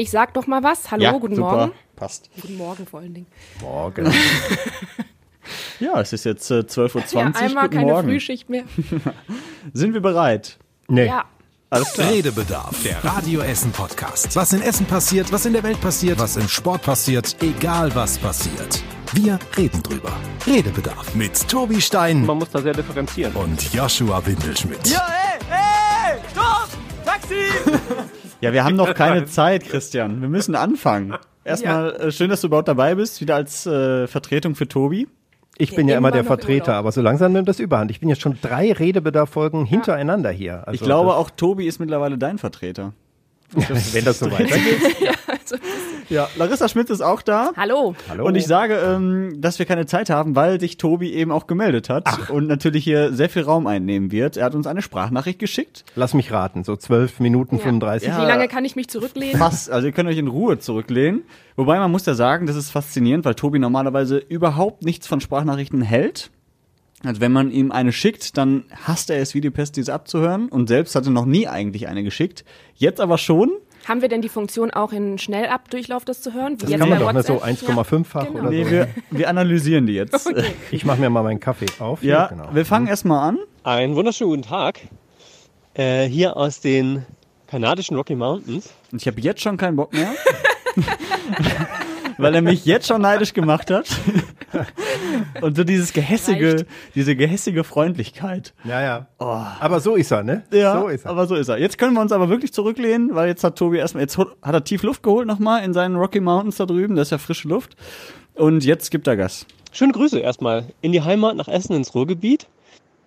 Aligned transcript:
Ich 0.00 0.10
sag 0.10 0.32
doch 0.32 0.46
mal 0.46 0.62
was. 0.62 0.90
Hallo, 0.90 1.02
ja, 1.02 1.12
guten 1.12 1.36
super. 1.36 1.56
Morgen. 1.56 1.72
Passt. 1.94 2.30
Guten 2.40 2.56
Morgen 2.56 2.86
vor 2.86 3.00
allen 3.00 3.12
Dingen. 3.12 3.26
Morgen. 3.60 4.10
Ja, 5.80 5.98
es 5.98 6.12
ist 6.12 6.24
jetzt 6.24 6.48
äh, 6.50 6.60
12.20 6.60 6.94
Uhr. 7.16 7.20
Ja, 7.22 7.32
einmal 7.34 7.64
guten 7.64 7.76
keine 7.78 7.92
Morgen. 7.92 8.08
Frühschicht 8.08 8.50
mehr. 8.50 8.64
Sind 9.72 9.94
wir 9.94 10.00
bereit? 10.00 10.58
Nee. 10.88 11.06
Ja. 11.06 11.24
Alles 11.70 11.92
klar. 11.94 12.10
Redebedarf, 12.10 12.82
der 12.84 13.02
Radio 13.02 13.40
Essen 13.40 13.72
Podcast. 13.72 14.36
Was 14.36 14.52
in 14.52 14.60
Essen 14.60 14.84
passiert, 14.86 15.32
was 15.32 15.46
in 15.46 15.54
der 15.54 15.62
Welt 15.62 15.80
passiert, 15.80 16.18
was 16.18 16.36
im 16.36 16.46
Sport 16.48 16.82
passiert, 16.82 17.34
egal 17.42 17.92
was 17.94 18.18
passiert. 18.18 18.82
Wir 19.14 19.38
reden 19.56 19.82
drüber. 19.82 20.12
Redebedarf 20.46 21.14
mit 21.14 21.48
Tobi 21.48 21.80
Stein 21.80 22.26
Man 22.26 22.38
muss 22.38 22.50
da 22.50 22.60
sehr 22.60 22.74
differenzieren. 22.74 23.32
und 23.34 23.72
Joshua 23.72 24.24
Windelschmidt. 24.24 24.86
Ja, 24.86 25.06
wir 28.40 28.64
haben 28.64 28.76
noch 28.76 28.94
keine 28.94 29.24
Zeit, 29.26 29.64
Christian. 29.68 30.20
Wir 30.20 30.28
müssen 30.28 30.54
anfangen. 30.54 31.14
Erstmal 31.44 31.94
äh, 31.96 32.12
schön, 32.12 32.30
dass 32.30 32.40
du 32.40 32.48
überhaupt 32.48 32.68
dabei 32.68 32.94
bist, 32.94 33.20
wieder 33.20 33.34
als 33.36 33.66
äh, 33.66 34.06
Vertretung 34.06 34.54
für 34.54 34.68
Tobi. 34.68 35.08
Ich 35.58 35.74
bin 35.74 35.88
ja 35.88 35.98
immer 35.98 36.08
immer 36.08 36.16
der 36.16 36.24
Vertreter, 36.24 36.72
Urlaub. 36.72 36.78
aber 36.78 36.92
so 36.92 37.02
langsam 37.02 37.32
nimmt 37.32 37.48
das 37.48 37.60
überhand. 37.60 37.90
Ich 37.90 38.00
bin 38.00 38.08
jetzt 38.08 38.22
schon 38.22 38.38
drei 38.40 38.72
Redebedarf-Folgen 38.72 39.66
hintereinander 39.66 40.30
hier. 40.30 40.66
Also 40.66 40.72
Ich 40.72 40.80
glaube, 40.80 41.14
auch 41.14 41.28
Tobi 41.30 41.66
ist 41.66 41.78
mittlerweile 41.80 42.16
dein 42.16 42.38
Vertreter. 42.38 42.94
wenn 43.92 44.04
das 44.04 44.20
so 44.20 44.30
weitergeht. 44.30 44.80
Ja, 45.00 45.12
Larissa 46.36 46.68
Schmidt 46.68 46.90
ist 46.90 47.00
auch 47.00 47.22
da. 47.22 47.52
Hallo. 47.56 47.94
Hallo. 48.08 48.26
Und 48.26 48.34
ich 48.34 48.46
sage, 48.46 48.74
ähm, 48.74 49.40
dass 49.40 49.58
wir 49.58 49.66
keine 49.66 49.86
Zeit 49.86 50.10
haben, 50.10 50.36
weil 50.36 50.60
sich 50.60 50.76
Tobi 50.76 51.12
eben 51.12 51.30
auch 51.30 51.46
gemeldet 51.46 51.88
hat 51.88 52.30
und 52.30 52.46
natürlich 52.46 52.84
hier 52.84 53.12
sehr 53.12 53.28
viel 53.28 53.42
Raum 53.42 53.66
einnehmen 53.66 54.10
wird. 54.12 54.36
Er 54.36 54.46
hat 54.46 54.54
uns 54.54 54.66
eine 54.66 54.82
Sprachnachricht 54.82 55.38
geschickt. 55.38 55.84
Lass 55.96 56.14
mich 56.14 56.32
raten, 56.32 56.64
so 56.64 56.76
12 56.76 57.20
Minuten 57.20 57.56
Ja. 57.56 57.62
35. 57.62 58.08
Ja. 58.08 58.22
Wie 58.22 58.26
lange 58.26 58.48
kann 58.48 58.64
ich 58.64 58.76
mich 58.76 58.88
zurücklehnen? 58.88 59.38
Fast, 59.38 59.70
also 59.70 59.86
ihr 59.86 59.92
könnt 59.92 60.08
euch 60.08 60.18
in 60.18 60.28
Ruhe 60.28 60.58
zurücklehnen. 60.58 61.22
Wobei 61.56 61.78
man 61.78 61.90
muss 61.90 62.06
ja 62.06 62.14
sagen, 62.14 62.46
das 62.46 62.56
ist 62.56 62.70
faszinierend, 62.70 63.24
weil 63.24 63.34
Tobi 63.34 63.58
normalerweise 63.58 64.18
überhaupt 64.18 64.84
nichts 64.84 65.06
von 65.06 65.20
Sprachnachrichten 65.20 65.82
hält. 65.82 66.30
Also 67.02 67.20
wenn 67.22 67.32
man 67.32 67.50
ihm 67.50 67.72
eine 67.72 67.92
schickt, 67.92 68.36
dann 68.36 68.64
hasst 68.84 69.08
er 69.08 69.22
es 69.22 69.34
wie 69.34 69.40
die 69.40 69.48
Pest, 69.50 69.76
diese 69.76 69.94
abzuhören. 69.94 70.48
Und 70.48 70.68
selbst 70.68 70.94
hatte 70.94 71.10
noch 71.10 71.24
nie 71.24 71.48
eigentlich 71.48 71.88
eine 71.88 72.02
geschickt. 72.02 72.44
Jetzt 72.74 73.00
aber 73.00 73.16
schon. 73.16 73.50
Haben 73.88 74.02
wir 74.02 74.08
denn 74.08 74.20
die 74.22 74.28
Funktion 74.28 74.70
auch 74.70 74.92
in 74.92 75.18
Schnellabdurchlauf 75.18 76.04
das 76.04 76.20
zu 76.22 76.32
hören? 76.34 76.54
Wie 76.54 76.56
Das 76.62 76.70
jetzt 76.70 76.80
kann 76.80 76.88
man 76.90 76.98
bei 76.98 77.04
doch, 77.06 77.12
ne, 77.12 77.22
so 77.22 77.34
WhatsApp? 77.40 77.70
1,5-fach 77.78 78.26
genau. 78.26 78.40
oder 78.40 78.50
Nee, 78.50 78.64
so. 78.64 78.70
wir, 78.70 78.88
wir 79.10 79.28
analysieren 79.28 79.86
die 79.86 79.94
jetzt. 79.94 80.30
Ich 80.70 80.84
mache 80.84 81.00
mir 81.00 81.10
mal 81.10 81.22
meinen 81.22 81.40
Kaffee 81.40 81.66
auf. 81.78 82.02
Ja, 82.02 82.28
Hier, 82.28 82.36
genau. 82.36 82.54
wir 82.54 82.66
fangen 82.66 82.86
erstmal 82.86 83.28
an. 83.28 83.38
Einen 83.64 83.96
wunderschönen 83.96 84.30
guten 84.30 84.42
Tag. 84.42 84.80
Äh, 85.74 86.04
hier 86.06 86.36
aus 86.36 86.60
den 86.60 87.06
kanadischen 87.46 87.96
Rocky 87.96 88.14
Mountains. 88.14 88.70
Und 88.92 89.00
ich 89.00 89.06
habe 89.08 89.20
jetzt 89.20 89.40
schon 89.40 89.56
keinen 89.56 89.76
Bock 89.76 89.92
mehr. 89.92 90.10
weil 92.18 92.34
er 92.34 92.42
mich 92.42 92.64
jetzt 92.64 92.86
schon 92.86 93.00
neidisch 93.02 93.32
gemacht 93.32 93.70
hat. 93.70 93.86
Und 95.40 95.56
so 95.56 95.64
dieses 95.64 95.92
gehässige, 95.92 96.54
Reicht. 96.54 96.66
diese 96.94 97.16
gehässige 97.16 97.64
Freundlichkeit. 97.64 98.54
Ja, 98.64 98.80
ja. 98.82 99.06
Aber 99.18 99.80
so 99.80 99.94
ist 99.94 100.10
er, 100.10 100.22
ne? 100.22 100.42
Oh. 100.52 100.56
Ja, 100.56 100.80
so 100.80 100.88
ist 100.88 101.04
er. 101.04 101.10
aber 101.10 101.26
so 101.26 101.34
ist 101.34 101.48
er. 101.48 101.58
Jetzt 101.58 101.78
können 101.78 101.94
wir 101.94 102.00
uns 102.00 102.12
aber 102.12 102.28
wirklich 102.28 102.52
zurücklehnen, 102.52 103.14
weil 103.14 103.28
jetzt 103.28 103.44
hat 103.44 103.56
Tobi 103.56 103.78
erstmal, 103.78 104.02
jetzt 104.02 104.18
hat 104.18 104.28
er 104.42 104.64
tief 104.64 104.82
Luft 104.82 105.02
geholt 105.02 105.26
nochmal 105.26 105.64
in 105.64 105.72
seinen 105.72 105.96
Rocky 105.96 106.20
Mountains 106.20 106.56
da 106.56 106.66
drüben, 106.66 106.96
das 106.96 107.08
ist 107.08 107.12
ja 107.12 107.18
frische 107.18 107.48
Luft. 107.48 107.76
Und 108.34 108.64
jetzt 108.64 108.90
gibt 108.90 109.06
er 109.06 109.16
Gas. 109.16 109.46
Schöne 109.72 109.92
Grüße 109.92 110.18
erstmal 110.18 110.64
in 110.80 110.92
die 110.92 111.02
Heimat 111.02 111.36
nach 111.36 111.48
Essen 111.48 111.74
ins 111.74 111.94
Ruhrgebiet. 111.94 112.48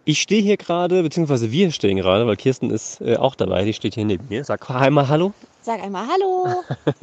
Ich 0.05 0.21
stehe 0.21 0.41
hier 0.41 0.57
gerade, 0.57 1.01
beziehungsweise 1.01 1.51
wir 1.51 1.71
stehen 1.71 1.97
gerade, 1.97 2.27
weil 2.27 2.35
Kirsten 2.35 2.69
ist 2.71 2.99
äh, 3.01 3.15
auch 3.15 3.35
dabei, 3.35 3.63
die 3.63 3.73
steht 3.73 3.95
hier 3.95 4.05
neben 4.05 4.27
mir. 4.29 4.43
Sag 4.43 4.69
einmal 4.69 5.07
Hallo. 5.07 5.33
Sag 5.61 5.81
einmal 5.81 6.07
Hallo. 6.07 6.63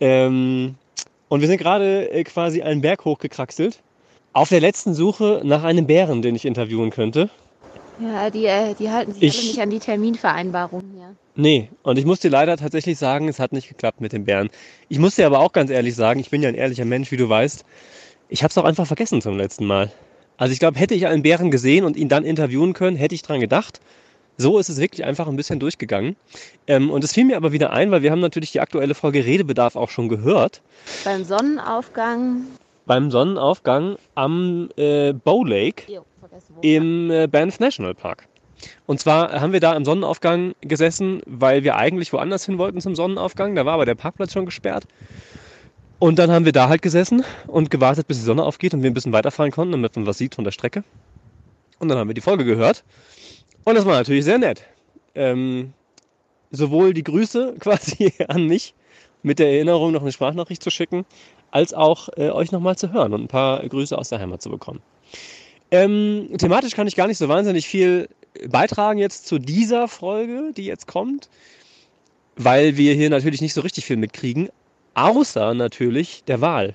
Ähm, 0.00 0.74
und 1.28 1.40
wir 1.40 1.48
sind 1.48 1.58
gerade 1.58 2.10
äh, 2.10 2.24
quasi 2.24 2.62
einen 2.62 2.80
Berg 2.80 3.04
hochgekraxelt. 3.04 3.80
Auf 4.32 4.48
der 4.50 4.60
letzten 4.60 4.94
Suche 4.94 5.40
nach 5.44 5.64
einem 5.64 5.86
Bären, 5.86 6.20
den 6.22 6.34
ich 6.34 6.44
interviewen 6.44 6.90
könnte. 6.90 7.30
Ja, 7.98 8.28
die, 8.28 8.44
äh, 8.44 8.74
die 8.74 8.90
halten 8.90 9.12
sich 9.14 9.22
Ich- 9.22 9.38
alle 9.38 9.46
nicht 9.48 9.60
an 9.60 9.70
die 9.70 9.78
Terminvereinbarung 9.78 10.82
hier. 10.94 11.14
Nee, 11.34 11.70
und 11.82 11.98
ich 11.98 12.04
muss 12.04 12.20
dir 12.20 12.30
leider 12.30 12.56
tatsächlich 12.56 12.98
sagen, 12.98 13.28
es 13.28 13.38
hat 13.38 13.52
nicht 13.52 13.68
geklappt 13.68 14.00
mit 14.00 14.12
dem 14.12 14.24
Bären. 14.24 14.48
Ich 14.88 14.98
muss 14.98 15.16
dir 15.16 15.26
aber 15.26 15.40
auch 15.40 15.52
ganz 15.52 15.70
ehrlich 15.70 15.94
sagen, 15.94 16.20
ich 16.20 16.30
bin 16.30 16.42
ja 16.42 16.48
ein 16.48 16.54
ehrlicher 16.54 16.84
Mensch, 16.84 17.10
wie 17.10 17.16
du 17.16 17.28
weißt. 17.28 17.64
Ich 18.28 18.42
habe 18.42 18.50
es 18.50 18.58
auch 18.58 18.64
einfach 18.64 18.86
vergessen 18.86 19.20
zum 19.22 19.36
letzten 19.36 19.66
Mal. 19.66 19.92
Also 20.38 20.52
ich 20.52 20.58
glaube, 20.58 20.78
hätte 20.78 20.94
ich 20.94 21.06
einen 21.06 21.22
Bären 21.22 21.50
gesehen 21.50 21.84
und 21.84 21.96
ihn 21.96 22.08
dann 22.08 22.24
interviewen 22.24 22.72
können, 22.72 22.96
hätte 22.96 23.14
ich 23.14 23.22
dran 23.22 23.40
gedacht. 23.40 23.80
So 24.38 24.58
ist 24.58 24.68
es 24.68 24.78
wirklich 24.78 25.04
einfach 25.04 25.26
ein 25.28 25.36
bisschen 25.36 25.58
durchgegangen. 25.58 26.16
Ähm, 26.66 26.90
und 26.90 27.02
es 27.04 27.12
fiel 27.12 27.24
mir 27.24 27.36
aber 27.36 27.52
wieder 27.52 27.72
ein, 27.72 27.90
weil 27.90 28.02
wir 28.02 28.10
haben 28.10 28.20
natürlich 28.20 28.52
die 28.52 28.60
aktuelle 28.60 28.94
Folge 28.94 29.24
Redebedarf 29.24 29.76
auch 29.76 29.90
schon 29.90 30.08
gehört. 30.08 30.60
Beim 31.04 31.24
Sonnenaufgang. 31.24 32.42
Beim 32.84 33.10
Sonnenaufgang 33.10 33.96
am 34.14 34.68
äh, 34.76 35.12
Bow 35.12 35.44
Lake 35.44 35.90
Jo, 35.90 36.04
im 36.60 37.10
äh, 37.10 37.26
Banff 37.26 37.58
National 37.60 37.94
Park. 37.94 38.28
Und 38.86 39.00
zwar 39.00 39.40
haben 39.40 39.52
wir 39.52 39.60
da 39.60 39.74
im 39.74 39.84
Sonnenaufgang 39.84 40.54
gesessen, 40.60 41.20
weil 41.26 41.64
wir 41.64 41.76
eigentlich 41.76 42.12
woanders 42.12 42.46
hin 42.46 42.58
wollten 42.58 42.80
zum 42.80 42.94
Sonnenaufgang. 42.94 43.54
Da 43.54 43.66
war 43.66 43.74
aber 43.74 43.86
der 43.86 43.94
Parkplatz 43.94 44.32
schon 44.32 44.46
gesperrt. 44.46 44.84
Und 45.98 46.18
dann 46.18 46.30
haben 46.30 46.44
wir 46.44 46.52
da 46.52 46.68
halt 46.68 46.82
gesessen 46.82 47.24
und 47.46 47.70
gewartet, 47.70 48.06
bis 48.06 48.18
die 48.18 48.24
Sonne 48.24 48.44
aufgeht 48.44 48.74
und 48.74 48.82
wir 48.82 48.90
ein 48.90 48.94
bisschen 48.94 49.12
weiterfahren 49.12 49.50
konnten, 49.50 49.72
damit 49.72 49.96
man 49.96 50.06
was 50.06 50.18
sieht 50.18 50.34
von 50.34 50.44
der 50.44 50.52
Strecke. 50.52 50.84
Und 51.78 51.88
dann 51.88 51.98
haben 51.98 52.08
wir 52.08 52.14
die 52.14 52.20
Folge 52.20 52.44
gehört. 52.44 52.84
Und 53.66 53.74
das 53.74 53.84
war 53.84 53.96
natürlich 53.96 54.24
sehr 54.24 54.38
nett. 54.38 54.62
Ähm, 55.16 55.72
sowohl 56.52 56.94
die 56.94 57.02
Grüße 57.02 57.56
quasi 57.60 58.12
an 58.28 58.46
mich 58.46 58.74
mit 59.24 59.40
der 59.40 59.48
Erinnerung, 59.48 59.90
noch 59.92 60.02
eine 60.02 60.12
Sprachnachricht 60.12 60.62
zu 60.62 60.70
schicken, 60.70 61.04
als 61.50 61.74
auch 61.74 62.08
äh, 62.16 62.30
euch 62.30 62.52
nochmal 62.52 62.76
zu 62.76 62.92
hören 62.92 63.12
und 63.12 63.24
ein 63.24 63.28
paar 63.28 63.66
Grüße 63.68 63.98
aus 63.98 64.08
der 64.08 64.20
Heimat 64.20 64.40
zu 64.40 64.50
bekommen. 64.50 64.80
Ähm, 65.72 66.28
thematisch 66.38 66.74
kann 66.74 66.86
ich 66.86 66.94
gar 66.94 67.08
nicht 67.08 67.18
so 67.18 67.28
wahnsinnig 67.28 67.66
viel 67.66 68.08
beitragen 68.48 69.00
jetzt 69.00 69.26
zu 69.26 69.40
dieser 69.40 69.88
Folge, 69.88 70.52
die 70.56 70.66
jetzt 70.66 70.86
kommt, 70.86 71.28
weil 72.36 72.76
wir 72.76 72.94
hier 72.94 73.10
natürlich 73.10 73.40
nicht 73.40 73.54
so 73.54 73.62
richtig 73.62 73.84
viel 73.84 73.96
mitkriegen, 73.96 74.48
außer 74.94 75.54
natürlich 75.54 76.22
der 76.24 76.40
Wahl. 76.40 76.74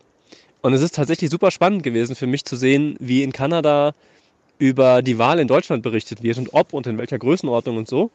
Und 0.62 0.74
es 0.74 0.82
ist 0.82 0.96
tatsächlich 0.96 1.30
super 1.30 1.52
spannend 1.52 1.84
gewesen 1.84 2.18
für 2.18 2.28
mich 2.28 2.44
zu 2.44 2.58
sehen, 2.58 2.98
wie 3.00 3.24
in 3.24 3.32
Kanada 3.32 3.94
über 4.62 5.02
die 5.02 5.18
Wahl 5.18 5.40
in 5.40 5.48
Deutschland 5.48 5.84
berichtet 5.84 6.24
wird 6.24 6.38
und 6.38 6.54
ob 6.54 6.74
und 6.74 6.88
in 6.88 6.98
welcher 6.98 7.20
Größenordnung 7.20 7.78
und 7.78 7.88
so. 7.88 8.12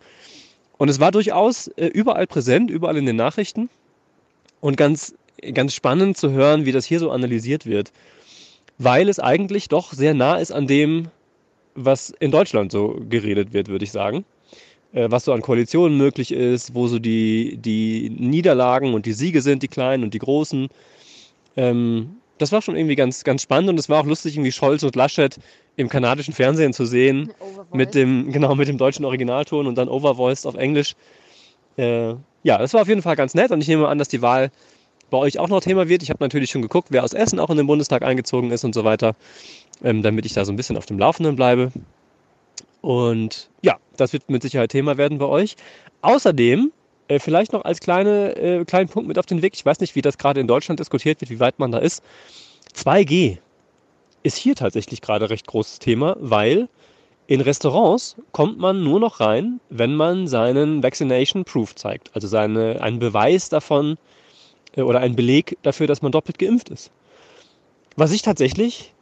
Und 0.79 0.89
es 0.89 1.01
war 1.01 1.11
durchaus 1.11 1.69
äh, 1.69 1.87
überall 1.87 2.27
präsent, 2.27 2.71
überall 2.71 2.97
in 2.97 3.07
den 3.07 3.17
Nachrichten 3.17 3.69
und 4.61 4.77
ganz, 4.77 5.15
ganz 5.53 5.75
spannend 5.75 6.17
zu 6.17 6.31
hören, 6.31 6.65
wie 6.65 6.73
das 6.73 6.87
hier 6.87 7.01
so 7.01 7.11
analysiert 7.11 7.67
wird 7.67 7.93
weil 8.79 9.09
es 9.09 9.19
eigentlich 9.19 9.69
doch 9.69 9.93
sehr 9.93 10.15
nah 10.15 10.37
ist 10.37 10.53
an 10.53 10.67
dem, 10.67 11.09
was 11.75 12.11
in 12.21 12.31
Deutschland 12.31 12.73
so 12.73 13.01
geredet 13.09 13.53
wird, 13.53 13.69
würde 13.69 13.85
ich 13.85 13.93
sagen. 13.93 14.25
Äh, 14.93 15.11
was 15.11 15.25
so 15.25 15.33
an 15.33 15.43
Koalitionen 15.43 15.97
möglich 15.97 16.33
ist, 16.33 16.75
wo 16.75 16.87
so 16.87 16.99
die, 16.99 17.57
die 17.59 18.11
Niederlagen 18.11 18.95
und 18.95 19.07
die 19.07 19.13
Siege 19.13 19.43
sind, 19.43 19.63
die 19.63 19.69
kleinen 19.69 20.05
und 20.05 20.15
die 20.15 20.19
großen. 20.19 20.69
Ähm, 21.57 22.16
das 22.39 22.53
war 22.53 22.63
schon 22.63 22.77
irgendwie 22.77 22.97
ganz, 22.97 23.25
ganz 23.25 23.43
spannend 23.43 23.71
und 23.71 23.79
es 23.79 23.89
war 23.89 24.01
auch 24.01 24.07
lustig, 24.07 24.35
irgendwie 24.35 24.53
Scholz 24.53 24.83
und 24.83 24.97
Laschet 24.97 25.39
im 25.77 25.89
kanadischen 25.89 26.35
Fernsehen 26.35 26.73
zu 26.73 26.87
sehen, 26.87 27.33
mit 27.73 27.95
dem, 27.95 28.33
genau, 28.33 28.55
mit 28.55 28.69
dem 28.69 28.79
deutschen 28.79 29.05
Originalton 29.05 29.67
und 29.67 29.77
dann 29.77 29.89
overvoiced 29.89 30.47
auf 30.47 30.55
Englisch. 30.55 30.95
Äh, 31.77 32.15
ja, 32.43 32.59
das 32.59 32.75
war 32.75 32.83
auf 32.83 32.89
jeden 32.89 33.03
Fall 33.03 33.17
ganz 33.17 33.35
nett 33.35 33.51
und 33.51 33.61
ich 33.61 33.69
nehme 33.69 33.89
an, 33.89 33.99
dass 33.99 34.09
die 34.09 34.23
Wahl 34.23 34.51
bei 35.11 35.19
euch 35.19 35.39
auch 35.39 35.49
noch 35.49 35.61
Thema 35.61 35.89
wird. 35.89 36.03
Ich 36.03 36.11
habe 36.11 36.23
natürlich 36.23 36.51
schon 36.51 36.63
geguckt, 36.63 36.89
wer 36.91 37.05
aus 37.05 37.13
Essen 37.13 37.39
auch 37.39 37.51
in 37.51 37.57
den 37.57 37.67
Bundestag 37.67 38.03
eingezogen 38.03 38.51
ist 38.51 38.65
und 38.65 38.75
so 38.75 38.85
weiter, 38.85 39.15
ähm, 39.83 40.03
damit 40.03 40.27
ich 40.27 40.33
da 40.33 40.45
so 40.45 40.53
ein 40.53 40.57
bisschen 40.57 40.77
auf 40.77 40.87
dem 40.87 40.99
Laufenden 40.99 41.37
bleibe. 41.37 41.71
Und 42.81 43.49
ja, 43.63 43.77
das 43.97 44.13
wird 44.13 44.29
mit 44.31 44.43
Sicherheit 44.43 44.71
Thema 44.71 44.97
werden 44.97 45.19
bei 45.19 45.27
euch. 45.27 45.57
Außerdem, 46.03 46.73
äh, 47.09 47.19
vielleicht 47.19 47.53
noch 47.53 47.65
als 47.65 47.81
kleine, 47.81 48.37
äh, 48.37 48.65
kleinen 48.65 48.89
Punkt 48.89 49.09
mit 49.09 49.19
auf 49.19 49.27
den 49.27 49.43
Weg, 49.43 49.55
ich 49.55 49.65
weiß 49.65 49.81
nicht, 49.81 49.95
wie 49.95 50.03
das 50.03 50.19
gerade 50.19 50.41
in 50.41 50.47
Deutschland 50.47 50.81
diskutiert 50.81 51.21
wird, 51.21 51.31
wie 51.31 51.41
weit 51.41 51.59
man 51.59 51.73
da 51.73 51.79
ist. 51.79 52.03
2G 52.75 53.39
ist 54.23 54.37
hier 54.37 54.55
tatsächlich 54.55 55.01
gerade 55.01 55.31
recht 55.31 55.47
großes 55.47 55.79
Thema, 55.79 56.17
weil 56.19 56.69
in 57.29 57.41
Restaurants 57.41 58.17
kommt 58.33 58.59
man 58.59 58.85
nur 58.85 59.01
noch 59.01 59.21
rein, 59.21 59.61
wenn 59.69 59.95
man 59.95 60.29
seinen 60.29 60.83
Vaccination 60.83 61.45
Proof 61.45 61.75
zeigt, 61.75 62.11
also 62.15 62.29
seine, 62.29 62.81
einen 62.83 62.99
Beweis 62.99 63.49
davon, 63.49 63.99
äh, 64.77 64.83
oder 64.83 65.01
ein 65.01 65.17
Beleg 65.17 65.59
dafür, 65.63 65.87
dass 65.87 66.03
man 66.03 66.13
doppelt 66.13 66.39
geimpft 66.39 66.69
ist. 66.69 66.91
Was 67.97 68.13
ich 68.13 68.23
tatsächlich 68.23 68.93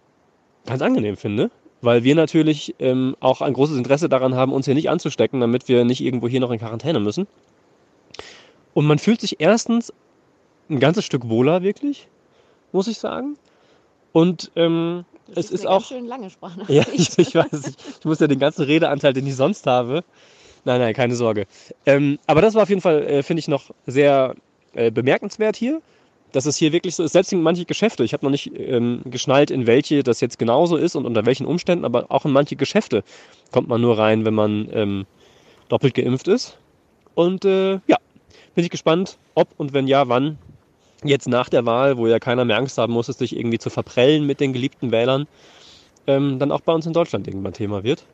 ganz 0.66 0.80
angenehm 0.80 1.16
finde, 1.16 1.50
weil 1.82 2.04
wir 2.04 2.14
natürlich 2.14 2.74
ähm, 2.78 3.16
auch 3.20 3.42
ein 3.42 3.52
großes 3.52 3.76
Interesse 3.76 4.08
daran 4.08 4.34
haben, 4.34 4.52
uns 4.52 4.64
hier 4.64 4.74
nicht 4.74 4.88
anzustecken, 4.88 5.40
damit 5.40 5.68
wir 5.68 5.84
nicht 5.84 6.00
irgendwo 6.00 6.28
hier 6.28 6.40
noch 6.40 6.50
in 6.50 6.58
Quarantäne 6.58 7.00
müssen. 7.00 7.26
Und 8.74 8.86
man 8.86 8.98
fühlt 8.98 9.20
sich 9.20 9.40
erstens 9.40 9.92
ein 10.68 10.80
ganzes 10.80 11.04
Stück 11.04 11.28
wohler, 11.28 11.62
wirklich, 11.62 12.08
muss 12.72 12.88
ich 12.88 12.98
sagen. 12.98 13.36
Und 14.12 14.50
ähm, 14.56 15.04
es 15.34 15.50
ist 15.50 15.66
eine 15.66 15.76
auch. 15.76 15.84
Schön 15.84 16.06
lange 16.06 16.24
Ja, 16.28 16.30
Sprachnachricht. 16.30 16.88
ich, 16.94 17.18
ich 17.18 17.34
weiß, 17.34 17.68
ich, 17.68 17.74
ich 18.00 18.04
muss 18.04 18.20
ja 18.20 18.26
den 18.26 18.38
ganzen 18.38 18.64
Redeanteil, 18.64 19.12
den 19.12 19.26
ich 19.26 19.36
sonst 19.36 19.66
habe. 19.66 20.04
Nein, 20.64 20.80
nein, 20.80 20.94
keine 20.94 21.14
Sorge. 21.14 21.46
Ähm, 21.84 22.18
aber 22.26 22.40
das 22.40 22.54
war 22.54 22.62
auf 22.62 22.68
jeden 22.68 22.80
Fall, 22.80 23.02
äh, 23.02 23.22
finde 23.22 23.40
ich, 23.40 23.48
noch 23.48 23.70
sehr 23.86 24.34
äh, 24.74 24.90
bemerkenswert 24.90 25.56
hier, 25.56 25.82
dass 26.32 26.46
es 26.46 26.56
hier 26.56 26.72
wirklich 26.72 26.94
so 26.96 27.02
ist. 27.02 27.12
Selbst 27.12 27.32
in 27.32 27.42
manche 27.42 27.66
Geschäfte, 27.66 28.02
ich 28.02 28.12
habe 28.12 28.24
noch 28.24 28.30
nicht 28.30 28.50
ähm, 28.56 29.02
geschnallt, 29.04 29.50
in 29.50 29.66
welche 29.66 30.02
das 30.02 30.20
jetzt 30.20 30.38
genauso 30.38 30.76
ist 30.76 30.96
und 30.96 31.04
unter 31.04 31.26
welchen 31.26 31.46
Umständen, 31.46 31.84
aber 31.84 32.06
auch 32.08 32.24
in 32.24 32.32
manche 32.32 32.56
Geschäfte 32.56 33.04
kommt 33.52 33.68
man 33.68 33.80
nur 33.80 33.98
rein, 33.98 34.24
wenn 34.24 34.34
man 34.34 34.68
ähm, 34.72 35.06
doppelt 35.68 35.94
geimpft 35.94 36.28
ist. 36.28 36.56
Und 37.14 37.44
äh, 37.44 37.74
ja, 37.86 37.98
bin 38.54 38.64
ich 38.64 38.70
gespannt, 38.70 39.18
ob 39.34 39.48
und 39.56 39.72
wenn 39.72 39.86
ja, 39.86 40.08
wann 40.08 40.38
jetzt 41.04 41.28
nach 41.28 41.48
der 41.48 41.66
Wahl, 41.66 41.96
wo 41.98 42.06
ja 42.06 42.18
keiner 42.18 42.44
mehr 42.44 42.56
Angst 42.56 42.78
haben 42.78 42.92
muss, 42.92 43.08
es 43.08 43.18
sich 43.18 43.36
irgendwie 43.36 43.58
zu 43.58 43.70
verprellen 43.70 44.26
mit 44.26 44.40
den 44.40 44.52
geliebten 44.52 44.90
Wählern, 44.90 45.26
ähm, 46.06 46.38
dann 46.38 46.50
auch 46.50 46.60
bei 46.60 46.72
uns 46.72 46.86
in 46.86 46.92
Deutschland 46.92 47.26
irgendwann 47.26 47.52
Thema 47.52 47.84
wird. 47.84 48.04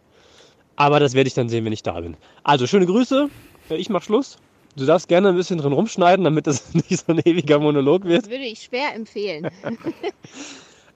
Aber 0.77 0.99
das 0.99 1.15
werde 1.15 1.29
ich 1.29 1.35
dann 1.35 1.49
sehen, 1.49 1.65
wenn 1.65 1.73
ich 1.73 1.83
da 1.83 2.01
bin. 2.01 2.17
Also 2.43 2.67
schöne 2.67 2.87
Grüße. 2.87 3.29
Äh, 3.71 3.77
Ich 3.77 3.91
mach 3.91 4.03
Schluss. 4.03 4.39
Du 4.77 4.87
darfst 4.87 5.09
gerne 5.09 5.29
ein 5.29 5.37
bisschen 5.37 5.59
drin 5.59 5.73
rumschneiden, 5.73 6.25
damit 6.25 6.47
das 6.47 6.75
nicht 6.75 7.05
so 7.05 7.13
ein 7.13 7.19
ewiger 7.19 7.59
Monolog 7.59 8.05
wird. 8.05 8.23
Das 8.23 8.31
würde 8.31 8.45
ich 8.45 8.63
schwer 8.63 8.95
empfehlen. 8.95 9.49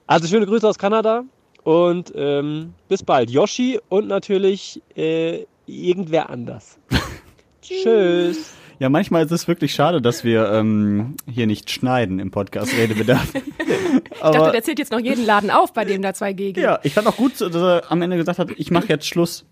Also 0.07 0.29
schöne 0.29 0.45
Grüße 0.45 0.69
aus 0.69 0.77
Kanada 0.77 1.25
und 1.63 2.13
ähm, 2.15 2.75
bis 2.89 3.03
bald. 3.03 3.31
Yoshi 3.31 3.81
und 3.89 4.07
natürlich 4.07 4.83
äh, 4.97 5.47
irgendwer 5.67 6.29
anders. 6.29 6.79
Tschüss. 7.63 8.53
Ja, 8.79 8.89
manchmal 8.89 9.25
ist 9.25 9.31
es 9.31 9.47
wirklich 9.49 9.75
schade, 9.75 10.03
dass 10.03 10.25
wir 10.25 10.51
ähm, 10.53 11.17
hier 11.31 11.47
nicht 11.47 11.71
schneiden 11.71 12.19
im 12.19 12.31
Podcast 12.31 12.73
Redebedarf. 12.77 13.33
Ich 14.15 14.21
dachte, 14.21 14.53
der 14.53 14.63
zählt 14.63 14.79
jetzt 14.79 14.93
noch 14.93 15.01
jeden 15.01 15.25
Laden 15.25 15.51
auf, 15.51 15.73
bei 15.73 15.85
dem 15.85 16.03
da 16.03 16.11
2G 16.11 16.35
geht. 16.35 16.57
Ja, 16.57 16.81
ich 16.83 16.95
fand 16.95 17.07
auch 17.07 17.17
gut, 17.17 17.41
dass 17.41 17.55
er 17.55 17.91
am 17.91 18.03
Ende 18.03 18.17
gesagt 18.17 18.39
hat, 18.39 18.49
ich 18.57 18.71
mache 18.71 18.89
jetzt 18.89 19.07
Schluss. 19.07 19.45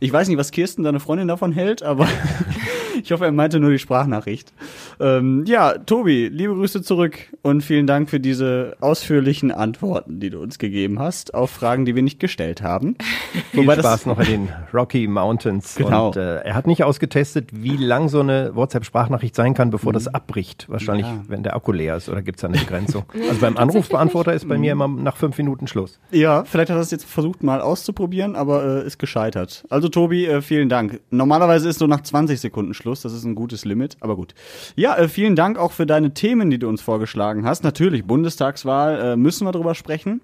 Ich 0.00 0.12
weiß 0.12 0.28
nicht, 0.28 0.36
was 0.36 0.50
Kirsten, 0.50 0.82
deine 0.82 1.00
Freundin, 1.00 1.28
davon 1.28 1.52
hält, 1.52 1.82
aber 1.82 2.08
ich 3.02 3.12
hoffe, 3.12 3.24
er 3.24 3.32
meinte 3.32 3.60
nur 3.60 3.70
die 3.70 3.78
Sprachnachricht. 3.78 4.52
Ähm, 5.00 5.44
ja, 5.46 5.74
Tobi, 5.78 6.28
liebe 6.28 6.54
Grüße 6.54 6.82
zurück 6.82 7.18
und 7.42 7.62
vielen 7.62 7.86
Dank 7.86 8.10
für 8.10 8.20
diese 8.20 8.76
ausführlichen 8.80 9.50
Antworten, 9.52 10.20
die 10.20 10.30
du 10.30 10.40
uns 10.40 10.58
gegeben 10.58 10.98
hast 10.98 11.34
auf 11.34 11.50
Fragen, 11.50 11.84
die 11.84 11.94
wir 11.94 12.02
nicht 12.02 12.20
gestellt 12.20 12.62
haben. 12.62 12.96
Viel 13.52 13.60
Wobei 13.62 13.76
Spaß 13.78 14.06
noch 14.06 14.18
in 14.20 14.26
den 14.26 14.48
Rocky 14.72 15.06
Mountains. 15.06 15.76
Genau. 15.86 16.08
Und 16.08 16.16
äh, 16.16 16.38
er 16.38 16.54
hat 16.54 16.66
nicht 16.66 16.82
ausgetestet, 16.84 17.50
wie 17.52 17.76
lang 17.76 18.08
so 18.08 18.20
eine 18.20 18.54
WhatsApp-Sprachnachricht 18.56 19.36
sein 19.36 19.54
kann, 19.54 19.70
bevor 19.70 19.92
das 19.92 20.08
abbricht. 20.08 20.66
Wahrscheinlich, 20.68 21.06
Ja. 21.06 21.22
wenn 21.28 21.42
der 21.42 21.54
Akku 21.54 21.70
leer 21.70 21.96
ist 21.96 22.08
oder 22.08 22.22
gibt 22.22 22.38
es 22.38 22.44
eine 22.44 22.58
Begrenzung. 22.58 23.04
also 23.28 23.40
beim 23.40 23.56
Anrufbeantworter 23.56 24.32
ist 24.32 24.48
bei 24.48 24.58
mir 24.58 24.72
immer 24.72 24.88
nach 24.88 25.16
fünf 25.16 25.36
Minuten 25.38 25.66
Schluss. 25.68 26.00
Ja, 26.10 26.44
vielleicht 26.44 26.70
hat 26.70 26.76
er 26.78 26.80
es 26.80 26.90
jetzt 26.90 27.04
versucht 27.04 27.42
mal 27.42 27.60
auszuprobieren, 27.60 28.36
aber 28.36 28.82
äh, 28.82 28.86
ist 28.86 28.98
gescheitert. 28.98 29.64
Also 29.68 29.88
Tobi, 29.88 30.26
äh, 30.26 30.40
vielen 30.42 30.68
Dank. 30.68 31.00
Normalerweise 31.10 31.68
ist 31.68 31.78
so 31.78 31.86
nach 31.86 32.00
20 32.00 32.40
Sekunden 32.40 32.74
Schluss, 32.74 32.85
das 32.94 33.12
ist 33.12 33.24
ein 33.24 33.34
gutes 33.34 33.64
Limit, 33.64 33.96
aber 34.00 34.16
gut. 34.16 34.34
Ja, 34.76 34.96
äh, 34.96 35.08
vielen 35.08 35.36
Dank 35.36 35.58
auch 35.58 35.72
für 35.72 35.86
deine 35.86 36.14
Themen, 36.14 36.50
die 36.50 36.58
du 36.58 36.68
uns 36.68 36.80
vorgeschlagen 36.82 37.44
hast. 37.46 37.64
Natürlich, 37.64 38.04
Bundestagswahl 38.04 39.00
äh, 39.00 39.16
müssen 39.16 39.46
wir 39.46 39.52
drüber 39.52 39.74
sprechen. 39.74 40.20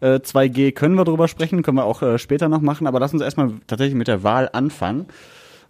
Äh, 0.00 0.16
2G 0.20 0.72
können 0.72 0.94
wir 0.96 1.04
drüber 1.04 1.26
sprechen, 1.28 1.62
können 1.62 1.78
wir 1.78 1.84
auch 1.84 2.02
äh, 2.02 2.18
später 2.18 2.48
noch 2.48 2.60
machen, 2.60 2.86
aber 2.86 3.00
lass 3.00 3.12
uns 3.12 3.22
erstmal 3.22 3.52
tatsächlich 3.66 3.96
mit 3.96 4.08
der 4.08 4.22
Wahl 4.22 4.50
anfangen. 4.52 5.06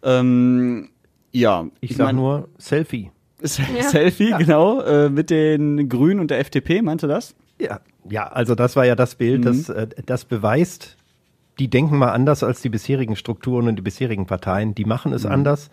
Ähm, 0.03 0.89
ja, 1.33 1.67
Ich, 1.81 1.97
sag 1.97 2.07
mein- 2.07 2.17
nur 2.17 2.49
Selfie. 2.59 3.11
Selfie, 3.43 4.33
genau, 4.39 4.81
äh, 4.81 5.11
mit 5.11 5.31
den 5.31 5.89
Grünen 5.89 6.21
und 6.21 6.31
der 6.31 6.39
FDP, 6.41 6.81
meinte 6.83 7.07
das? 7.07 7.35
Ja, 7.61 7.81
ja, 8.09 8.27
also 8.29 8.55
das 8.55 8.77
war 8.77 8.87
ja 8.87 8.95
das 8.97 9.15
Bild, 9.17 9.45
das, 9.45 9.69
äh, 9.69 9.87
das 10.07 10.25
beweist, 10.25 10.97
die 11.59 11.69
denken 11.69 11.99
mal 11.99 12.11
anders 12.13 12.43
als 12.43 12.63
die 12.63 12.69
bisherigen 12.69 13.15
Strukturen 13.17 13.69
und 13.69 13.77
die 13.77 13.83
bisherigen 13.83 14.27
Parteien. 14.27 14.75
Die 14.75 14.85
machen 14.85 15.13
es 15.13 15.25
anders. 15.27 15.71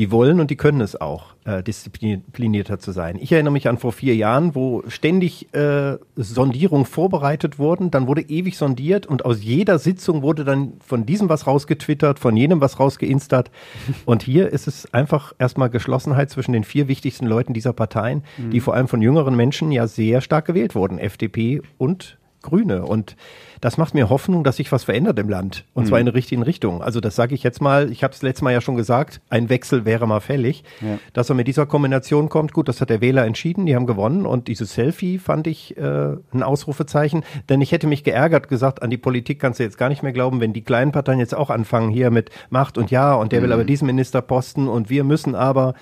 Die 0.00 0.10
wollen 0.10 0.40
und 0.40 0.50
die 0.50 0.56
können 0.56 0.80
es 0.80 0.98
auch, 0.98 1.34
äh, 1.44 1.62
disziplinierter 1.62 2.78
zu 2.78 2.90
sein. 2.90 3.18
Ich 3.20 3.32
erinnere 3.32 3.52
mich 3.52 3.68
an 3.68 3.76
vor 3.76 3.92
vier 3.92 4.16
Jahren, 4.16 4.54
wo 4.54 4.82
ständig 4.88 5.52
äh, 5.52 5.98
Sondierungen 6.16 6.86
vorbereitet 6.86 7.58
wurden. 7.58 7.90
Dann 7.90 8.06
wurde 8.06 8.22
ewig 8.22 8.56
sondiert 8.56 9.06
und 9.06 9.26
aus 9.26 9.42
jeder 9.42 9.78
Sitzung 9.78 10.22
wurde 10.22 10.44
dann 10.44 10.72
von 10.80 11.04
diesem 11.04 11.28
was 11.28 11.46
rausgetwittert, 11.46 12.18
von 12.18 12.34
jenem 12.34 12.62
was 12.62 12.80
rausgeinstert. 12.80 13.50
Und 14.06 14.22
hier 14.22 14.50
ist 14.50 14.66
es 14.66 14.90
einfach 14.94 15.34
erstmal 15.38 15.68
Geschlossenheit 15.68 16.30
zwischen 16.30 16.54
den 16.54 16.64
vier 16.64 16.88
wichtigsten 16.88 17.26
Leuten 17.26 17.52
dieser 17.52 17.74
Parteien, 17.74 18.24
die 18.38 18.60
vor 18.60 18.72
allem 18.72 18.88
von 18.88 19.02
jüngeren 19.02 19.36
Menschen 19.36 19.70
ja 19.70 19.86
sehr 19.86 20.22
stark 20.22 20.46
gewählt 20.46 20.74
wurden. 20.74 20.98
FDP 20.98 21.60
und 21.76 22.16
Grüne. 22.42 22.84
Und 22.84 23.16
das 23.60 23.76
macht 23.76 23.94
mir 23.94 24.08
Hoffnung, 24.08 24.44
dass 24.44 24.56
sich 24.56 24.72
was 24.72 24.84
verändert 24.84 25.18
im 25.18 25.28
Land. 25.28 25.64
Und 25.74 25.86
zwar 25.86 25.98
in 25.98 26.06
der 26.06 26.14
richtigen 26.14 26.42
Richtung. 26.42 26.82
Also 26.82 27.00
das 27.00 27.14
sage 27.14 27.34
ich 27.34 27.42
jetzt 27.42 27.60
mal, 27.60 27.90
ich 27.92 28.02
habe 28.02 28.14
es 28.14 28.22
letztes 28.22 28.42
Mal 28.42 28.52
ja 28.52 28.60
schon 28.60 28.76
gesagt, 28.76 29.20
ein 29.28 29.48
Wechsel 29.50 29.84
wäre 29.84 30.06
mal 30.06 30.20
fällig. 30.20 30.64
Ja. 30.80 30.98
Dass 31.12 31.28
er 31.28 31.34
mit 31.34 31.46
dieser 31.46 31.66
Kombination 31.66 32.28
kommt, 32.28 32.52
gut, 32.52 32.68
das 32.68 32.80
hat 32.80 32.88
der 32.90 33.00
Wähler 33.00 33.26
entschieden, 33.26 33.66
die 33.66 33.74
haben 33.74 33.86
gewonnen. 33.86 34.24
Und 34.24 34.48
dieses 34.48 34.74
Selfie 34.74 35.18
fand 35.18 35.46
ich 35.46 35.76
äh, 35.76 36.16
ein 36.32 36.42
Ausrufezeichen. 36.42 37.22
Denn 37.48 37.60
ich 37.60 37.72
hätte 37.72 37.86
mich 37.86 38.04
geärgert 38.04 38.48
gesagt, 38.48 38.82
an 38.82 38.90
die 38.90 38.98
Politik 38.98 39.40
kannst 39.40 39.60
du 39.60 39.64
jetzt 39.64 39.76
gar 39.76 39.90
nicht 39.90 40.02
mehr 40.02 40.12
glauben, 40.12 40.40
wenn 40.40 40.52
die 40.52 40.62
kleinen 40.62 40.92
Parteien 40.92 41.18
jetzt 41.18 41.34
auch 41.34 41.50
anfangen 41.50 41.90
hier 41.90 42.10
mit 42.10 42.30
Macht 42.48 42.78
und 42.78 42.90
Ja 42.90 43.14
und 43.14 43.32
der 43.32 43.42
will 43.42 43.52
aber 43.52 43.64
diesen 43.64 43.86
Ministerposten 43.86 44.68
und 44.68 44.88
wir 44.88 45.04
müssen 45.04 45.34
aber. 45.34 45.74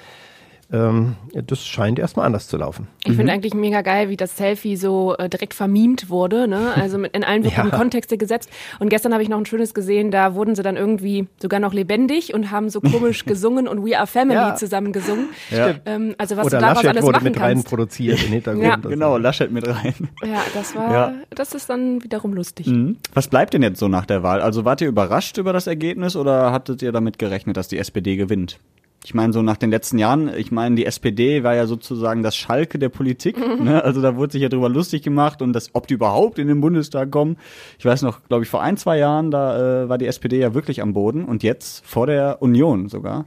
Ähm, 0.70 1.16
das 1.32 1.66
scheint 1.66 1.98
erstmal 1.98 2.26
anders 2.26 2.46
zu 2.46 2.58
laufen. 2.58 2.88
Ich 3.06 3.16
finde 3.16 3.32
eigentlich 3.32 3.54
mega 3.54 3.80
geil, 3.80 4.10
wie 4.10 4.18
das 4.18 4.36
Selfie 4.36 4.76
so 4.76 5.16
äh, 5.16 5.30
direkt 5.30 5.54
vermimt 5.54 6.10
wurde, 6.10 6.46
ne? 6.46 6.72
Also 6.74 6.98
mit 6.98 7.16
in 7.16 7.24
allen 7.24 7.42
wirklichen 7.44 7.70
Ja. 7.70 7.76
Kontexte 7.76 8.18
gesetzt. 8.18 8.50
Und 8.78 8.90
gestern 8.90 9.14
habe 9.14 9.22
ich 9.22 9.30
noch 9.30 9.38
ein 9.38 9.46
schönes 9.46 9.72
gesehen, 9.72 10.10
da 10.10 10.34
wurden 10.34 10.54
sie 10.54 10.62
dann 10.62 10.76
irgendwie 10.76 11.26
sogar 11.40 11.58
noch 11.58 11.72
lebendig 11.72 12.34
und 12.34 12.50
haben 12.50 12.68
so 12.68 12.82
komisch 12.82 13.24
gesungen 13.26 13.66
und 13.66 13.82
We 13.82 13.96
Are 13.96 14.06
Family 14.06 14.34
Ja. 14.36 14.56
zusammen 14.56 14.92
gesungen. 14.92 15.30
Ja. 15.50 15.74
Ähm, 15.86 16.14
also 16.18 16.36
was 16.36 16.46
Oder 16.46 16.58
du 16.58 16.62
daraus 16.62 16.76
Laschet 16.82 16.90
alles 16.90 17.02
wurde 17.04 17.12
machen 17.12 17.24
mit 17.24 17.40
rein 17.40 17.54
kannst. 17.54 17.68
produziert 17.70 18.22
im 18.24 18.28
Hintergrund. 18.32 18.64
Ja. 18.66 18.76
Genau, 18.76 19.16
Laschet 19.16 19.50
mit 19.50 19.66
rein. 19.66 19.94
Ja, 20.22 20.42
das 20.52 20.76
war, 20.76 20.92
Ja. 20.92 21.14
das 21.30 21.54
ist 21.54 21.70
dann 21.70 22.04
wiederum 22.04 22.34
lustig. 22.34 22.66
Mhm. 22.66 22.98
Was 23.14 23.28
bleibt 23.28 23.54
denn 23.54 23.62
jetzt 23.62 23.78
so 23.80 23.88
nach 23.88 24.04
der 24.04 24.22
Wahl? 24.22 24.42
Also 24.42 24.66
wart 24.66 24.82
ihr 24.82 24.88
überrascht 24.88 25.38
über 25.38 25.54
das 25.54 25.66
Ergebnis 25.66 26.14
oder 26.14 26.52
hattet 26.52 26.82
ihr 26.82 26.92
damit 26.92 27.18
gerechnet, 27.18 27.56
dass 27.56 27.68
die 27.68 27.78
SPD 27.78 28.16
gewinnt? 28.16 28.58
Ich 29.04 29.14
meine, 29.14 29.32
so 29.32 29.42
nach 29.42 29.56
den 29.56 29.70
letzten 29.70 29.96
Jahren, 29.98 30.28
ich 30.36 30.50
meine, 30.50 30.74
die 30.74 30.84
SPD 30.84 31.42
war 31.44 31.54
ja 31.54 31.66
sozusagen 31.66 32.22
das 32.22 32.36
Schalke 32.36 32.78
der 32.78 32.88
Politik. 32.88 33.36
Ne? 33.58 33.82
Also 33.82 34.02
da 34.02 34.16
wurde 34.16 34.32
sich 34.32 34.42
ja 34.42 34.48
drüber 34.48 34.68
lustig 34.68 35.02
gemacht 35.02 35.40
und 35.40 35.52
das, 35.52 35.70
ob 35.72 35.86
die 35.86 35.94
überhaupt 35.94 36.38
in 36.38 36.48
den 36.48 36.60
Bundestag 36.60 37.10
kommen. 37.10 37.36
Ich 37.78 37.84
weiß 37.84 38.02
noch, 38.02 38.22
glaube 38.24 38.44
ich, 38.44 38.50
vor 38.50 38.62
ein, 38.62 38.76
zwei 38.76 38.98
Jahren, 38.98 39.30
da 39.30 39.84
äh, 39.84 39.88
war 39.88 39.98
die 39.98 40.06
SPD 40.06 40.38
ja 40.38 40.54
wirklich 40.54 40.82
am 40.82 40.92
Boden 40.92 41.24
und 41.24 41.42
jetzt 41.42 41.84
vor 41.86 42.06
der 42.06 42.42
Union 42.42 42.88
sogar. 42.88 43.26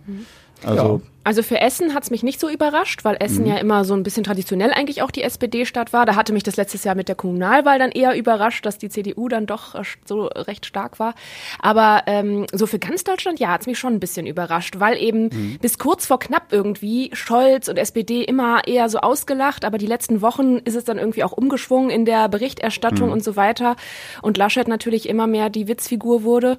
Also 0.66 1.02
Also 1.24 1.44
für 1.44 1.62
Essen 1.62 1.94
hat's 1.94 2.10
mich 2.10 2.24
nicht 2.24 2.40
so 2.40 2.50
überrascht, 2.50 3.04
weil 3.04 3.16
Essen 3.20 3.46
ja 3.46 3.58
immer 3.58 3.86
so 3.86 3.94
ein 3.94 4.02
bisschen 4.02 4.24
traditionell 4.24 4.72
eigentlich 4.72 5.04
auch 5.04 5.12
die 5.12 5.22
SPD-Stadt 5.22 5.94
war. 5.94 6.08
Da 6.08 6.16
hatte 6.16 6.34
mich 6.34 6.42
das 6.42 6.58
letztes 6.58 6.84
Jahr 6.84 6.96
mit 6.96 7.10
der 7.10 7.16
Kommunalwahl 7.16 7.78
dann 7.78 7.92
eher 7.92 8.18
überrascht, 8.18 8.66
dass 8.66 8.80
die 8.80 8.90
CDU 8.90 9.28
dann 9.28 9.46
doch 9.46 9.76
äh, 9.76 9.84
so 10.04 10.26
recht 10.26 10.66
stark 10.66 11.00
war. 11.00 11.14
Aber 11.60 12.04
ähm, 12.08 12.48
so 12.52 12.66
für 12.66 12.80
ganz 12.80 13.04
Deutschland, 13.04 13.40
ja, 13.40 13.50
hat's 13.50 13.68
mich 13.68 13.78
schon 13.78 13.94
ein 13.94 14.00
bisschen 14.00 14.26
überrascht, 14.26 14.80
weil 14.80 14.98
eben 14.98 15.58
bis 15.62 15.78
kurz 15.78 16.08
vor 16.08 16.20
knapp 16.20 16.52
irgendwie 16.52 17.12
Scholz 17.14 17.68
und 17.68 17.78
SPD 17.78 18.24
immer 18.24 18.68
eher 18.68 18.90
so 18.90 19.00
ausgelacht, 19.00 19.64
aber 19.64 19.78
die 19.78 19.88
letzten 19.88 20.22
Wochen 20.22 20.58
ist 20.58 20.76
es 20.76 20.86
dann 20.86 20.98
irgendwie 20.98 21.24
auch 21.24 21.34
umgeschwungen 21.34 21.92
in 21.92 22.06
der 22.06 22.30
Berichterstattung 22.30 23.12
und 23.12 23.24
so 23.24 23.36
weiter. 23.36 23.76
Und 24.22 24.38
Laschet 24.38 24.68
natürlich 24.68 25.08
immer 25.08 25.28
mehr 25.28 25.50
die 25.50 25.68
Witzfigur 25.68 26.24
wurde. 26.24 26.58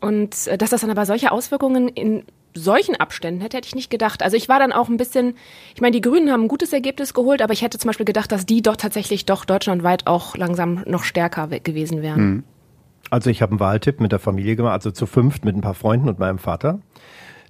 Und 0.00 0.46
äh, 0.46 0.56
dass 0.56 0.70
das 0.70 0.82
dann 0.82 0.90
aber 0.90 1.06
solche 1.06 1.32
Auswirkungen 1.32 1.88
in 1.88 2.24
solchen 2.58 2.96
Abständen 2.96 3.40
hätte, 3.40 3.56
hätte 3.56 3.68
ich 3.68 3.74
nicht 3.74 3.90
gedacht. 3.90 4.22
Also 4.22 4.36
ich 4.36 4.48
war 4.48 4.58
dann 4.58 4.72
auch 4.72 4.88
ein 4.88 4.96
bisschen, 4.96 5.34
ich 5.74 5.80
meine, 5.80 5.92
die 5.92 6.00
Grünen 6.00 6.30
haben 6.30 6.42
ein 6.42 6.48
gutes 6.48 6.72
Ergebnis 6.72 7.14
geholt, 7.14 7.40
aber 7.40 7.52
ich 7.52 7.62
hätte 7.62 7.78
zum 7.78 7.88
Beispiel 7.88 8.06
gedacht, 8.06 8.30
dass 8.30 8.44
die 8.44 8.60
doch 8.62 8.76
tatsächlich 8.76 9.24
doch 9.24 9.44
deutschlandweit 9.44 10.06
auch 10.06 10.36
langsam 10.36 10.82
noch 10.86 11.04
stärker 11.04 11.50
we- 11.50 11.60
gewesen 11.60 12.02
wären. 12.02 12.44
Also 13.10 13.30
ich 13.30 13.40
habe 13.40 13.52
einen 13.52 13.60
Wahltipp 13.60 14.00
mit 14.00 14.12
der 14.12 14.18
Familie 14.18 14.56
gemacht, 14.56 14.74
also 14.74 14.90
zu 14.90 15.06
fünft 15.06 15.44
mit 15.44 15.56
ein 15.56 15.62
paar 15.62 15.74
Freunden 15.74 16.08
und 16.08 16.18
meinem 16.18 16.38
Vater. 16.38 16.80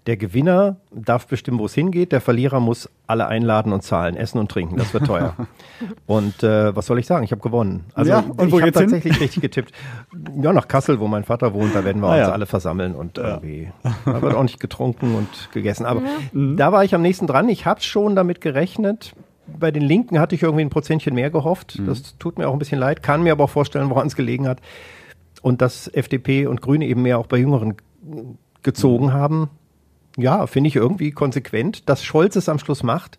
Der 0.07 0.17
Gewinner 0.17 0.77
darf 0.91 1.27
bestimmen, 1.27 1.59
wo 1.59 1.67
es 1.67 1.75
hingeht. 1.75 2.13
Der 2.13 2.21
Verlierer 2.23 2.61
muss 2.61 2.89
alle 3.07 3.27
einladen 3.27 3.73
und 3.73 3.83
zahlen, 3.83 4.17
essen 4.17 4.39
und 4.39 4.51
trinken. 4.51 4.77
Das 4.77 4.95
wird 4.95 5.05
teuer. 5.07 5.35
und 6.07 6.43
äh, 6.43 6.75
was 6.75 6.87
soll 6.87 6.99
ich 6.99 7.07
sagen? 7.07 7.25
Ich 7.25 7.31
habe 7.33 7.43
gewonnen. 7.43 7.85
Also 7.95 8.11
Ja, 8.11 8.21
und 8.21 8.47
ich 8.47 8.53
wo 8.53 8.57
habe 8.61 8.67
geht's 8.71 8.79
hin? 8.81 8.91
tatsächlich 8.91 9.21
richtig 9.21 9.43
getippt. 9.43 9.73
Ja, 10.41 10.53
nach 10.55 10.67
Kassel, 10.69 10.99
wo 11.01 11.09
mein 11.09 11.25
Vater 11.25 11.53
wohnt, 11.53 11.75
da 11.75 11.85
werden 11.85 12.01
wir 12.01 12.09
Ah, 12.09 12.13
uns 12.13 12.21
ja. 12.21 12.33
alle 12.33 12.47
versammeln 12.47 12.95
und 12.95 13.19
irgendwie 13.19 13.71
da 14.07 14.23
wird 14.23 14.35
auch 14.35 14.43
nicht 14.43 14.61
getrunken 14.61 15.15
und 15.15 15.29
gegessen. 15.53 15.85
Aber 15.85 16.01
da 16.33 16.73
war 16.73 16.85
ich 16.85 16.95
am 16.95 17.03
nächsten 17.03 17.27
dran. 17.27 17.49
Ich 17.51 17.67
habe 17.67 17.81
schon 17.83 18.17
damit 18.17 18.41
gerechnet. 18.41 19.15
Bei 19.47 19.71
den 19.71 19.83
Linken 19.83 20.19
hatte 20.21 20.35
ich 20.35 20.43
irgendwie 20.43 20.63
ein 20.65 20.71
Prozentchen 20.71 21.15
mehr 21.15 21.31
gehofft. 21.31 21.81
Das 21.87 22.17
tut 22.19 22.39
mir 22.39 22.49
auch 22.49 22.53
ein 22.55 22.59
bisschen 22.59 22.79
leid, 22.79 23.03
kann 23.03 23.23
mir 23.23 23.33
aber 23.33 23.45
auch 23.45 23.51
vorstellen, 23.51 23.91
woran 23.91 24.07
es 24.07 24.17
gelegen 24.17 24.47
hat. 24.49 24.61
Und 25.43 25.61
dass 25.63 25.89
FDP 25.89 26.47
und 26.47 26.61
Grüne 26.63 26.87
eben 26.87 27.03
mehr 27.03 27.19
auch 27.19 27.27
bei 27.27 27.37
Jüngeren 27.39 27.75
gezogen 28.63 29.13
haben, 29.13 29.49
ja, 30.19 30.47
finde 30.47 30.69
ich 30.69 30.77
irgendwie 30.77 31.13
konsequent. 31.13 31.89
Dass 31.89 32.05
Scholz 32.05 32.37
es 32.37 32.49
am 32.49 32.59
Schluss 32.59 32.83
macht, 32.83 33.19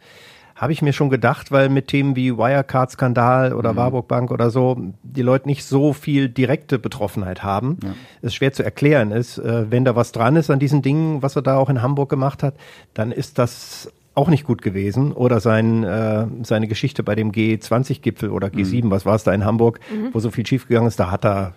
habe 0.55 0.73
ich 0.73 0.81
mir 0.81 0.91
schon 0.91 1.09
gedacht, 1.09 1.51
weil 1.51 1.69
mit 1.69 1.87
Themen 1.87 2.17
wie 2.17 2.37
Wirecard-Skandal 2.37 3.53
oder 3.53 3.77
Warburg 3.77 4.09
Bank 4.09 4.29
oder 4.29 4.49
so 4.49 4.77
die 5.03 5.21
Leute 5.21 5.47
nicht 5.47 5.63
so 5.63 5.93
viel 5.93 6.27
direkte 6.27 6.77
Betroffenheit 6.77 7.43
haben. 7.43 7.77
Es 8.21 8.35
schwer 8.35 8.51
zu 8.51 8.63
erklären 8.63 9.11
ist, 9.11 9.37
äh, 9.37 9.71
wenn 9.71 9.85
da 9.85 9.95
was 9.95 10.11
dran 10.11 10.35
ist 10.35 10.49
an 10.49 10.59
diesen 10.59 10.81
Dingen, 10.81 11.23
was 11.23 11.37
er 11.37 11.43
da 11.43 11.55
auch 11.57 11.69
in 11.69 11.81
Hamburg 11.81 12.09
gemacht 12.09 12.43
hat, 12.43 12.55
dann 12.93 13.13
ist 13.13 13.39
das 13.39 13.89
auch 14.15 14.27
nicht 14.27 14.43
gut 14.43 14.61
gewesen. 14.61 15.13
Oder 15.13 15.39
sein, 15.39 15.85
äh, 15.85 16.27
seine 16.43 16.67
Geschichte 16.67 17.03
bei 17.03 17.15
dem 17.15 17.31
G20-Gipfel 17.31 18.29
oder 18.29 18.47
G7, 18.49 18.91
was 18.91 19.05
war 19.05 19.15
es 19.15 19.23
da 19.23 19.31
in 19.33 19.45
Hamburg, 19.45 19.79
wo 20.11 20.19
so 20.19 20.29
viel 20.29 20.45
schiefgegangen 20.45 20.89
ist, 20.89 20.99
da 20.99 21.09
hat 21.09 21.25
er 21.25 21.53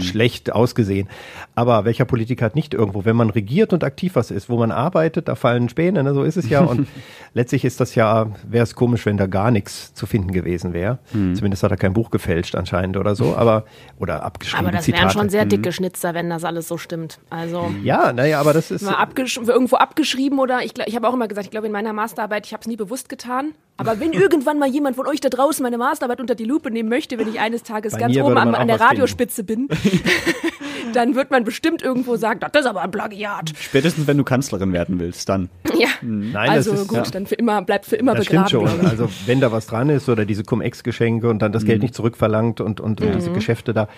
schlecht 0.00 0.52
ausgesehen. 0.52 1.08
Aber 1.54 1.84
welcher 1.84 2.04
Politiker 2.04 2.46
hat 2.46 2.54
nicht 2.54 2.74
irgendwo? 2.74 3.04
Wenn 3.04 3.16
man 3.16 3.30
regiert 3.30 3.72
und 3.72 3.84
aktiv 3.84 4.14
was 4.14 4.30
ist, 4.30 4.48
wo 4.48 4.56
man 4.56 4.70
arbeitet, 4.70 5.28
da 5.28 5.34
fallen 5.34 5.68
Späne, 5.68 6.02
ne? 6.02 6.14
so 6.14 6.22
ist 6.22 6.36
es 6.36 6.48
ja. 6.48 6.60
Und 6.60 6.88
letztlich 7.34 7.64
ist 7.64 7.80
das 7.80 7.94
ja, 7.94 8.28
wäre 8.48 8.62
es 8.62 8.74
komisch, 8.74 9.04
wenn 9.06 9.16
da 9.16 9.26
gar 9.26 9.50
nichts 9.50 9.92
zu 9.94 10.06
finden 10.06 10.32
gewesen 10.32 10.72
wäre. 10.72 10.98
Zumindest 11.10 11.62
hat 11.62 11.70
er 11.70 11.76
kein 11.76 11.92
Buch 11.92 12.10
gefälscht 12.10 12.54
anscheinend 12.54 12.96
oder 12.96 13.14
so, 13.14 13.36
aber 13.36 13.64
oder 13.98 14.22
abgeschrieben. 14.24 14.66
Aber 14.66 14.76
das 14.76 14.84
Zitate. 14.84 15.02
Mhm. 15.02 15.08
wären 15.08 15.12
schon 15.12 15.28
sehr 15.28 15.44
dicke 15.44 15.72
Schnitzer, 15.72 16.14
wenn 16.14 16.30
das 16.30 16.44
alles 16.44 16.68
so 16.68 16.78
stimmt. 16.78 17.18
Also 17.30 17.72
Ja, 17.82 18.12
naja, 18.12 18.40
aber 18.40 18.52
das 18.52 18.70
ist. 18.70 18.82
mal 18.82 18.94
abgesch 18.94 19.36
irgendwo 19.36 19.76
abgeschrieben 19.76 20.38
oder 20.38 20.62
ich, 20.64 20.72
ich 20.86 20.96
habe 20.96 21.08
auch 21.08 21.14
immer 21.14 21.28
gesagt, 21.28 21.46
ich 21.46 21.50
glaube 21.50 21.66
in 21.66 21.72
meiner 21.72 21.92
Masterarbeit, 21.92 22.46
ich 22.46 22.52
habe 22.52 22.60
es 22.60 22.66
nie 22.66 22.76
bewusst 22.76 23.08
getan. 23.08 23.52
Aber 23.76 24.00
wenn 24.00 24.12
irgendwann 24.12 24.58
mal 24.58 24.68
jemand 24.68 24.96
von 24.96 25.06
euch 25.06 25.20
da 25.20 25.28
draußen 25.28 25.62
meine 25.62 25.78
Masterarbeit 25.78 26.20
unter 26.20 26.34
die 26.34 26.44
Lupe 26.44 26.70
nehmen 26.70 26.88
möchte, 26.88 27.18
wenn 27.18 27.28
ich 27.28 27.40
eines 27.40 27.62
Tages 27.62 27.92
Bei 27.94 28.00
ganz 28.00 28.16
oben 28.16 28.36
an, 28.36 28.54
an 28.54 28.66
der 28.68 28.78
was 28.78 28.86
finden. 28.88 29.00
Radiospitze 29.00 29.44
bin, 29.44 29.68
dann 30.92 31.14
wird 31.14 31.30
man 31.30 31.44
bestimmt 31.44 31.82
irgendwo 31.82 32.16
sagen, 32.16 32.40
das 32.40 32.50
ist 32.62 32.66
aber 32.66 32.82
ein 32.82 32.90
Plagiat. 32.90 33.52
Spätestens, 33.58 34.06
wenn 34.06 34.18
du 34.18 34.24
Kanzlerin 34.24 34.72
werden 34.72 34.98
willst, 34.98 35.28
dann. 35.28 35.48
Ja, 35.78 35.88
Nein, 36.02 36.50
also 36.50 36.72
das 36.72 36.82
ist, 36.82 36.88
gut, 36.88 36.98
ja. 36.98 37.10
dann 37.10 37.26
für 37.26 37.34
immer, 37.34 37.62
bleibt 37.62 37.86
für 37.86 37.96
immer 37.96 38.14
Das 38.14 38.26
begraben. 38.26 38.48
stimmt 38.48 38.68
schon. 38.70 38.86
Also 38.86 39.08
wenn 39.26 39.40
da 39.40 39.52
was 39.52 39.66
dran 39.66 39.88
ist 39.90 40.08
oder 40.08 40.24
diese 40.24 40.44
Cum-Ex-Geschenke 40.44 41.28
und 41.28 41.40
dann 41.40 41.52
das 41.52 41.64
Geld 41.64 41.82
nicht 41.82 41.94
zurückverlangt 41.94 42.60
und, 42.60 42.80
und, 42.80 43.00
und 43.00 43.14
diese 43.14 43.32
Geschäfte 43.32 43.72
da. 43.72 43.88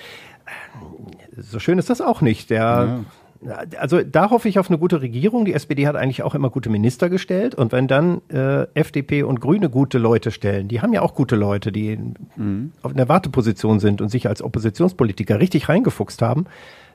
So 1.36 1.58
schön 1.58 1.78
ist 1.78 1.90
das 1.90 2.00
auch 2.00 2.20
nicht. 2.20 2.50
Der, 2.50 3.04
Also 3.78 4.02
da 4.02 4.30
hoffe 4.30 4.48
ich 4.48 4.58
auf 4.58 4.70
eine 4.70 4.78
gute 4.78 5.02
Regierung. 5.02 5.44
Die 5.44 5.52
SPD 5.52 5.86
hat 5.86 5.96
eigentlich 5.96 6.22
auch 6.22 6.34
immer 6.34 6.50
gute 6.50 6.70
Minister 6.70 7.10
gestellt. 7.10 7.54
Und 7.54 7.72
wenn 7.72 7.88
dann 7.88 8.22
äh, 8.28 8.66
FDP 8.74 9.22
und 9.22 9.40
Grüne 9.40 9.70
gute 9.70 9.98
Leute 9.98 10.30
stellen, 10.30 10.68
die 10.68 10.80
haben 10.80 10.92
ja 10.92 11.02
auch 11.02 11.14
gute 11.14 11.36
Leute, 11.36 11.72
die 11.72 11.92
in, 11.92 12.72
auf 12.82 12.92
einer 12.92 13.08
Warteposition 13.08 13.80
sind 13.80 14.00
und 14.00 14.08
sich 14.08 14.28
als 14.28 14.42
Oppositionspolitiker 14.42 15.40
richtig 15.40 15.68
reingefuchst 15.68 16.22
haben, 16.22 16.46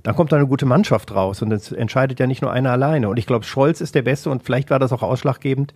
dann 0.03 0.15
kommt 0.15 0.31
da 0.31 0.37
eine 0.37 0.47
gute 0.47 0.65
Mannschaft 0.65 1.13
raus. 1.13 1.41
Und 1.41 1.51
es 1.51 1.71
entscheidet 1.71 2.19
ja 2.19 2.27
nicht 2.27 2.41
nur 2.41 2.51
einer 2.51 2.71
alleine. 2.71 3.09
Und 3.09 3.17
ich 3.17 3.25
glaube, 3.27 3.45
Scholz 3.45 3.81
ist 3.81 3.95
der 3.95 4.03
Beste 4.03 4.29
und 4.29 4.43
vielleicht 4.43 4.69
war 4.69 4.79
das 4.79 4.91
auch 4.91 5.03
ausschlaggebend, 5.03 5.73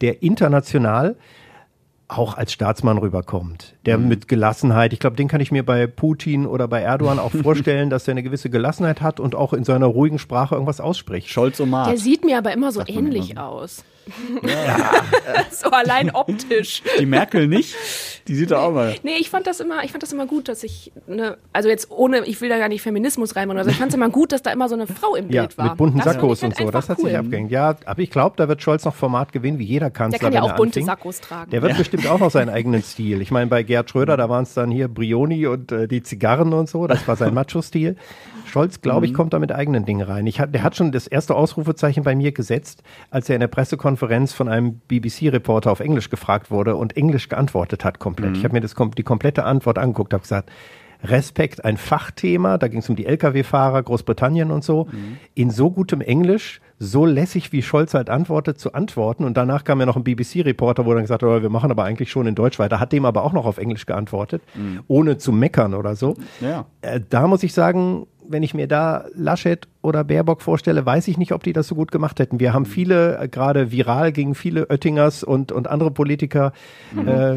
der 0.00 0.22
international 0.22 1.16
auch 2.08 2.36
als 2.36 2.52
Staatsmann 2.52 2.98
rüberkommt. 2.98 3.74
Der 3.88 3.98
mit 3.98 4.28
Gelassenheit, 4.28 4.92
ich 4.92 5.00
glaube, 5.00 5.16
den 5.16 5.28
kann 5.28 5.40
ich 5.40 5.50
mir 5.50 5.64
bei 5.64 5.86
Putin 5.86 6.46
oder 6.46 6.68
bei 6.68 6.80
Erdogan 6.80 7.18
auch 7.18 7.32
vorstellen, 7.42 7.90
dass 7.90 8.06
er 8.06 8.12
eine 8.12 8.22
gewisse 8.22 8.50
Gelassenheit 8.50 9.00
hat 9.00 9.20
und 9.20 9.34
auch 9.34 9.52
in 9.52 9.64
seiner 9.64 9.86
ruhigen 9.86 10.18
Sprache 10.18 10.54
irgendwas 10.54 10.80
ausspricht. 10.80 11.28
Scholz 11.28 11.60
und 11.60 11.70
Der 11.72 11.96
sieht 11.96 12.24
mir 12.24 12.38
aber 12.38 12.52
immer 12.52 12.72
so 12.72 12.80
man 12.80 12.88
ähnlich 12.88 13.30
immer 13.32 13.48
aus. 13.48 13.84
so 15.50 15.70
allein 15.70 16.10
optisch. 16.14 16.82
Die 16.98 17.06
Merkel 17.06 17.46
nicht? 17.46 17.74
Die 18.26 18.34
sieht 18.34 18.50
doch 18.50 18.58
auch 18.62 18.72
mal. 18.72 18.94
Nee, 19.02 19.16
ich 19.18 19.30
fand 19.30 19.46
das 19.46 19.60
immer, 19.60 19.84
ich 19.84 19.90
fand 19.90 20.02
das 20.02 20.12
immer 20.12 20.26
gut, 20.26 20.48
dass 20.48 20.62
ich, 20.62 20.92
ne, 21.06 21.38
also 21.52 21.68
jetzt 21.68 21.90
ohne, 21.90 22.24
ich 22.26 22.40
will 22.40 22.48
da 22.48 22.58
gar 22.58 22.68
nicht 22.68 22.82
Feminismus 22.82 23.36
reinmachen, 23.36 23.58
also 23.58 23.70
ich 23.70 23.76
fand 23.76 23.90
es 23.90 23.94
immer 23.94 24.10
gut, 24.10 24.32
dass 24.32 24.42
da 24.42 24.50
immer 24.50 24.68
so 24.68 24.74
eine 24.74 24.86
Frau 24.86 25.14
im 25.14 25.30
Ja, 25.30 25.42
Bild 25.42 25.58
war. 25.58 25.68
mit 25.70 25.76
bunten 25.76 25.98
Das 25.98 26.14
Sakkos 26.14 26.42
halt 26.42 26.58
und 26.58 26.66
so. 26.66 26.70
Das 26.70 26.88
hat 26.88 26.98
sich 26.98 27.06
cool. 27.06 27.16
abgehängt. 27.16 27.50
Ja, 27.50 27.76
aber 27.84 28.00
ich 28.02 28.10
glaube, 28.10 28.36
da 28.36 28.48
wird 28.48 28.62
Scholz 28.62 28.84
noch 28.84 28.94
Format 28.94 29.32
gewinnen, 29.32 29.58
wie 29.58 29.64
jeder 29.64 29.90
Kanzler. 29.90 30.18
Der 30.18 30.26
kann 30.26 30.32
ja 30.32 30.40
wenn 30.42 30.46
auch 30.50 30.54
er 30.54 30.56
bunte 30.56 30.80
anfing. 30.80 30.86
Sakkos 30.86 31.20
tragen. 31.20 31.50
Der 31.50 31.62
wird 31.62 31.76
bestimmt 31.76 32.06
auch 32.06 32.18
noch 32.18 32.30
seinen 32.30 32.48
eigenen 32.50 32.82
Stil. 32.82 33.20
Ich 33.22 33.30
meine, 33.30 33.46
bei 33.48 33.62
Gerd 33.78 33.90
Schröder, 33.90 34.16
da 34.16 34.28
waren 34.28 34.42
es 34.42 34.54
dann 34.54 34.72
hier 34.72 34.88
Brioni 34.88 35.46
und 35.46 35.70
äh, 35.70 35.86
die 35.86 36.02
Zigarren 36.02 36.52
und 36.52 36.68
so. 36.68 36.88
Das 36.88 37.06
war 37.06 37.14
sein 37.14 37.32
Macho-Stil. 37.34 37.94
Scholz, 38.44 38.80
glaube 38.80 39.06
ich, 39.06 39.14
kommt 39.14 39.32
da 39.34 39.38
mit 39.38 39.52
eigenen 39.52 39.84
Dingen 39.84 40.04
rein. 40.04 40.26
Ich 40.26 40.40
hat, 40.40 40.52
der 40.52 40.64
hat 40.64 40.74
schon 40.74 40.90
das 40.90 41.06
erste 41.06 41.36
Ausrufezeichen 41.36 42.02
bei 42.02 42.16
mir 42.16 42.32
gesetzt, 42.32 42.82
als 43.10 43.28
er 43.28 43.36
in 43.36 43.40
der 43.40 43.46
Pressekonferenz 43.46 44.32
von 44.32 44.48
einem 44.48 44.80
BBC-Reporter 44.88 45.70
auf 45.70 45.78
Englisch 45.78 46.10
gefragt 46.10 46.50
wurde 46.50 46.74
und 46.74 46.96
Englisch 46.96 47.28
geantwortet 47.28 47.84
hat 47.84 48.00
komplett. 48.00 48.36
Ich 48.36 48.42
habe 48.42 48.54
mir 48.54 48.60
das, 48.60 48.74
die 48.96 49.02
komplette 49.04 49.44
Antwort 49.44 49.78
angeguckt, 49.78 50.12
habe 50.12 50.22
gesagt, 50.22 50.50
Respekt, 51.04 51.64
ein 51.64 51.76
Fachthema, 51.76 52.58
da 52.58 52.68
ging 52.68 52.80
es 52.80 52.88
um 52.88 52.96
die 52.96 53.06
Lkw-Fahrer, 53.06 53.82
Großbritannien 53.82 54.50
und 54.50 54.64
so, 54.64 54.88
in 55.34 55.50
so 55.50 55.70
gutem 55.70 56.00
Englisch, 56.00 56.60
so 56.80 57.06
lässig, 57.06 57.52
wie 57.52 57.62
Scholz 57.62 57.94
halt 57.94 58.10
antwortet, 58.10 58.58
zu 58.58 58.72
antworten. 58.72 59.24
Und 59.24 59.36
danach 59.36 59.64
kam 59.64 59.80
ja 59.80 59.86
noch 59.86 59.96
ein 59.96 60.04
BBC-Reporter, 60.04 60.86
wo 60.86 60.94
dann 60.94 61.02
gesagt 61.02 61.22
hat, 61.22 61.28
oh, 61.28 61.42
wir 61.42 61.50
machen 61.50 61.70
aber 61.70 61.84
eigentlich 61.84 62.10
schon 62.10 62.26
in 62.26 62.34
Deutsch 62.34 62.58
weiter, 62.58 62.80
hat 62.80 62.92
dem 62.92 63.04
aber 63.04 63.24
auch 63.24 63.32
noch 63.32 63.46
auf 63.46 63.58
Englisch 63.58 63.86
geantwortet, 63.86 64.42
ohne 64.86 65.18
zu 65.18 65.32
meckern 65.32 65.74
oder 65.74 65.96
so. 65.96 66.14
Ja. 66.40 66.66
Äh, 66.82 67.00
da 67.08 67.26
muss 67.26 67.42
ich 67.42 67.52
sagen, 67.52 68.06
wenn 68.28 68.42
ich 68.42 68.54
mir 68.54 68.68
da 68.68 69.06
Laschet 69.14 69.66
oder 69.82 70.04
Baerbock 70.04 70.42
vorstelle, 70.42 70.84
weiß 70.84 71.08
ich 71.08 71.16
nicht, 71.18 71.32
ob 71.32 71.42
die 71.42 71.52
das 71.52 71.66
so 71.68 71.74
gut 71.74 71.90
gemacht 71.90 72.18
hätten. 72.20 72.38
Wir 72.40 72.52
haben 72.52 72.66
viele, 72.66 73.18
äh, 73.18 73.28
gerade 73.28 73.72
viral 73.72 74.12
gingen 74.12 74.34
viele 74.34 74.68
Oettingers 74.70 75.24
und, 75.24 75.50
und 75.50 75.66
andere 75.68 75.90
Politiker 75.90 76.52
äh, 77.06 77.36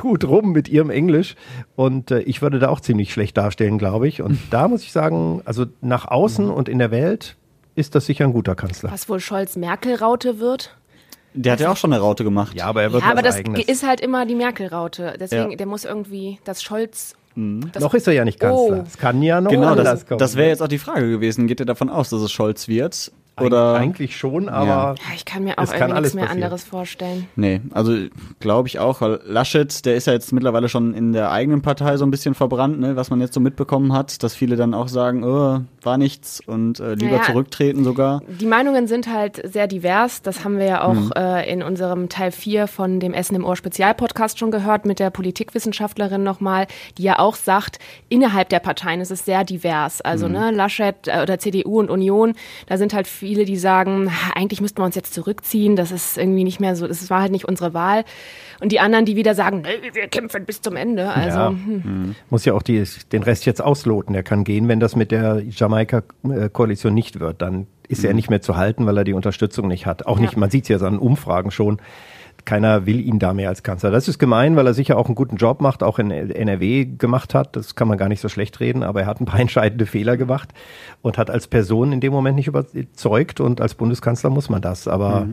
gut 0.00 0.24
rum 0.24 0.52
mit 0.52 0.68
ihrem 0.68 0.90
Englisch. 0.90 1.34
Und 1.76 2.10
äh, 2.10 2.20
ich 2.20 2.42
würde 2.42 2.58
da 2.58 2.68
auch 2.68 2.80
ziemlich 2.80 3.12
schlecht 3.12 3.36
darstellen, 3.36 3.76
glaube 3.78 4.08
ich. 4.08 4.22
Und 4.22 4.38
da 4.50 4.68
muss 4.68 4.82
ich 4.82 4.92
sagen, 4.92 5.42
also 5.44 5.66
nach 5.80 6.06
außen 6.06 6.48
und 6.48 6.68
in 6.68 6.78
der 6.78 6.90
Welt 6.90 7.36
ist 7.74 7.94
das 7.94 8.06
sicher 8.06 8.24
ein 8.24 8.32
guter 8.32 8.54
Kanzler. 8.54 8.90
Was 8.92 9.08
wohl 9.08 9.20
Scholz-Merkel-Raute 9.20 10.38
wird? 10.40 10.76
Der 11.32 11.52
hat 11.52 11.60
ja 11.60 11.70
auch 11.70 11.76
schon 11.76 11.92
eine 11.92 12.02
Raute 12.02 12.24
gemacht. 12.24 12.56
Ja, 12.56 12.66
aber 12.66 12.82
er 12.82 12.92
wird 12.92 13.04
Ja, 13.04 13.10
aber 13.12 13.22
das 13.22 13.36
Eigenes. 13.36 13.64
ist 13.66 13.86
halt 13.86 14.00
immer 14.00 14.26
die 14.26 14.34
Merkel-Raute. 14.34 15.14
Deswegen, 15.20 15.52
Ja. 15.52 15.56
der 15.56 15.66
muss 15.66 15.84
irgendwie, 15.84 16.38
das 16.44 16.62
Scholz. 16.62 17.14
Das, 17.36 17.82
noch 17.82 17.94
ist 17.94 18.06
er 18.06 18.12
ja 18.12 18.24
nicht 18.24 18.40
Kanzler. 18.40 18.78
Oh. 18.80 18.84
Es 18.86 18.98
kann 18.98 19.22
ja 19.22 19.40
noch 19.40 19.50
Genau, 19.50 19.68
anders 19.68 19.84
das, 20.00 20.06
kommen. 20.06 20.18
das 20.18 20.36
wäre 20.36 20.48
jetzt 20.48 20.62
auch 20.62 20.68
die 20.68 20.78
Frage 20.78 21.08
gewesen. 21.10 21.46
Geht 21.46 21.60
er 21.60 21.66
davon 21.66 21.88
aus, 21.88 22.10
dass 22.10 22.20
es 22.22 22.32
Scholz 22.32 22.66
wird? 22.68 23.12
Eig- 23.40 23.46
Oder? 23.46 23.74
eigentlich 23.74 24.16
schon, 24.16 24.48
aber 24.48 24.66
ja, 24.66 24.94
ich 25.14 25.24
kann 25.24 25.44
mir 25.44 25.58
auch 25.58 25.72
irgendwie 25.72 25.92
nichts 26.00 26.14
mehr 26.14 26.24
passieren. 26.24 26.42
anderes 26.44 26.64
vorstellen. 26.64 27.26
Nee, 27.36 27.60
also 27.72 27.94
glaube 28.38 28.68
ich 28.68 28.78
auch, 28.78 29.00
weil 29.00 29.20
Laschet, 29.24 29.84
der 29.84 29.96
ist 29.96 30.06
ja 30.06 30.12
jetzt 30.12 30.32
mittlerweile 30.32 30.68
schon 30.68 30.94
in 30.94 31.12
der 31.12 31.30
eigenen 31.30 31.62
Partei 31.62 31.96
so 31.96 32.04
ein 32.04 32.10
bisschen 32.10 32.34
verbrannt, 32.34 32.80
ne, 32.80 32.96
was 32.96 33.10
man 33.10 33.20
jetzt 33.20 33.34
so 33.34 33.40
mitbekommen 33.40 33.92
hat, 33.92 34.22
dass 34.22 34.34
viele 34.34 34.56
dann 34.56 34.74
auch 34.74 34.88
sagen, 34.88 35.24
oh, 35.24 35.60
war 35.82 35.98
nichts 35.98 36.40
und 36.46 36.80
äh, 36.80 36.94
lieber 36.94 37.12
Naja. 37.16 37.22
zurücktreten 37.24 37.84
sogar. 37.84 38.22
Die 38.28 38.46
Meinungen 38.46 38.86
sind 38.86 39.12
halt 39.12 39.40
sehr 39.50 39.66
divers. 39.66 40.22
Das 40.22 40.44
haben 40.44 40.58
wir 40.58 40.66
ja 40.66 40.82
auch 40.84 40.94
Mhm. 40.94 41.12
äh, 41.16 41.50
in 41.50 41.62
unserem 41.62 42.08
Teil 42.08 42.30
4 42.32 42.66
von 42.66 43.00
dem 43.00 43.14
Essen 43.14 43.34
im 43.36 43.44
Ohr 43.44 43.56
Spezialpodcast 43.56 44.38
schon 44.38 44.50
gehört 44.50 44.84
mit 44.86 44.98
der 44.98 45.10
Politikwissenschaftlerin 45.54 46.22
nochmal, 46.22 46.66
die 46.98 47.02
ja 47.02 47.18
auch 47.18 47.34
sagt, 47.34 47.78
innerhalb 48.08 48.48
der 48.48 48.60
Parteien 48.60 49.00
ist 49.00 49.10
es 49.10 49.24
sehr 49.24 49.44
divers. 49.44 50.00
Also 50.00 50.26
Mhm. 50.26 50.32
ne, 50.34 50.50
Laschet 50.52 50.94
äh, 51.06 51.22
oder 51.22 51.38
CDU 51.38 51.78
und 51.80 51.90
Union, 51.90 52.34
da 52.66 52.76
sind 52.76 52.94
halt 52.94 53.06
viele, 53.06 53.29
die 53.34 53.56
sagen, 53.56 54.08
"Ah, 54.08 54.32
eigentlich 54.34 54.60
müssten 54.60 54.78
wir 54.78 54.84
uns 54.84 54.94
jetzt 54.94 55.14
zurückziehen. 55.14 55.76
Das 55.76 55.92
ist 55.92 56.18
irgendwie 56.18 56.44
nicht 56.44 56.60
mehr 56.60 56.76
so, 56.76 56.86
das 56.86 57.08
war 57.10 57.20
halt 57.22 57.32
nicht 57.32 57.46
unsere 57.46 57.74
Wahl. 57.74 58.04
Und 58.60 58.72
die 58.72 58.80
anderen, 58.80 59.04
die 59.04 59.16
wieder 59.16 59.34
sagen, 59.34 59.62
nee, 59.62 59.90
wir 59.94 60.06
kämpfen 60.08 60.44
bis 60.44 60.60
zum 60.60 60.76
Ende. 60.76 61.08
Also 61.10 61.38
Ja. 61.38 61.48
hm. 61.50 62.14
muss 62.28 62.44
ja 62.44 62.54
auch 62.54 62.62
die, 62.62 62.82
den 63.12 63.22
Rest 63.22 63.46
jetzt 63.46 63.62
ausloten. 63.62 64.14
Er 64.14 64.22
kann 64.22 64.44
gehen, 64.44 64.68
wenn 64.68 64.80
das 64.80 64.96
mit 64.96 65.10
der 65.10 65.42
Jamaika-Koalition 65.48 66.94
nicht 66.94 67.20
wird. 67.20 67.42
Dann 67.42 67.66
ist 67.88 68.04
er 68.04 68.14
nicht 68.14 68.30
mehr 68.30 68.40
zu 68.40 68.56
halten, 68.56 68.86
weil 68.86 68.96
er 68.98 69.04
die 69.04 69.12
Unterstützung 69.14 69.66
nicht 69.68 69.86
hat. 69.86 70.06
Auch 70.06 70.18
nicht, 70.20 70.36
man 70.36 70.50
sieht 70.50 70.64
es 70.64 70.68
ja 70.68 70.78
so 70.78 70.86
an 70.86 70.98
Umfragen 70.98 71.50
schon. 71.50 71.80
Keiner 72.50 72.84
will 72.84 72.98
ihn 72.98 73.20
da 73.20 73.32
mehr 73.32 73.48
als 73.48 73.62
Kanzler. 73.62 73.92
Das 73.92 74.08
ist 74.08 74.18
gemein, 74.18 74.56
weil 74.56 74.66
er 74.66 74.74
sicher 74.74 74.98
auch 74.98 75.06
einen 75.06 75.14
guten 75.14 75.36
Job 75.36 75.60
macht, 75.60 75.84
auch 75.84 76.00
in 76.00 76.10
NRW 76.10 76.84
gemacht 76.84 77.32
hat. 77.32 77.54
Das 77.54 77.76
kann 77.76 77.86
man 77.86 77.96
gar 77.96 78.08
nicht 78.08 78.20
so 78.20 78.28
schlecht 78.28 78.58
reden, 78.58 78.82
aber 78.82 79.02
er 79.02 79.06
hat 79.06 79.20
ein 79.20 79.24
paar 79.24 79.38
entscheidende 79.40 79.86
Fehler 79.86 80.16
gemacht 80.16 80.48
und 81.00 81.16
hat 81.16 81.30
als 81.30 81.46
Person 81.46 81.92
in 81.92 82.00
dem 82.00 82.12
Moment 82.12 82.34
nicht 82.34 82.48
überzeugt 82.48 83.38
und 83.38 83.60
als 83.60 83.76
Bundeskanzler 83.76 84.30
muss 84.30 84.50
man 84.50 84.60
das. 84.60 84.88
Aber 84.88 85.28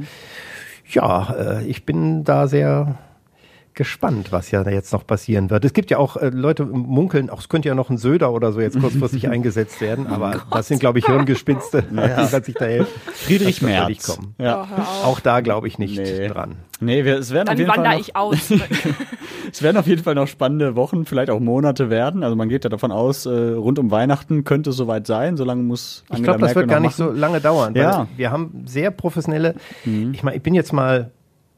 ja, 0.91 1.33
äh, 1.33 1.65
ich 1.65 1.87
bin 1.87 2.23
da 2.23 2.47
sehr 2.47 2.99
gespannt, 3.77 4.33
was 4.33 4.51
ja 4.51 4.67
jetzt 4.69 4.91
noch 4.91 5.07
passieren 5.07 5.49
wird. 5.49 5.63
Es 5.63 5.71
gibt 5.71 5.89
ja 5.89 5.97
auch 5.97 6.17
äh, 6.17 6.27
Leute 6.29 6.65
munkeln, 6.65 7.29
auch 7.29 7.39
es 7.39 7.47
könnte 7.47 7.69
ja 7.69 7.75
noch 7.75 7.89
ein 7.89 7.97
Söder 7.97 8.33
oder 8.33 8.51
so 8.51 8.59
jetzt 8.59 8.77
kurzfristig 8.81 9.29
eingesetzt 9.29 9.79
werden, 9.79 10.07
aber 10.07 10.41
das 10.51 10.67
sind, 10.67 10.79
glaube 10.79 10.99
ich, 10.99 11.05
Hirngespinste, 11.05 11.83
die 11.89 11.95
man 11.95 12.27
sich 12.43 12.55
da 12.55 12.65
hilft. 12.65 12.91
Friedrich 13.13 13.61
Merz. 13.61 13.87
nicht 13.87 14.05
kommen. 14.05 14.35
Ja. 14.37 14.67
Auch 15.05 15.21
da 15.21 15.39
glaube 15.39 15.69
ich 15.69 15.79
nicht 15.79 15.97
Nee. 15.97 16.27
dran. 16.27 16.57
Nee, 16.81 17.05
wir, 17.05 17.17
es 17.17 17.31
werden 17.31 17.47
auf 17.47 17.55
dann 17.55 17.57
jeden 17.57 17.69
Fall 17.69 17.77
wandere 17.77 17.93
noch, 17.95 18.01
ich 18.01 18.15
aus. 18.15 18.51
es 19.51 19.63
werden 19.63 19.77
auf 19.77 19.87
jeden 19.87 20.03
Fall 20.03 20.15
noch 20.15 20.27
spannende 20.27 20.75
Wochen, 20.75 21.05
vielleicht 21.05 21.29
auch 21.29 21.39
Monate 21.39 21.89
werden. 21.89 22.23
Also 22.23 22.35
man 22.35 22.49
geht 22.49 22.63
ja 22.65 22.69
davon 22.69 22.91
aus, 22.91 23.25
äh, 23.25 23.29
rund 23.29 23.79
um 23.79 23.89
Weihnachten 23.91 24.43
könnte 24.43 24.71
es 24.71 24.75
soweit 24.75 25.07
sein. 25.07 25.37
Solange 25.37 25.63
muss 25.63 26.03
Ich 26.07 26.15
Angela 26.15 26.33
glaube, 26.33 26.39
das 26.41 26.47
Merkel 26.49 26.61
wird 26.63 26.69
gar 26.69 26.79
nicht 26.79 26.95
so 26.95 27.05
machen. 27.05 27.17
lange 27.17 27.41
dauern. 27.41 27.73
weil 27.75 27.81
Ja. 27.81 28.07
Wir 28.15 28.31
haben 28.31 28.63
sehr 28.65 28.91
professionelle, 28.91 29.55
ich 29.85 30.23
meine, 30.23 30.35
ich 30.37 30.43
bin 30.43 30.53
jetzt 30.53 30.73
mal 30.73 31.11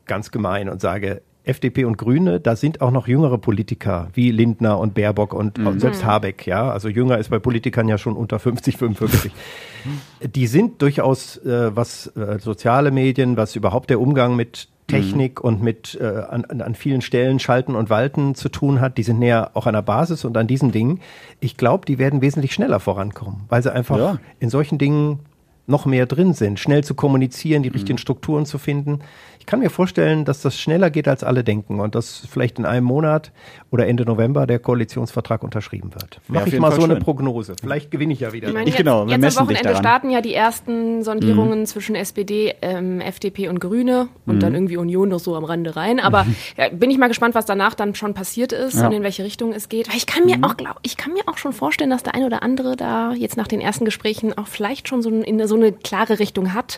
ganz 0.06 0.32
gemein 0.32 0.70
und 0.70 0.82
sage, 0.82 1.22
FDP 1.50 1.84
und 1.86 1.98
Grüne, 1.98 2.39
da 2.39 2.56
sind 2.56 2.79
auch 2.82 2.91
noch 2.91 3.08
jüngere 3.08 3.38
Politiker 3.38 4.08
wie 4.13 4.32
Lindner 4.32 4.79
und 4.79 4.94
Baerbock 4.94 5.34
und 5.34 5.60
und 5.60 5.79
selbst 5.82 6.06
Habeck, 6.06 6.48
ja. 6.48 6.70
Also 6.72 6.88
jünger 6.89 7.18
ist 7.18 7.29
bei 7.29 7.39
Politikern 7.39 7.88
ja 7.89 7.98
schon 7.98 8.15
unter 8.15 8.39
50, 8.39 8.77
55. 8.77 9.32
Die 10.36 10.48
sind 10.48 10.82
durchaus, 10.82 11.38
äh, 11.38 11.75
was 11.75 12.08
äh, 12.15 12.39
soziale 12.39 12.91
Medien, 12.91 13.38
was 13.38 13.56
überhaupt 13.56 13.89
der 13.89 14.00
Umgang 14.00 14.36
mit 14.36 14.68
Technik 14.88 15.39
und 15.44 15.62
mit 15.62 15.98
äh, 16.01 16.06
an, 16.29 16.46
an- 16.46 16.74
vielen 16.75 17.01
Stellen 17.01 17.39
Schalten 17.39 17.75
und 17.75 17.89
Walten 17.91 18.34
zu 18.36 18.50
tun 18.50 18.82
hat, 18.82 18.98
die 18.98 19.03
sind 19.03 19.20
näher 19.20 19.51
auch 19.53 19.68
an 19.68 19.74
der 19.74 19.84
Basis 19.84 20.25
und 20.25 20.36
an 20.36 20.48
diesen 20.48 20.72
Dingen. 20.72 21.00
Ich 21.39 21.58
glaube, 21.58 21.86
die 21.86 22.00
werden 22.00 22.22
wesentlich 22.22 22.53
schneller 22.53 22.79
vorankommen, 22.79 23.41
weil 23.50 23.62
sie 23.62 23.72
einfach 23.72 23.98
Ja. 23.98 24.18
in 24.39 24.50
solchen 24.50 24.77
Dingen 24.79 25.20
noch 25.68 25.86
mehr 25.86 26.08
drin 26.08 26.34
sind, 26.34 26.60
schnell 26.60 26.84
zu 26.84 26.96
kommunizieren, 26.96 27.62
die 27.62 27.70
richtigen 27.70 28.00
Strukturen 28.00 28.48
zu 28.48 28.58
finden. 28.58 29.01
Ich 29.50 29.51
kann 29.51 29.62
mir 29.62 29.72
vorstellen, 29.72 30.25
dass 30.25 30.44
das 30.44 30.60
schneller 30.60 30.91
geht, 30.91 31.08
als 31.08 31.24
alle 31.24 31.44
denken 31.44 31.79
und 31.79 31.96
dass 31.96 32.22
vielleicht 32.29 32.60
in 32.60 32.68
einem 32.68 32.86
Monat 32.86 33.32
oder 33.72 33.88
Ende 33.88 34.06
November 34.06 34.46
der 34.46 34.60
Koalitionsvertrag 34.60 35.41
unterschrieben 35.41 35.91
wird. 35.96 36.22
Mache 36.27 36.46
ich 36.46 36.51
jeden 36.51 36.62
mal 36.62 36.70
Fall 36.70 36.82
so 36.82 36.86
eine 36.86 36.94
schön. 36.98 37.03
Prognose. 37.03 37.56
Vielleicht 37.60 37.89
gewinne 37.89 38.13
ich 38.13 38.20
ja 38.20 38.32
wieder. 38.32 38.50
Ich 38.50 38.53
meine, 38.53 38.65
Ich 38.68 38.75
jetzt, 38.75 38.77
genau, 38.77 39.08
wir 39.08 39.13
jetzt 39.13 39.22
messen 39.22 39.39
am 39.39 39.50
Wochenende 39.50 39.75
starten 39.75 40.12
ja 40.12 40.22
die 40.22 40.36
ersten 40.36 41.01
Sondierungen 41.01 41.65
zwischen 41.65 41.96
SPD, 41.96 42.53
ähm, 42.62 43.01
FDP 43.01 43.48
und 43.48 43.60
Grüne 43.60 44.10
und 44.27 44.44
dann 44.44 44.53
irgendwie 44.53 44.77
Union 44.77 45.10
noch 45.10 45.20
so 45.20 45.36
am 45.36 45.46
Rande 45.46 45.75
rein. 45.75 46.00
Aber 46.00 46.27
ja, 46.56 46.70
bin 46.70 46.91
ich 46.91 47.00
mal 47.00 47.08
gespannt, 47.08 47.34
was 47.34 47.48
danach 47.48 47.74
dann 47.74 47.96
schon 47.96 48.13
passiert 48.13 48.51
ist 48.51 48.75
Ja. 48.75 48.86
und 48.86 48.94
in 48.94 49.01
welche 49.01 49.24
Richtung 49.24 49.51
es 49.53 49.68
geht. 49.68 49.89
Weil 49.89 49.98
ich 49.98 50.06
kann 50.06 50.25
mir 50.27 50.38
auch 50.44 50.58
glaub, 50.58 50.77
ich 50.84 50.96
kann 50.96 51.13
mir 51.13 51.24
auch 51.25 51.39
schon 51.39 51.53
vorstellen, 51.53 51.89
dass 51.89 52.03
der 52.03 52.13
ein 52.13 52.24
oder 52.24 52.44
andere 52.44 52.75
da 52.75 53.13
jetzt 53.13 53.36
nach 53.36 53.48
den 53.48 53.62
ersten 53.62 53.84
Gesprächen 53.84 54.38
auch 54.38 54.46
vielleicht 54.46 54.88
schon 54.88 55.01
so, 55.01 55.10
ein, 55.10 55.24
in 55.24 55.48
so 55.48 55.56
eine 55.56 55.72
klare 55.72 56.20
Richtung 56.20 56.53
hat 56.53 56.77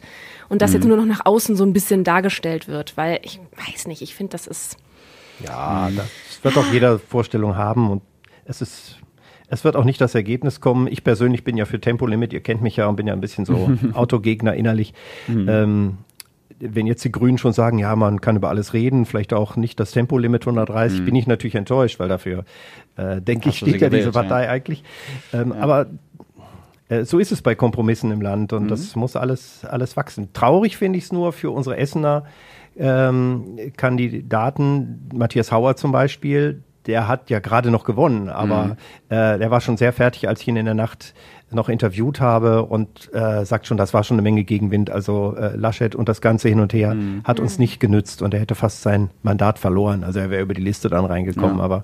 und 0.52 0.62
das 0.62 0.74
jetzt 0.74 0.86
nur 0.86 0.98
noch 0.98 1.06
nach 1.06 1.26
außen 1.26 1.56
so 1.56 1.64
ein 1.64 1.72
bisschen 1.72 2.04
dargestellt 2.04 2.68
wird. 2.68 2.98
Weil 2.98 3.20
ich 3.24 3.40
weiß 3.56 3.88
nicht, 3.88 4.02
ich 4.02 4.16
finde, 4.16 4.32
das 4.32 4.48
ist 4.48 4.76
Ja, 5.46 5.90
das 5.96 6.44
wird 6.44 6.58
auch 6.58 6.72
jeder 6.74 7.00
Vorstellung 7.00 7.56
haben 7.56 7.90
und 7.90 8.02
es 8.44 8.62
ist, 8.62 8.98
es 9.48 9.64
wird 9.64 9.78
auch 9.78 9.86
nicht 9.86 10.02
das 10.02 10.14
Ergebnis 10.14 10.60
kommen. 10.60 10.88
Ich 10.88 11.06
persönlich 11.06 11.46
bin 11.46 11.56
ja 11.56 11.64
für 11.64 11.80
Tempolimit, 11.80 12.34
ihr 12.34 12.42
kennt 12.42 12.62
mich 12.62 12.76
ja 12.76 12.88
und 12.88 12.98
bin 12.98 13.08
ja 13.08 13.14
ein 13.14 13.22
bisschen 13.22 13.46
so 13.46 13.72
Autogegner 13.94 14.54
innerlich. 14.54 14.94
Ähm, 15.30 16.00
wenn 16.60 16.86
jetzt 16.86 17.04
die 17.06 17.12
Grünen 17.12 17.38
schon 17.38 17.54
sagen, 17.54 17.80
ja, 17.80 17.96
man 17.96 18.20
kann 18.20 18.36
über 18.36 18.50
alles 18.50 18.74
reden, 18.74 19.06
vielleicht 19.06 19.34
auch 19.34 19.56
nicht 19.56 19.80
das 19.80 19.92
Tempolimit 19.92 20.44
130, 20.44 21.04
bin 21.06 21.16
ich 21.16 21.28
natürlich 21.28 21.56
enttäuscht, 21.56 22.00
weil 22.00 22.10
dafür, 22.10 22.44
äh, 22.98 23.22
denke 23.22 23.50
ich, 23.50 23.58
steht 23.58 23.82
ja 23.82 23.90
diese 23.90 24.10
gewählt, 24.10 24.16
ja. 24.16 24.22
Partei 24.22 24.50
eigentlich. 24.50 24.84
Ähm, 25.34 25.54
Aber 25.54 25.88
äh, 26.92 27.06
so 27.06 27.20
ist 27.20 27.32
es 27.32 27.42
bei 27.42 27.56
Kompromissen 27.56 28.12
im 28.12 28.22
Land 28.22 28.54
und 28.54 28.68
das 28.70 28.96
muss 28.96 29.16
alles, 29.16 29.66
alles 29.66 29.96
wachsen. 29.98 30.34
Traurig 30.34 30.78
finde 30.78 30.98
ich 30.98 31.06
es 31.06 31.12
nur 31.12 31.32
für 31.34 31.52
unsere 31.52 31.78
Essener 31.78 32.26
ähm, 32.78 33.58
Kandidaten, 33.78 35.10
Matthias 35.14 35.52
Hauer 35.52 35.76
zum 35.76 35.92
Beispiel, 35.92 36.64
der 36.88 37.08
hat 37.08 37.30
ja 37.30 37.40
gerade 37.40 37.70
noch 37.70 37.84
gewonnen, 37.84 38.28
aber 38.30 38.76
äh, 39.10 39.38
der 39.38 39.52
war 39.52 39.62
schon 39.62 39.78
sehr 39.78 39.94
fertig, 39.94 40.28
als 40.28 40.42
ich 40.42 40.48
ihn 40.48 40.56
in 40.56 40.66
der 40.66 40.74
Nacht 40.74 41.14
noch 41.52 41.70
interviewt 41.70 42.20
habe 42.22 42.64
und 42.64 43.14
äh, 43.14 43.46
sagt 43.46 43.68
schon, 43.68 43.78
das 43.78 43.94
war 43.94 44.04
schon 44.04 44.16
eine 44.16 44.22
Menge 44.22 44.44
Gegenwind. 44.46 44.90
Also 44.90 45.36
äh, 45.38 45.56
Laschet 45.56 45.96
und 45.96 46.08
das 46.10 46.22
Ganze 46.22 46.48
hin 46.50 46.60
und 46.62 46.74
her 46.74 46.96
hat 47.24 47.40
uns 47.40 47.60
nicht 47.60 47.80
genützt 47.80 48.22
und 48.22 48.34
er 48.34 48.40
hätte 48.40 48.56
fast 48.56 48.82
sein 48.82 49.10
Mandat 49.22 49.60
verloren. 49.60 50.04
Also 50.04 50.20
er 50.20 50.30
wäre 50.30 50.42
über 50.42 50.54
die 50.54 50.62
Liste 50.62 50.90
dann 50.90 51.06
reingekommen, 51.06 51.58
Ja. 51.58 51.64
aber 51.64 51.84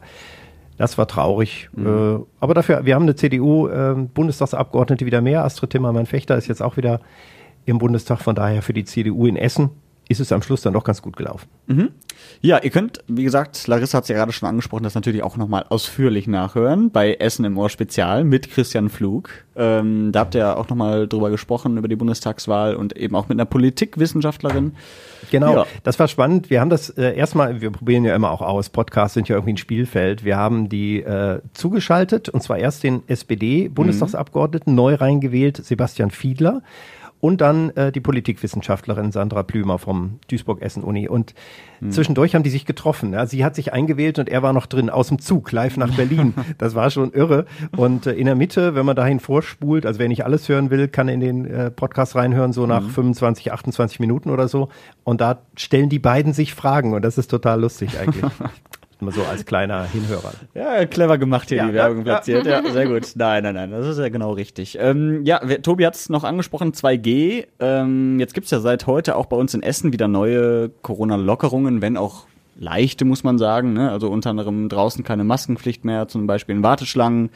das 0.77 0.97
war 0.97 1.07
traurig. 1.07 1.69
Äh, 1.77 2.23
aber 2.39 2.53
dafür, 2.53 2.85
wir 2.85 2.95
haben 2.95 3.03
eine 3.03 3.15
CDU-Bundestagsabgeordnete 3.15 5.05
wieder 5.05 5.21
mehr. 5.21 5.43
Astrid 5.43 5.71
Timmermann-Fechter 5.71 6.37
ist 6.37 6.47
jetzt 6.47 6.61
auch 6.61 6.77
wieder 6.77 7.01
im 7.65 7.79
Bundestag. 7.79 8.19
Von 8.19 8.35
daher 8.35 8.61
für 8.61 8.73
die 8.73 8.85
CDU 8.85 9.25
in 9.25 9.35
Essen 9.35 9.71
ist 10.09 10.19
es 10.19 10.31
am 10.31 10.41
Schluss 10.41 10.61
dann 10.61 10.73
doch 10.73 10.83
ganz 10.83 11.01
gut 11.01 11.15
gelaufen. 11.17 11.47
Ja, 12.41 12.59
ihr 12.63 12.69
könnt, 12.69 12.99
wie 13.07 13.23
gesagt, 13.23 13.67
Larissa 13.67 13.97
hat 13.97 14.03
es 14.05 14.09
ja 14.09 14.15
gerade 14.15 14.31
schon 14.31 14.47
angesprochen, 14.47 14.83
das 14.83 14.95
natürlich 14.95 15.21
auch 15.23 15.37
nochmal 15.37 15.65
ausführlich 15.69 16.27
nachhören 16.27 16.91
bei 16.91 17.13
Essen 17.15 17.45
im 17.45 17.57
Ohr 17.57 17.69
Spezial 17.69 18.23
mit 18.23 18.49
Christian 18.49 18.89
Flug. 18.89 19.29
Ähm, 19.55 20.11
da 20.11 20.21
habt 20.21 20.35
ihr 20.35 20.57
auch 20.57 20.69
nochmal 20.69 21.07
drüber 21.07 21.29
gesprochen, 21.29 21.77
über 21.77 21.87
die 21.87 21.95
Bundestagswahl 21.95 22.75
und 22.75 22.95
eben 22.95 23.15
auch 23.15 23.27
mit 23.27 23.35
einer 23.37 23.45
Politikwissenschaftlerin. 23.45 24.73
Genau, 25.31 25.53
Ja. 25.53 25.65
das 25.83 25.99
war 25.99 26.07
spannend. 26.07 26.49
Wir 26.49 26.61
haben 26.61 26.69
das 26.69 26.89
äh, 26.91 27.15
erstmal, 27.15 27.59
wir 27.59 27.71
probieren 27.71 28.05
ja 28.05 28.15
immer 28.15 28.31
auch 28.31 28.41
aus, 28.41 28.69
Podcasts 28.69 29.13
sind 29.15 29.27
ja 29.29 29.35
irgendwie 29.35 29.53
ein 29.53 29.57
Spielfeld. 29.57 30.23
Wir 30.23 30.37
haben 30.37 30.69
die 30.69 31.01
äh, 31.01 31.41
zugeschaltet 31.53 32.29
und 32.29 32.41
zwar 32.43 32.57
erst 32.59 32.83
den 32.83 33.01
SPD-Bundestagsabgeordneten 33.07 34.73
neu 34.75 34.95
reingewählt, 34.95 35.57
Sebastian 35.57 36.11
Fiedler. 36.11 36.61
Und 37.19 37.41
dann 37.41 37.71
äh, 37.71 37.91
die 37.91 37.99
Politikwissenschaftlerin 37.99 39.11
Sandra 39.11 39.43
Plümer 39.43 39.79
vom 39.79 40.19
Duisburg-Essen-Uni. 40.29 41.07
Und 41.07 41.33
zwischendurch 41.89 42.35
haben 42.35 42.43
die 42.43 42.49
sich 42.49 42.65
getroffen. 42.65 43.13
Ja. 43.13 43.25
Sie 43.25 43.43
hat 43.43 43.55
sich 43.55 43.73
eingewählt 43.73 44.19
und 44.19 44.29
er 44.29 44.43
war 44.43 44.53
noch 44.53 44.65
drin, 44.67 44.89
aus 44.89 45.07
dem 45.07 45.19
Zug, 45.19 45.51
live 45.51 45.77
nach 45.77 45.95
Berlin. 45.95 46.33
Das 46.57 46.75
war 46.75 46.89
schon 46.89 47.11
irre. 47.13 47.45
Und 47.75 48.07
äh, 48.07 48.13
in 48.13 48.25
der 48.25 48.35
Mitte, 48.35 48.73
wenn 48.73 48.85
man 48.85 48.95
dahin 48.95 49.19
vorspult, 49.19 49.85
also 49.85 49.99
wer 49.99 50.07
nicht 50.07 50.25
alles 50.25 50.47
hören 50.49 50.69
will, 50.69 50.87
kann 50.87 51.07
in 51.07 51.19
den 51.19 51.45
äh, 51.45 51.71
Podcast 51.71 52.15
reinhören, 52.15 52.53
so 52.53 52.65
nach 52.65 52.83
25, 52.83 53.51
28 53.51 53.99
Minuten 53.99 54.29
oder 54.29 54.47
so. 54.47 54.69
Und 55.03 55.21
da 55.21 55.41
stellen 55.55 55.89
die 55.89 55.99
beiden 55.99 56.33
sich 56.33 56.53
Fragen 56.53 56.93
und 56.93 57.03
das 57.03 57.17
ist 57.17 57.29
total 57.29 57.61
lustig 57.61 57.99
eigentlich. 57.99 58.31
Immer 58.99 59.11
so 59.11 59.23
als 59.23 59.45
kleiner 59.45 59.85
Hinhörer. 59.85 60.33
Ja, 60.55 60.85
clever 60.85 61.17
gemacht 61.17 61.49
hier 61.49 61.57
Ja, 61.57 61.63
die 61.65 61.69
ja, 61.69 61.75
Werbung 61.75 61.97
ja. 61.99 62.03
platziert. 62.03 62.45
Ja, 62.47 62.63
sehr 62.63 62.87
gut. 62.87 63.11
Nein, 63.15 63.43
nein, 63.43 63.53
nein, 63.53 63.71
das 63.71 63.85
ist 63.87 63.99
ja 63.99 64.09
genau 64.09 64.31
richtig. 64.31 64.77
Ähm, 64.79 65.23
ja, 65.23 65.37
Tobi 65.37 65.85
hat 65.85 65.95
es 65.95 66.09
noch 66.09 66.23
angesprochen, 66.23 66.73
2G. 66.73 67.45
Ähm, 67.59 68.19
jetzt 68.19 68.33
gibt's 68.33 68.49
ja 68.49 68.59
seit 68.59 68.87
heute 68.87 69.15
auch 69.15 69.27
bei 69.27 69.37
uns 69.37 69.53
in 69.53 69.61
Essen 69.61 69.93
wieder 69.93 70.07
neue 70.07 70.69
Corona-Lockerungen, 70.81 71.81
wenn 71.81 71.95
auch 71.95 72.25
leichte, 72.59 73.05
muss 73.05 73.23
man 73.23 73.37
sagen. 73.37 73.73
Ne? 73.73 73.91
Also 73.91 74.09
unter 74.09 74.31
anderem 74.31 74.67
draußen 74.67 75.03
keine 75.03 75.23
Maskenpflicht 75.23 75.85
mehr, 75.85 76.07
zum 76.07 76.25
Beispiel 76.25 76.55
in 76.55 76.63
Warteschlangen. 76.63 77.29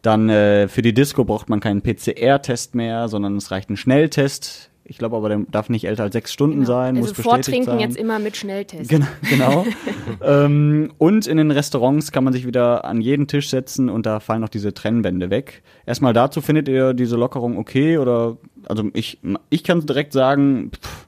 Dann 0.00 0.28
äh, 0.28 0.66
für 0.68 0.82
die 0.82 0.94
Disco 0.94 1.24
braucht 1.24 1.48
man 1.48 1.60
keinen 1.60 1.82
PCR-Test 1.82 2.74
mehr, 2.74 3.08
sondern 3.08 3.36
es 3.36 3.50
reicht 3.50 3.70
ein 3.70 3.76
Schnelltest. 3.76 4.70
Ich 4.92 4.98
glaube 4.98 5.16
aber, 5.16 5.30
der 5.30 5.40
darf 5.50 5.70
nicht 5.70 5.84
älter 5.84 6.02
als 6.02 6.12
sechs 6.12 6.34
Stunden 6.34 6.66
sein, 6.66 6.96
muss 6.96 7.04
also 7.04 7.14
bestätigt 7.14 7.32
Vortrinken 7.32 7.64
sein. 7.64 7.80
jetzt 7.80 7.96
immer 7.96 8.18
mit 8.18 8.36
Schnelltest. 8.36 8.90
Genau. 8.90 9.06
genau. 9.30 9.64
ähm, 10.22 10.92
und 10.98 11.26
in 11.26 11.38
den 11.38 11.50
Restaurants 11.50 12.12
kann 12.12 12.24
man 12.24 12.34
sich 12.34 12.46
wieder 12.46 12.84
an 12.84 13.00
jeden 13.00 13.26
Tisch 13.26 13.48
setzen 13.48 13.88
und 13.88 14.04
da 14.04 14.20
fallen 14.20 14.44
auch 14.44 14.50
diese 14.50 14.74
Trennwände 14.74 15.30
weg. 15.30 15.62
Erstmal 15.86 16.12
dazu, 16.12 16.42
findet 16.42 16.68
ihr 16.68 16.92
diese 16.92 17.16
Lockerung 17.16 17.56
okay 17.56 17.96
oder, 17.96 18.36
also 18.66 18.90
ich, 18.92 19.18
ich 19.48 19.64
kann 19.64 19.80
direkt 19.86 20.12
sagen, 20.12 20.72
pff, 20.72 21.06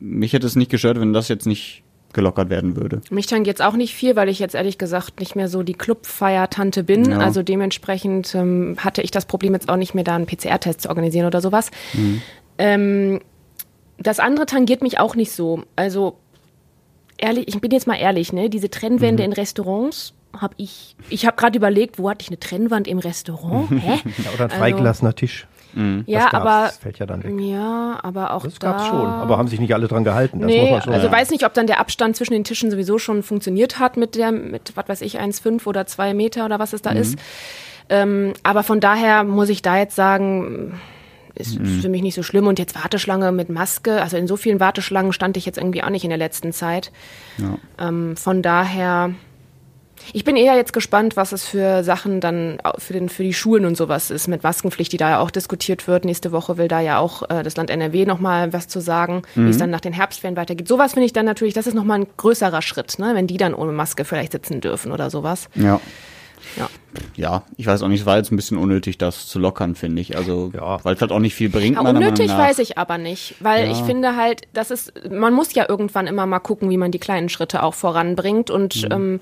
mich 0.00 0.32
hätte 0.32 0.48
es 0.48 0.56
nicht 0.56 0.72
gestört, 0.72 0.98
wenn 0.98 1.12
das 1.12 1.28
jetzt 1.28 1.46
nicht 1.46 1.84
gelockert 2.12 2.50
werden 2.50 2.76
würde. 2.76 3.00
Mich 3.10 3.26
tankt 3.26 3.46
jetzt 3.46 3.62
auch 3.62 3.74
nicht 3.74 3.94
viel, 3.94 4.16
weil 4.16 4.28
ich 4.28 4.38
jetzt 4.38 4.54
ehrlich 4.54 4.78
gesagt 4.78 5.20
nicht 5.20 5.36
mehr 5.36 5.48
so 5.48 5.62
die 5.62 5.74
Clubfeiertante 5.74 6.84
bin. 6.84 7.10
Ja. 7.10 7.18
Also 7.18 7.42
dementsprechend 7.42 8.34
ähm, 8.34 8.76
hatte 8.78 9.02
ich 9.02 9.10
das 9.10 9.26
Problem 9.26 9.54
jetzt 9.54 9.68
auch 9.68 9.76
nicht 9.76 9.94
mehr, 9.94 10.04
da 10.04 10.16
einen 10.16 10.26
PCR-Test 10.26 10.82
zu 10.82 10.88
organisieren 10.88 11.26
oder 11.26 11.40
sowas. 11.40 11.70
Ähm, 12.64 13.20
das 13.98 14.20
andere 14.20 14.46
tangiert 14.46 14.82
mich 14.82 15.00
auch 15.00 15.14
nicht 15.16 15.32
so. 15.32 15.62
Also 15.76 16.16
ehrlich, 17.18 17.48
ich 17.48 17.60
bin 17.60 17.70
jetzt 17.72 17.86
mal 17.86 17.96
ehrlich, 17.96 18.32
ne? 18.32 18.48
Diese 18.50 18.70
Trennwände 18.70 19.22
in 19.24 19.32
Restaurants 19.32 20.14
habe 20.40 20.54
ich. 20.56 20.96
Ich 21.10 21.26
habe 21.26 21.36
gerade 21.36 21.56
überlegt, 21.58 21.98
wo 21.98 22.08
hatte 22.08 22.22
ich 22.22 22.28
eine 22.28 22.38
Trennwand 22.38 22.86
im 22.88 22.98
Restaurant? 22.98 23.68
Hä? 23.70 24.00
Ja, 24.24 24.30
oder 24.34 24.44
ein 24.44 24.50
Also- 24.50 24.56
freigelassener 24.56 25.14
Tisch. 25.14 25.46
ja, 25.74 26.20
das 26.24 26.30
gab's, 26.30 26.34
aber 26.34 26.62
das 26.66 26.76
fällt 26.76 26.98
ja 26.98 27.06
dann 27.06 27.22
weg. 27.24 27.32
ja, 27.40 27.98
aber 28.02 28.32
auch 28.34 28.44
Das 28.44 28.58
da. 28.58 28.72
gab's 28.72 28.86
schon, 28.88 29.06
aber 29.06 29.38
haben 29.38 29.48
sich 29.48 29.58
nicht 29.58 29.72
alle 29.74 29.88
dran 29.88 30.04
gehalten. 30.04 30.40
Das 30.40 30.48
muss 30.48 30.54
Nee, 30.56 30.70
man 30.70 30.82
schon 30.82 30.92
also 30.92 31.06
sagen. 31.06 31.16
weiß 31.20 31.30
nicht, 31.30 31.46
ob 31.46 31.54
dann 31.54 31.66
der 31.66 31.80
Abstand 31.80 32.14
zwischen 32.14 32.34
den 32.34 32.44
Tischen 32.44 32.70
sowieso 32.70 32.98
schon 32.98 33.22
funktioniert 33.22 33.78
hat 33.78 33.96
mit 33.96 34.14
der, 34.14 34.32
mit, 34.32 34.72
was 34.76 34.86
weiß 34.88 35.00
ich, 35.00 35.18
1,5 35.18 35.66
oder 35.66 35.86
2 35.86 36.12
Meter 36.14 36.44
oder 36.44 36.58
was 36.58 36.72
es 36.74 36.82
da 36.82 36.90
ist. 36.90 37.18
Ähm, 37.88 38.34
aber 38.42 38.62
von 38.62 38.80
daher 38.80 39.24
muss 39.24 39.48
ich 39.48 39.62
da 39.62 39.78
jetzt 39.78 39.96
sagen, 39.96 40.78
ist 41.34 41.58
für 41.80 41.88
mich 41.88 42.02
nicht 42.02 42.14
so 42.14 42.22
schlimm. 42.22 42.46
Und 42.46 42.58
jetzt 42.58 42.74
Warteschlange 42.74 43.32
mit 43.32 43.48
Maske, 43.48 44.02
also 44.02 44.16
in 44.16 44.26
so 44.26 44.36
vielen 44.36 44.60
Warteschlangen 44.60 45.12
stand 45.12 45.36
ich 45.36 45.46
jetzt 45.46 45.58
irgendwie 45.58 45.82
auch 45.82 45.90
nicht 45.90 46.04
in 46.04 46.10
der 46.10 46.18
letzten 46.18 46.52
Zeit. 46.52 46.92
Ähm, 47.78 48.16
von 48.16 48.42
daher, 48.42 49.14
ich 50.12 50.24
bin 50.24 50.36
eher 50.36 50.56
jetzt 50.56 50.72
gespannt, 50.72 51.16
was 51.16 51.32
es 51.32 51.44
für 51.44 51.84
Sachen 51.84 52.20
dann 52.20 52.58
für, 52.78 52.92
den, 52.92 53.08
für 53.08 53.22
die 53.22 53.34
Schulen 53.34 53.64
und 53.64 53.76
sowas 53.76 54.10
ist 54.10 54.28
mit 54.28 54.42
Maskenpflicht, 54.42 54.92
die 54.92 54.96
da 54.96 55.10
ja 55.10 55.18
auch 55.20 55.30
diskutiert 55.30 55.86
wird. 55.86 56.04
Nächste 56.04 56.32
Woche 56.32 56.58
will 56.58 56.68
da 56.68 56.80
ja 56.80 56.98
auch 56.98 57.22
äh, 57.30 57.42
das 57.42 57.56
Land 57.56 57.70
NRW 57.70 58.04
nochmal 58.04 58.52
was 58.52 58.68
zu 58.68 58.80
sagen, 58.80 59.22
wie 59.34 59.50
es 59.50 59.58
dann 59.58 59.70
nach 59.70 59.80
den 59.80 59.92
Herbstferien 59.92 60.36
weitergeht. 60.36 60.68
Sowas 60.68 60.92
finde 60.94 61.06
ich 61.06 61.12
dann 61.12 61.26
natürlich, 61.26 61.54
das 61.54 61.66
ist 61.66 61.74
nochmal 61.74 62.00
ein 62.00 62.06
größerer 62.16 62.62
Schritt, 62.62 62.98
ne? 62.98 63.12
wenn 63.14 63.26
die 63.26 63.36
dann 63.36 63.54
ohne 63.54 63.72
Maske 63.72 64.04
vielleicht 64.04 64.32
sitzen 64.32 64.60
dürfen 64.60 64.92
oder 64.92 65.10
sowas. 65.10 65.48
Ja. 65.54 65.80
Ja. 66.56 66.68
Ja, 67.16 67.42
ich 67.56 67.66
weiß 67.66 67.82
auch 67.82 67.88
nicht, 67.88 68.00
es 68.00 68.06
war 68.06 68.16
jetzt 68.18 68.30
ein 68.32 68.36
bisschen 68.36 68.58
unnötig, 68.58 68.98
das 68.98 69.26
zu 69.26 69.38
lockern, 69.38 69.74
finde 69.74 70.02
ich. 70.02 70.16
Also, 70.16 70.50
Ja. 70.54 70.84
weil 70.84 70.94
es 70.94 71.00
halt 71.00 71.10
auch 71.12 71.18
nicht 71.20 71.34
viel 71.34 71.48
bringt. 71.48 71.76
Ja, 71.76 71.82
unnötig 71.82 72.30
weiß 72.30 72.58
ich 72.58 72.76
aber 72.78 72.98
nicht, 72.98 73.34
weil 73.40 73.70
ich 73.70 73.78
finde 73.78 74.16
halt, 74.16 74.42
das 74.52 74.70
ist, 74.70 74.92
man 75.10 75.32
muss 75.32 75.54
ja 75.54 75.66
irgendwann 75.68 76.06
immer 76.06 76.26
mal 76.26 76.40
gucken, 76.40 76.68
wie 76.70 76.76
man 76.76 76.90
die 76.90 76.98
kleinen 76.98 77.28
Schritte 77.28 77.62
auch 77.62 77.74
voranbringt 77.74 78.50
und 78.50 78.86
ähm, 78.90 79.20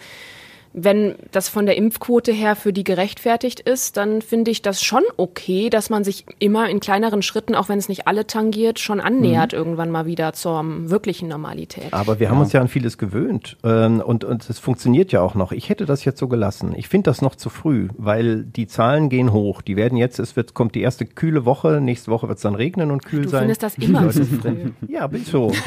wenn 0.73 1.17
das 1.33 1.49
von 1.49 1.67
der 1.67 1.77
Impfquote 1.77 2.33
her 2.33 2.55
für 2.55 2.73
die 2.73 2.85
gerechtfertigt 2.85 3.61
ist, 3.61 3.97
dann 3.97 4.23
finde 4.23 4.51
ich 4.51 4.63
das 4.63 4.83
schon 4.83 5.03
okay, 5.17 5.69
dass 5.71 5.91
man 5.91 6.05
sich 6.05 6.25
immer 6.39 6.69
in 6.69 6.81
kleineren 6.81 7.23
Schritten, 7.23 7.55
auch 7.55 7.69
wenn 7.69 7.79
es 7.79 7.89
nicht 7.89 8.07
alle 8.07 8.27
tangiert, 8.27 8.79
schon 8.79 9.01
annähert 9.01 9.53
irgendwann 9.53 9.91
mal 9.91 10.07
wieder 10.07 10.33
zur 10.33 10.63
wirklichen 10.91 11.29
Normalität. 11.29 11.93
Aber 11.93 12.21
wir 12.21 12.31
haben 12.31 12.41
uns 12.41 12.53
ja 12.53 12.61
an 12.61 12.69
vieles 12.69 12.99
gewöhnt 12.99 13.57
ähm, 13.65 14.01
und, 14.01 14.25
und 14.25 14.49
es 14.49 14.59
funktioniert 14.59 15.13
ja 15.13 15.23
auch 15.23 15.35
noch. 15.35 15.53
Ich 15.53 15.69
hätte 15.69 15.87
das 15.87 16.05
jetzt 16.05 16.19
so 16.21 16.29
gelassen. 16.29 16.73
Ich 16.77 16.89
finde 16.89 17.11
das 17.11 17.21
noch 17.23 17.35
zu 17.35 17.51
früh, 17.51 17.89
weil 17.97 18.45
die 18.45 18.67
Zahlen 18.67 19.09
gehen 19.09 19.33
hoch. 19.33 19.63
Die 19.63 19.77
werden 19.77 19.97
jetzt, 19.99 20.19
es 20.19 20.37
wird, 20.37 20.55
kommt 20.55 20.75
die 20.75 20.83
erste 20.83 21.05
kühle 21.05 21.45
Woche, 21.45 21.81
nächste 21.81 22.11
Woche 22.11 22.29
wird 22.29 22.39
es 22.39 22.43
dann 22.43 22.55
regnen 22.55 22.91
und 22.91 23.05
kühl 23.05 23.23
Du 23.23 23.29
sein. 23.29 23.41
findest 23.41 23.63
das 23.63 23.79
immer 23.79 24.09
zu 24.11 24.25
früh. 24.25 24.71
Ja, 24.89 25.07
bin 25.07 25.25
so. 25.25 25.53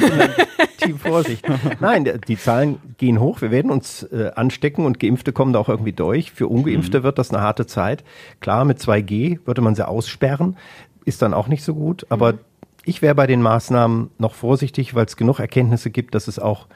Team 0.84 0.98
Vorsicht. 1.00 1.46
Nein, 1.80 2.08
die 2.28 2.38
Zahlen 2.38 2.78
gehen 2.98 3.19
hoch. 3.19 3.41
Wir 3.41 3.52
werden 3.52 3.72
uns 3.72 4.04
äh, 4.04 4.32
anstecken 4.36 4.86
und 4.86 5.00
Geimpfte 5.00 5.32
kommen 5.32 5.54
da 5.54 5.60
auch 5.60 5.69
irgendwie 5.69 5.93
durch. 5.93 6.32
Für 6.32 6.48
Ungeimpfte 6.48 7.00
Mhm. 7.00 7.04
wird 7.04 7.17
das 7.19 7.32
eine 7.32 7.41
harte 7.41 7.65
Zeit. 7.65 8.04
Klar, 8.39 8.65
mit 8.65 8.80
2G 8.80 9.39
würde 9.46 9.62
man 9.62 9.76
sie 9.76 9.88
aussperren. 9.88 10.58
Ist 11.06 11.22
dann 11.22 11.34
auch 11.34 11.48
nicht 11.48 11.63
so 11.63 11.74
gut. 11.76 12.06
Aber 12.10 12.34
Mhm. 12.34 12.38
ich 12.86 13.02
wäre 13.02 13.15
bei 13.15 13.28
den 13.28 13.41
Maßnahmen 13.41 14.10
noch 14.17 14.34
vorsichtig, 14.36 14.93
weil 14.96 15.06
es 15.06 15.17
genug 15.17 15.39
Erkenntnisse 15.39 15.89
gibt, 15.89 16.15
dass 16.15 16.28
es 16.28 16.39
auch 16.39 16.67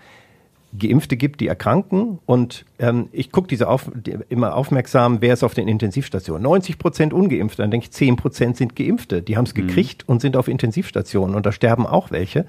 Geimpfte 0.78 1.16
gibt, 1.16 1.40
die 1.40 1.48
erkranken. 1.48 2.20
Und 2.26 2.66
ähm, 2.78 3.08
ich 3.14 3.32
gucke 3.32 3.48
diese 3.48 3.70
auf, 3.70 3.90
die, 3.96 4.18
immer 4.28 4.54
aufmerksam, 4.54 5.22
wer 5.22 5.34
ist 5.34 5.44
auf 5.44 5.54
den 5.54 5.68
Intensivstationen. 5.70 6.44
90 6.44 6.78
Prozent 6.78 7.14
ungeimpft, 7.14 7.58
dann 7.60 7.72
denke 7.72 7.86
ich, 7.86 7.92
10 7.92 8.18
Prozent 8.18 8.58
sind 8.58 8.76
Geimpfte. 8.76 9.22
Die 9.22 9.38
haben 9.38 9.46
es 9.46 9.54
gekriegt 9.54 10.04
und 10.10 10.22
sind 10.22 10.36
auf 10.36 10.50
Intensivstationen. 10.50 11.36
Und 11.36 11.46
da 11.46 11.54
sterben 11.54 11.88
auch 11.88 12.12
welche. 12.12 12.46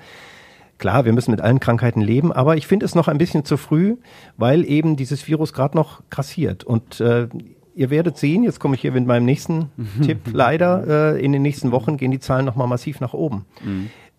Klar, 0.79 1.05
wir 1.05 1.13
müssen 1.13 1.33
mit 1.33 1.41
allen 1.41 1.61
Krankheiten 1.61 2.01
leben, 2.01 2.33
aber 2.33 2.57
ich 2.57 2.67
finde 2.67 2.87
es 2.87 2.95
noch 2.95 3.09
ein 3.09 3.19
bisschen 3.19 3.45
zu 3.45 3.57
früh, 3.57 3.97
weil 4.37 4.65
eben 4.65 4.97
dieses 4.97 5.27
Virus 5.27 5.53
gerade 5.53 5.77
noch 5.77 6.03
grassiert. 6.09 6.63
Und 6.65 7.01
äh, 7.01 7.29
ihr 7.75 7.91
werdet 7.91 8.17
sehen, 8.17 8.45
jetzt 8.45 8.61
komme 8.61 8.77
ich 8.77 8.81
hier 8.81 8.93
mit 8.93 9.07
meinem 9.07 9.25
nächsten 9.25 9.71
Tipp, 10.05 10.19
leider, 10.33 11.15
äh, 11.15 11.25
in 11.25 11.33
den 11.33 11.43
nächsten 11.43 11.73
Wochen 11.73 11.97
gehen 11.97 12.11
die 12.11 12.21
Zahlen 12.21 12.45
nochmal 12.45 12.69
massiv 12.69 13.01
nach 13.01 13.13
oben. 13.13 13.47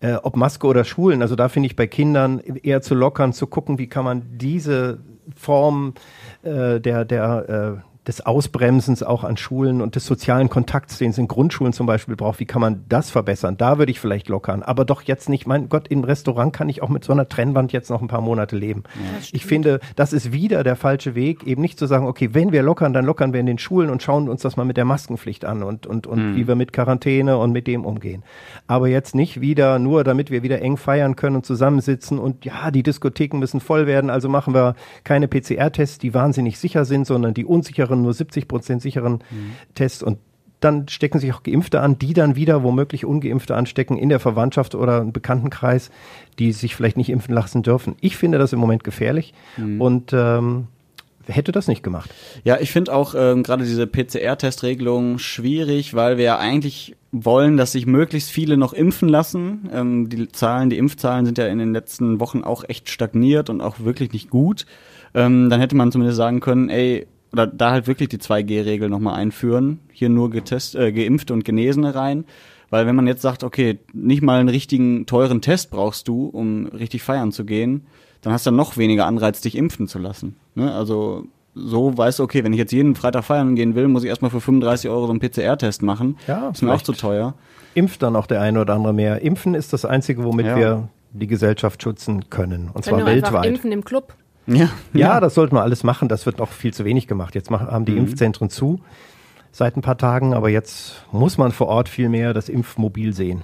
Äh, 0.00 0.14
ob 0.14 0.36
Maske 0.36 0.66
oder 0.66 0.84
Schulen, 0.84 1.20
also 1.20 1.36
da 1.36 1.48
finde 1.48 1.66
ich 1.66 1.76
bei 1.76 1.86
Kindern 1.86 2.40
eher 2.40 2.80
zu 2.80 2.94
lockern, 2.94 3.32
zu 3.34 3.46
gucken, 3.46 3.78
wie 3.78 3.86
kann 3.86 4.04
man 4.04 4.22
diese 4.38 4.98
Form 5.36 5.94
äh, 6.42 6.80
der, 6.80 7.04
der 7.04 7.80
äh, 7.82 7.89
des 8.06 8.24
Ausbremsens 8.24 9.02
auch 9.02 9.24
an 9.24 9.36
Schulen 9.36 9.82
und 9.82 9.94
des 9.94 10.06
sozialen 10.06 10.48
Kontakts, 10.48 10.98
den 10.98 11.10
es 11.10 11.18
in 11.18 11.28
Grundschulen 11.28 11.72
zum 11.72 11.86
Beispiel 11.86 12.16
braucht, 12.16 12.40
wie 12.40 12.46
kann 12.46 12.60
man 12.60 12.84
das 12.88 13.10
verbessern? 13.10 13.56
Da 13.58 13.78
würde 13.78 13.92
ich 13.92 14.00
vielleicht 14.00 14.28
lockern, 14.28 14.62
aber 14.62 14.84
doch 14.86 15.02
jetzt 15.02 15.28
nicht. 15.28 15.46
Mein 15.46 15.68
Gott, 15.68 15.88
im 15.88 16.02
Restaurant 16.02 16.52
kann 16.52 16.68
ich 16.70 16.82
auch 16.82 16.88
mit 16.88 17.04
so 17.04 17.12
einer 17.12 17.28
Trennwand 17.28 17.72
jetzt 17.72 17.90
noch 17.90 18.00
ein 18.00 18.08
paar 18.08 18.22
Monate 18.22 18.56
leben. 18.56 18.84
ich 19.32 19.44
finde, 19.44 19.80
das 19.96 20.12
ist 20.12 20.32
wieder 20.32 20.64
der 20.64 20.76
falsche 20.76 21.14
Weg, 21.14 21.46
eben 21.46 21.60
nicht 21.60 21.78
zu 21.78 21.86
sagen, 21.86 22.06
okay, 22.06 22.30
wenn 22.32 22.52
wir 22.52 22.62
lockern, 22.62 22.94
dann 22.94 23.04
lockern 23.04 23.32
wir 23.34 23.40
in 23.40 23.46
den 23.46 23.58
Schulen 23.58 23.90
und 23.90 24.02
schauen 24.02 24.28
uns 24.28 24.42
das 24.42 24.56
mal 24.56 24.64
mit 24.64 24.78
der 24.78 24.86
Maskenpflicht 24.86 25.44
an 25.44 25.62
und, 25.62 25.86
und, 25.86 26.06
und 26.06 26.36
wie 26.36 26.48
wir 26.48 26.54
mit 26.54 26.72
Quarantäne 26.72 27.36
und 27.36 27.52
mit 27.52 27.66
dem 27.66 27.84
umgehen. 27.84 28.22
Aber 28.66 28.88
jetzt 28.88 29.14
nicht 29.14 29.40
wieder 29.40 29.78
nur, 29.78 30.04
damit 30.04 30.30
wir 30.30 30.42
wieder 30.42 30.62
eng 30.62 30.76
feiern 30.78 31.16
können 31.16 31.36
und 31.36 31.44
zusammensitzen 31.44 32.18
und 32.18 32.44
ja, 32.44 32.70
die 32.70 32.82
Diskotheken 32.82 33.38
müssen 33.38 33.60
voll 33.60 33.86
werden, 33.86 34.08
also 34.08 34.28
machen 34.28 34.54
wir 34.54 34.74
keine 35.04 35.28
PCR-Tests, 35.28 35.98
die 35.98 36.14
wahnsinnig 36.14 36.58
sicher 36.58 36.84
sind, 36.84 37.06
sondern 37.06 37.34
die 37.34 37.44
unsicheren, 37.90 38.02
nur 38.02 38.14
70 38.14 38.48
Prozent 38.48 38.82
sicheren 38.82 39.20
Tests 39.74 40.02
und 40.02 40.18
dann 40.60 40.88
stecken 40.88 41.18
sich 41.18 41.32
auch 41.32 41.42
Geimpfte 41.42 41.80
an, 41.80 41.98
die 41.98 42.12
dann 42.12 42.36
wieder 42.36 42.62
womöglich 42.62 43.06
Ungeimpfte 43.06 43.56
anstecken 43.56 43.96
in 43.96 44.10
der 44.10 44.20
Verwandtschaft 44.20 44.74
oder 44.74 45.00
im 45.00 45.12
Bekanntenkreis, 45.12 45.90
die 46.38 46.52
sich 46.52 46.76
vielleicht 46.76 46.98
nicht 46.98 47.08
impfen 47.08 47.34
lassen 47.34 47.62
dürfen. 47.62 47.96
Ich 48.02 48.18
finde 48.18 48.36
das 48.36 48.52
im 48.52 48.58
Moment 48.58 48.84
gefährlich 48.84 49.32
und 49.78 50.12
ähm, 50.12 50.66
hätte 51.26 51.52
das 51.52 51.66
nicht 51.66 51.82
gemacht. 51.82 52.10
Ja, 52.44 52.58
ich 52.60 52.72
finde 52.72 52.92
auch 52.92 53.14
ähm, 53.16 53.42
gerade 53.42 53.64
diese 53.64 53.86
PCR-Testregelung 53.86 55.18
schwierig, 55.18 55.94
weil 55.94 56.18
wir 56.18 56.24
ja 56.24 56.38
eigentlich 56.38 56.94
wollen, 57.10 57.56
dass 57.56 57.72
sich 57.72 57.86
möglichst 57.86 58.30
viele 58.30 58.58
noch 58.58 58.74
impfen 58.74 59.08
lassen. 59.08 59.70
Ähm, 59.72 60.08
die 60.10 60.28
Zahlen, 60.28 60.68
die 60.68 60.76
Impfzahlen 60.78 61.24
sind 61.24 61.38
ja 61.38 61.46
in 61.46 61.58
den 61.58 61.72
letzten 61.72 62.20
Wochen 62.20 62.42
auch 62.44 62.64
echt 62.68 62.90
stagniert 62.90 63.48
und 63.48 63.62
auch 63.62 63.80
wirklich 63.80 64.12
nicht 64.12 64.28
gut. 64.28 64.66
Ähm, 65.14 65.50
dann 65.50 65.60
hätte 65.60 65.74
man 65.74 65.90
zumindest 65.90 66.18
sagen 66.18 66.40
können, 66.40 66.68
ey, 66.68 67.06
oder 67.32 67.46
da 67.46 67.70
halt 67.70 67.86
wirklich 67.86 68.08
die 68.08 68.18
2G-Regel 68.18 68.88
nochmal 68.88 69.14
einführen. 69.14 69.80
Hier 69.92 70.08
nur 70.08 70.30
getest, 70.30 70.74
äh, 70.74 70.92
Geimpfte 70.92 71.32
und 71.32 71.44
Genesene 71.44 71.94
rein. 71.94 72.24
Weil 72.70 72.86
wenn 72.86 72.94
man 72.96 73.06
jetzt 73.06 73.22
sagt, 73.22 73.42
okay, 73.44 73.78
nicht 73.92 74.22
mal 74.22 74.38
einen 74.40 74.48
richtigen 74.48 75.06
teuren 75.06 75.40
Test 75.40 75.70
brauchst 75.70 76.06
du, 76.08 76.26
um 76.26 76.66
richtig 76.66 77.02
feiern 77.02 77.32
zu 77.32 77.44
gehen, 77.44 77.86
dann 78.22 78.32
hast 78.32 78.46
du 78.46 78.50
noch 78.52 78.76
weniger 78.76 79.06
Anreiz, 79.06 79.40
dich 79.40 79.56
impfen 79.56 79.88
zu 79.88 79.98
lassen. 79.98 80.36
Ne? 80.54 80.72
Also 80.72 81.24
so 81.54 81.96
weißt 81.98 82.20
du, 82.20 82.22
okay, 82.22 82.44
wenn 82.44 82.52
ich 82.52 82.58
jetzt 82.60 82.72
jeden 82.72 82.94
Freitag 82.94 83.24
feiern 83.24 83.56
gehen 83.56 83.74
will, 83.74 83.88
muss 83.88 84.04
ich 84.04 84.08
erstmal 84.08 84.30
für 84.30 84.40
35 84.40 84.88
Euro 84.88 85.06
so 85.06 85.10
einen 85.12 85.20
PCR-Test 85.20 85.82
machen. 85.82 86.16
Ja, 86.28 86.50
ist 86.50 86.62
mir 86.62 86.72
auch 86.72 86.82
zu 86.82 86.92
teuer. 86.92 87.34
Impft 87.74 88.02
dann 88.02 88.14
auch 88.14 88.26
der 88.26 88.40
eine 88.40 88.60
oder 88.60 88.74
andere 88.74 88.92
mehr. 88.92 89.20
Impfen 89.22 89.54
ist 89.54 89.72
das 89.72 89.84
Einzige, 89.84 90.22
womit 90.24 90.46
Ja. 90.46 90.56
wir 90.56 90.88
die 91.12 91.26
Gesellschaft 91.26 91.82
schützen 91.82 92.30
können. 92.30 92.68
Und 92.72 92.84
Können 92.84 92.98
zwar 93.00 93.06
weltweit. 93.06 93.46
impfen 93.46 93.72
im 93.72 93.84
Club. 93.84 94.14
Ja, 94.46 94.68
Ja, 94.92 95.20
das 95.20 95.34
sollten 95.34 95.54
wir 95.54 95.62
alles 95.62 95.84
machen. 95.84 96.08
Das 96.08 96.26
wird 96.26 96.38
noch 96.38 96.50
viel 96.50 96.72
zu 96.74 96.84
wenig 96.84 97.06
gemacht. 97.06 97.34
Jetzt 97.34 97.50
mach, 97.50 97.60
haben 97.60 97.84
die 97.84 97.96
Impfzentren 97.96 98.50
zu 98.50 98.80
seit 99.52 99.76
ein 99.76 99.82
paar 99.82 99.98
Tagen, 99.98 100.32
aber 100.34 100.48
jetzt 100.48 101.04
muss 101.12 101.36
man 101.38 101.50
vor 101.52 101.66
Ort 101.68 101.88
viel 101.88 102.08
mehr 102.08 102.32
das 102.34 102.48
Impfmobil 102.48 103.12
sehen. 103.12 103.42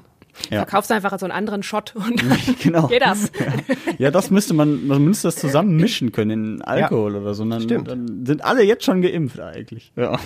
Ja. 0.51 0.59
Verkaufst 0.59 0.93
einfach 0.93 1.19
so 1.19 1.25
einen 1.25 1.33
anderen 1.33 1.63
Shot 1.63 1.95
und 1.97 2.23
dann 2.23 2.39
genau. 2.63 2.87
geht 2.89 3.03
das. 3.03 3.31
Ja, 3.99 4.11
das 4.11 4.31
müsste 4.31 4.53
man, 4.53 4.87
man 4.87 5.03
müsste 5.03 5.29
das 5.29 5.37
zusammen 5.37 5.77
mischen 5.77 6.13
können 6.13 6.57
in 6.57 6.63
Alkohol 6.63 7.17
oder 7.17 7.33
so. 7.35 7.45
Dann, 7.47 7.63
Stimmt. 7.63 7.89
dann 7.89 8.27
sind 8.27 8.45
alle 8.45 8.63
jetzt 8.63 8.85
schon 8.85 9.01
geimpft 9.01 9.41
eigentlich. 9.41 9.91
Ja. 9.97 10.19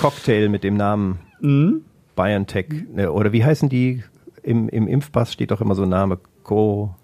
Cocktail 0.00 0.48
mit 0.48 0.64
dem 0.64 0.76
Namen 0.76 1.18
Mhm. 1.40 1.82
BioNTech. 2.16 2.66
Ne, 2.94 3.12
Oder 3.12 3.32
wie 3.32 3.44
heißen 3.44 3.68
die? 3.68 4.02
Im, 4.42 4.68
Im 4.70 4.88
Impfpass 4.88 5.32
steht 5.32 5.50
doch 5.50 5.60
immer 5.60 5.74
so 5.74 5.82
ein 5.82 5.88
Name. 5.90 6.18
Co. 6.42 6.94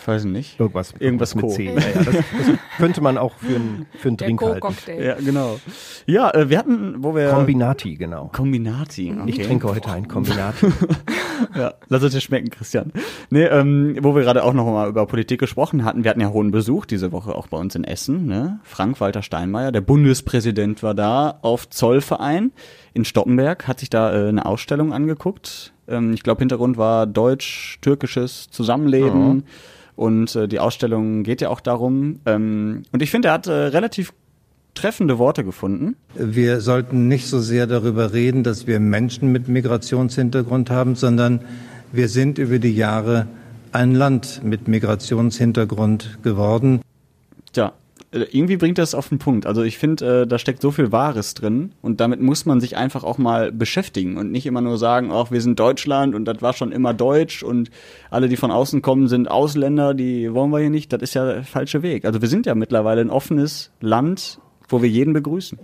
Ich 0.00 0.08
weiß 0.08 0.24
nicht. 0.24 0.58
Irgendwas, 0.58 0.94
Irgendwas 0.98 1.34
mit 1.34 1.44
Co. 1.44 1.50
C. 1.50 1.66
Ja, 1.66 1.72
ja, 1.74 1.78
das, 1.94 2.06
das 2.06 2.24
könnte 2.78 3.00
man 3.00 3.18
auch 3.18 3.34
für, 3.34 3.56
ein, 3.56 3.86
für 3.98 4.08
einen 4.08 4.16
Drink 4.16 4.40
halten. 4.40 4.60
Co-Cocktail. 4.60 5.02
Ja, 5.02 5.14
genau. 5.14 5.60
Ja, 6.06 6.30
äh, 6.30 6.48
wir 6.48 6.58
hatten, 6.58 6.96
wo 7.02 7.14
wir 7.14 7.30
Kombinati, 7.30 7.96
genau. 7.96 8.30
Kombinati. 8.32 9.12
Okay. 9.12 9.30
Ich 9.30 9.46
trinke 9.46 9.68
heute 9.68 9.90
ein 9.90 10.08
Kombinati. 10.08 10.66
Ja, 11.54 11.74
lass 11.88 12.02
es 12.02 12.12
dir 12.12 12.20
schmecken, 12.20 12.50
Christian. 12.50 12.92
Nee, 13.30 13.44
ähm, 13.44 13.96
wo 14.02 14.14
wir 14.14 14.22
gerade 14.22 14.44
auch 14.44 14.52
noch 14.52 14.66
mal 14.66 14.88
über 14.88 15.06
Politik 15.06 15.40
gesprochen 15.40 15.84
hatten, 15.84 16.04
wir 16.04 16.10
hatten 16.10 16.20
ja 16.20 16.28
hohen 16.28 16.50
Besuch 16.50 16.84
diese 16.84 17.12
Woche 17.12 17.34
auch 17.34 17.46
bei 17.46 17.56
uns 17.56 17.74
in 17.74 17.84
Essen, 17.84 18.26
ne? 18.26 18.60
Frank-Walter 18.62 19.22
Steinmeier, 19.22 19.72
der 19.72 19.80
Bundespräsident 19.80 20.82
war 20.82 20.94
da 20.94 21.38
auf 21.42 21.68
Zollverein 21.70 22.52
in 22.92 23.04
Stoppenberg, 23.04 23.66
hat 23.68 23.80
sich 23.80 23.90
da 23.90 24.12
äh, 24.12 24.28
eine 24.28 24.44
Ausstellung 24.44 24.92
angeguckt. 24.92 25.72
Ähm, 25.88 26.12
ich 26.12 26.22
glaube, 26.22 26.40
Hintergrund 26.40 26.76
war 26.76 27.06
deutsch-türkisches 27.06 28.50
Zusammenleben. 28.50 29.44
Und 30.00 30.34
äh, 30.34 30.48
die 30.48 30.60
Ausstellung 30.60 31.24
geht 31.24 31.42
ja 31.42 31.50
auch 31.50 31.60
darum. 31.60 32.20
Ähm, 32.24 32.84
und 32.90 33.02
ich 33.02 33.10
finde, 33.10 33.28
er 33.28 33.34
hat 33.34 33.46
äh, 33.48 33.52
relativ 33.52 34.14
treffende 34.72 35.18
Worte 35.18 35.44
gefunden. 35.44 35.94
Wir 36.14 36.62
sollten 36.62 37.06
nicht 37.06 37.26
so 37.26 37.38
sehr 37.38 37.66
darüber 37.66 38.14
reden, 38.14 38.42
dass 38.42 38.66
wir 38.66 38.80
Menschen 38.80 39.30
mit 39.30 39.48
Migrationshintergrund 39.48 40.70
haben, 40.70 40.94
sondern 40.94 41.42
wir 41.92 42.08
sind 42.08 42.38
über 42.38 42.58
die 42.58 42.74
Jahre 42.74 43.26
ein 43.72 43.94
Land 43.94 44.40
mit 44.42 44.68
Migrationshintergrund 44.68 46.20
geworden. 46.22 46.80
Tja, 47.52 47.74
irgendwie 48.12 48.56
bringt 48.56 48.78
das 48.78 48.94
auf 48.94 49.08
den 49.08 49.18
Punkt. 49.18 49.46
Also 49.46 49.62
ich 49.62 49.78
finde, 49.78 50.22
äh, 50.22 50.26
da 50.26 50.38
steckt 50.38 50.62
so 50.62 50.72
viel 50.72 50.90
Wahres 50.90 51.34
drin 51.34 51.72
und 51.80 52.00
damit 52.00 52.20
muss 52.20 52.44
man 52.44 52.60
sich 52.60 52.76
einfach 52.76 53.04
auch 53.04 53.18
mal 53.18 53.52
beschäftigen 53.52 54.16
und 54.16 54.32
nicht 54.32 54.46
immer 54.46 54.60
nur 54.60 54.78
sagen, 54.78 55.10
ach, 55.12 55.30
wir 55.30 55.40
sind 55.40 55.60
Deutschland 55.60 56.14
und 56.14 56.24
das 56.24 56.42
war 56.42 56.52
schon 56.52 56.72
immer 56.72 56.92
Deutsch 56.92 57.42
und 57.44 57.70
alle, 58.10 58.28
die 58.28 58.36
von 58.36 58.50
außen 58.50 58.82
kommen, 58.82 59.06
sind 59.06 59.30
Ausländer, 59.30 59.94
die 59.94 60.32
wollen 60.34 60.50
wir 60.50 60.58
hier 60.58 60.70
nicht. 60.70 60.92
Das 60.92 61.02
ist 61.02 61.14
ja 61.14 61.24
der 61.24 61.44
falsche 61.44 61.82
Weg. 61.82 62.04
Also 62.04 62.20
wir 62.20 62.28
sind 62.28 62.46
ja 62.46 62.56
mittlerweile 62.56 63.00
ein 63.00 63.10
offenes 63.10 63.70
Land, 63.80 64.40
wo 64.68 64.82
wir 64.82 64.88
jeden 64.88 65.12
begrüßen. 65.12 65.58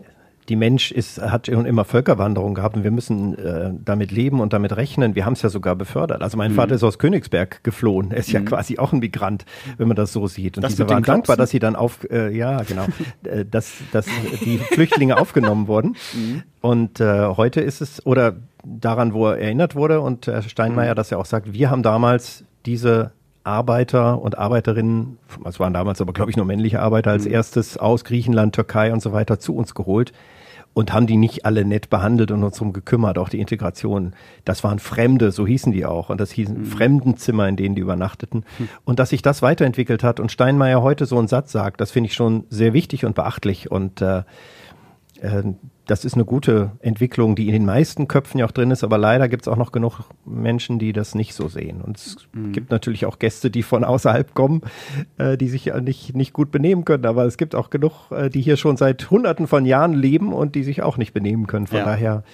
Die 0.49 0.57
Mensch 0.57 0.93
ist, 0.93 1.21
hat 1.21 1.47
schon 1.47 1.67
immer 1.67 1.85
Völkerwanderung 1.85 2.55
gehabt 2.55 2.77
und 2.77 2.85
wir 2.85 2.91
müssen 2.91 3.37
äh, 3.39 3.73
damit 3.85 4.13
leben 4.13 4.41
und 4.41 4.53
damit 4.53 4.77
rechnen. 4.77 5.15
Wir 5.15 5.25
haben 5.27 5.33
es 5.33 5.43
ja 5.43 5.49
sogar 5.49 5.75
befördert. 5.77 6.23
Also 6.23 6.37
Mhm. 6.37 6.45
mein 6.45 6.53
Vater 6.53 6.75
ist 6.75 6.85
aus 6.85 6.99
Königsberg 6.99 7.65
geflohen. 7.65 8.11
Er 8.13 8.19
ist 8.19 8.31
ja 8.31 8.41
quasi 8.41 8.79
auch 8.79 8.93
ein 8.93 9.01
Migrant, 9.01 9.45
wenn 9.77 9.89
man 9.89 9.97
das 9.97 10.13
so 10.13 10.27
sieht. 10.27 10.57
Und 10.57 10.63
Das 10.63 10.73
diese 10.73 10.89
waren 10.89 11.03
dankbar, 11.03 11.37
dass 11.37 11.51
sie 11.51 11.59
dann 11.59 11.75
auf, 11.77 12.09
äh, 12.11 12.31
ja 12.37 12.63
genau, 12.63 12.87
äh, 13.25 13.45
dass, 13.45 13.73
dass 13.93 14.07
die 14.45 14.59
Flüchtlinge 14.59 15.19
aufgenommen 15.19 15.67
wurden. 15.69 15.97
Mhm. 16.15 16.43
Und 16.61 17.01
äh, 17.01 17.27
heute 17.37 17.61
ist 17.61 17.81
es, 17.81 18.05
oder 18.07 18.37
daran, 18.65 19.13
wo 19.15 19.27
er 19.29 19.39
erinnert 19.39 19.75
wurde 19.77 20.01
und 20.01 20.27
Herr 20.27 20.43
Steinmeier, 20.43 20.93
Mhm. 20.93 20.97
dass 20.97 21.13
er 21.13 21.19
auch 21.19 21.27
sagt, 21.27 21.53
wir 21.53 21.71
haben 21.71 21.83
damals 21.83 22.45
diese 22.67 23.13
Arbeiter 23.45 24.21
und 24.21 24.37
Arbeiterinnen, 24.39 25.19
es 25.45 25.61
waren 25.61 25.73
damals 25.73 26.01
aber 26.01 26.13
glaube 26.13 26.31
ich 26.33 26.37
nur 26.37 26.47
männliche 26.47 26.81
Arbeiter 26.81 27.13
als 27.13 27.27
erstes 27.27 27.79
aus 27.79 28.05
Griechenland, 28.05 28.57
Türkei 28.57 28.93
und 28.93 29.01
so 29.01 29.13
weiter 29.13 29.39
zu 29.39 29.55
uns 29.55 29.73
geholt 29.75 30.13
und 30.77 30.93
haben 30.93 31.07
die 31.07 31.17
nicht 31.17 31.47
alle 31.47 31.65
nett 31.65 31.89
behandelt 31.89 32.31
und 32.31 32.45
uns 32.45 32.59
drum 32.59 32.75
gekümmert, 32.75 33.17
auch 33.17 33.31
die 33.31 33.41
Integration. 33.41 34.13
Das 34.45 34.63
waren 34.63 34.79
Fremde, 34.79 35.33
so 35.33 35.47
hießen 35.47 35.73
die 35.73 35.87
auch. 35.87 36.11
Und 36.11 36.21
das 36.21 36.31
hießen 36.33 36.67
Fremdenzimmer, 36.67 37.49
in 37.49 37.57
denen 37.57 37.75
die 37.75 37.81
übernachteten. 37.81 38.45
Und 38.85 38.99
dass 38.99 39.09
sich 39.09 39.23
das 39.23 39.41
weiterentwickelt 39.41 40.05
hat 40.05 40.21
und 40.21 40.31
Steinmeier 40.31 40.83
heute 40.83 41.07
so 41.07 41.19
einen 41.19 41.29
Satz 41.29 41.51
sagt, 41.51 41.81
das 41.81 41.93
finde 41.93 42.09
ich 42.09 42.15
schon 42.15 42.45
sehr 42.51 42.75
wichtig 42.75 43.07
und 43.07 43.15
beachtlich. 43.15 43.71
Und 43.71 44.03
äh, 44.03 44.25
das 45.87 46.05
ist 46.05 46.15
eine 46.15 46.25
gute 46.25 46.73
Entwicklung, 46.81 47.37
die 47.37 47.47
in 47.47 47.53
den 47.53 47.65
meisten 47.65 48.09
Köpfen 48.09 48.39
ja 48.39 48.47
auch 48.47 48.51
drin 48.51 48.71
ist, 48.71 48.83
aber 48.85 48.99
leider 48.99 49.29
gibt 49.29 49.43
es 49.45 49.49
auch 49.49 49.57
noch 49.57 49.73
genug 49.73 50.01
Menschen, 50.25 50.79
die 50.79 50.93
das 50.93 51.15
nicht 51.15 51.35
so 51.35 51.49
sehen. 51.49 51.81
Und 51.81 51.97
es 51.97 52.17
gibt 52.53 52.71
natürlich 52.71 53.07
auch 53.07 53.19
Gäste, 53.19 53.51
die 53.51 53.63
von 53.63 53.85
außerhalb 53.85 54.35
kommen, 54.35 54.63
äh, 55.19 55.37
die 55.39 55.49
sich 55.49 55.67
ja 55.67 55.81
nicht, 55.81 56.15
nicht 56.15 56.33
gut 56.33 56.51
benehmen 56.51 56.85
können. 56.85 57.07
Aber 57.07 57.25
es 57.25 57.37
gibt 57.37 57.55
auch 57.55 57.71
genug, 57.71 58.11
äh, 58.11 58.29
die 58.31 58.41
hier 58.41 58.57
schon 58.57 58.77
seit 58.77 59.11
hunderten 59.11 59.47
von 59.47 59.65
Jahren 59.65 59.95
leben 59.95 60.33
und 60.33 60.55
die 60.55 60.65
sich 60.65 60.83
auch 60.83 60.97
nicht 60.97 61.13
benehmen 61.15 61.47
können. 61.47 61.67
Von 61.67 61.79
Ja. 61.79 61.85
daher 61.85 62.25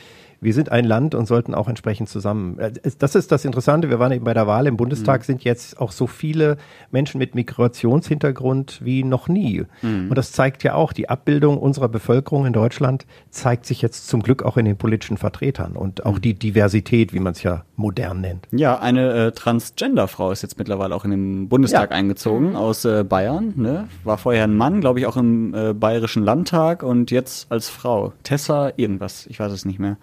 wir 0.43 0.53
sind 0.53 0.71
ein 0.73 0.85
Land 0.85 1.15
und 1.15 1.27
sollten 1.27 1.55
auch 1.55 1.69
entsprechend 1.69 2.09
zusammen. 2.09 2.59
äh, 2.59 2.73
Das 2.99 3.15
ist 3.15 3.33
das 3.33 3.45
Interessante. 3.45 3.89
Wir 3.89 3.99
waren 3.99 4.13
eben 4.13 4.25
bei 4.25 4.35
der 4.35 4.47
Wahl 4.47 4.67
im 4.67 4.77
Bundestag, 4.77 5.25
sind 5.25 5.45
jetzt 5.45 5.81
auch 5.81 5.93
so 5.93 6.07
viele 6.07 6.57
Menschen 6.91 7.19
mit 7.19 7.35
Migrationshintergrund 7.35 8.81
wie 8.85 9.05
noch 9.05 9.29
nie. 9.29 9.65
Und 9.83 10.15
das 10.17 10.33
zeigt 10.33 10.63
ja 10.65 10.75
auch, 10.75 10.93
die 10.93 11.09
Abbildung 11.09 11.59
unserer 11.59 11.89
Bevölkerung 11.89 12.47
in 12.47 12.53
Deutschland 12.53 13.07
zeigt 13.31 13.67
sich 13.67 13.83
jetzt 13.83 14.09
zum 14.09 14.23
Glück 14.23 14.43
auch 14.43 14.57
in 14.57 14.65
den 14.65 14.77
politischen 14.77 15.17
Vertretern 15.17 15.77
und 15.77 16.05
auch 16.07 16.19
die 16.19 16.35
Diversität, 16.35 17.13
wie 17.13 17.21
man 17.21 17.33
es 17.33 17.43
ja 17.43 17.65
modern 17.77 18.21
nennt. 18.21 18.49
Ja, 18.51 18.79
eine 18.81 19.13
äh, 19.29 19.33
Transgender-Frau 19.33 20.31
ist 20.33 20.43
jetzt 20.43 20.59
mittlerweile 20.59 20.95
auch 20.95 21.05
in 21.05 21.11
den 21.13 21.49
Bundestag 21.49 21.91
Ja. 21.91 21.97
eingezogen 21.97 22.57
aus 22.57 22.85
äh, 22.85 23.05
Bayern. 23.05 23.53
Ne? 23.57 23.89
War 24.05 24.19
vorher 24.19 24.45
ein 24.45 24.57
Mann, 24.57 24.81
glaube 24.81 24.99
ich, 25.01 25.07
auch 25.07 25.17
im 25.17 25.55
äh, 25.55 25.73
Bayerischen 25.73 26.23
Landtag 26.25 26.83
und 26.83 27.11
jetzt 27.11 27.51
als 27.51 27.69
Frau. 27.69 28.13
Tessa 28.25 28.73
irgendwas, 28.77 29.27
ich 29.27 29.39
weiß 29.41 29.53
es 29.53 29.65
nicht 29.65 29.79
mehr. 29.79 29.97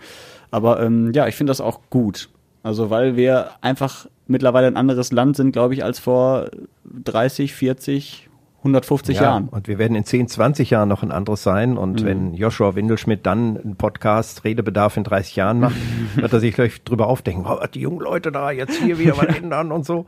Aber 0.52 0.82
ähm, 0.82 1.12
ja, 1.14 1.28
ich 1.28 1.36
finde 1.36 1.52
das 1.52 1.62
auch 1.62 1.80
gut. 1.90 2.30
Also 2.64 2.90
weil 2.90 3.16
wir 3.16 3.52
einfach 3.62 4.08
mittlerweile 4.28 4.68
ein 4.68 4.78
anderes 4.78 5.12
Land 5.12 5.36
sind, 5.36 5.52
glaube 5.52 5.74
ich, 5.74 5.84
als 5.84 6.00
vor 6.00 6.50
30, 6.86 7.54
40, 7.54 8.30
150 8.60 9.16
Ja, 9.16 9.24
Jahren. 9.24 9.48
Und 9.48 9.68
wir 9.68 9.78
werden 9.78 9.96
in 9.96 10.04
10, 10.04 10.28
20 10.28 10.70
Jahren 10.70 10.90
noch 10.90 11.02
ein 11.02 11.12
anderes 11.12 11.44
sein. 11.44 11.78
Und 11.78 12.04
wenn 12.04 12.34
Joshua 12.34 12.76
Windelschmidt 12.76 13.26
dann 13.26 13.58
einen 13.58 13.76
Podcast 13.78 14.44
Redebedarf 14.44 14.98
in 14.98 15.06
30 15.06 15.36
Jahren 15.38 15.62
macht, 15.62 15.76
wird 16.16 16.34
er 16.34 16.40
sich 16.40 16.54
gleich 16.54 16.84
drüber 16.84 17.08
aufdenken, 17.08 17.46
oh, 17.48 17.58
die 17.74 17.80
jungen 17.80 18.02
Leute 18.02 18.32
da 18.32 18.52
jetzt 18.52 18.76
hier 18.76 19.00
wieder 19.00 19.18
was 19.18 19.36
ändern 19.42 19.72
und 19.72 19.86
so. 19.86 20.06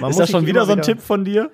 Man 0.00 0.10
Ist 0.10 0.20
das 0.20 0.30
schon 0.30 0.46
wieder 0.46 0.64
so 0.64 0.72
ein 0.72 0.82
Tipp 0.82 1.00
von 1.00 1.24
dir? 1.24 1.50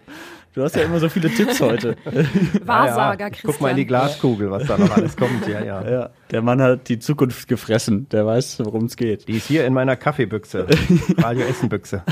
Du 0.55 0.63
hast 0.63 0.77
ja 0.77 0.83
immer 0.83 1.01
so 1.01 1.09
viele 1.09 1.29
Tipps 1.29 1.61
heute. 1.61 1.97
Wahrsager, 2.65 3.25
ja, 3.25 3.31
Christian. 3.31 3.53
Guck 3.53 3.61
mal 3.61 3.71
in 3.71 3.77
die 3.77 3.87
Glaskugel, 3.87 4.53
was 4.53 4.65
da 4.69 4.79
noch 4.79 4.97
alles 4.97 5.17
kommt. 5.17 5.49
Ja, 5.49 5.65
ja. 5.65 5.91
ja, 5.91 6.11
der 6.31 6.43
Mann 6.43 6.63
hat 6.63 6.89
die 6.89 7.01
Zukunft 7.01 7.49
gefressen. 7.49 8.09
Der 8.11 8.25
weiß, 8.25 8.61
worum 8.65 8.85
es 8.85 8.97
geht. 8.97 9.27
Die 9.27 9.37
ist 9.39 9.49
hier 9.49 9.67
in 9.67 9.75
meiner 9.75 9.97
Kaffeebüchse, 9.97 10.69
Radio 11.19 11.45
Essenbüchse. 11.45 12.05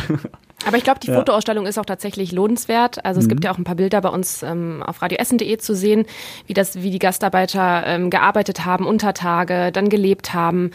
Aber 0.67 0.77
ich 0.77 0.83
glaube, 0.83 0.99
die 1.01 1.11
Fotoausstellung 1.11 1.67
ist 1.67 1.79
auch 1.79 1.85
tatsächlich 1.85 2.33
lohnenswert. 2.33 3.05
Also 3.05 3.21
es 3.21 3.29
gibt 3.29 3.45
ja 3.45 3.53
auch 3.53 3.59
ein 3.59 3.65
paar 3.65 3.77
Bilder 3.77 4.01
bei 4.01 4.09
uns 4.09 4.43
ähm, 4.43 4.83
auf 4.85 5.03
radioessen.de 5.03 5.59
zu 5.59 5.75
sehen, 5.75 6.07
wie 6.47 6.55
das, 6.55 6.83
wie 6.83 6.91
die 6.91 6.99
Gastarbeiter 6.99 7.85
ähm, 7.87 8.11
gearbeitet 8.11 8.65
haben, 8.65 8.87
unter 8.87 9.15
Tage, 9.15 9.71
dann 9.73 9.89
gelebt 9.89 10.35
haben. 10.35 10.71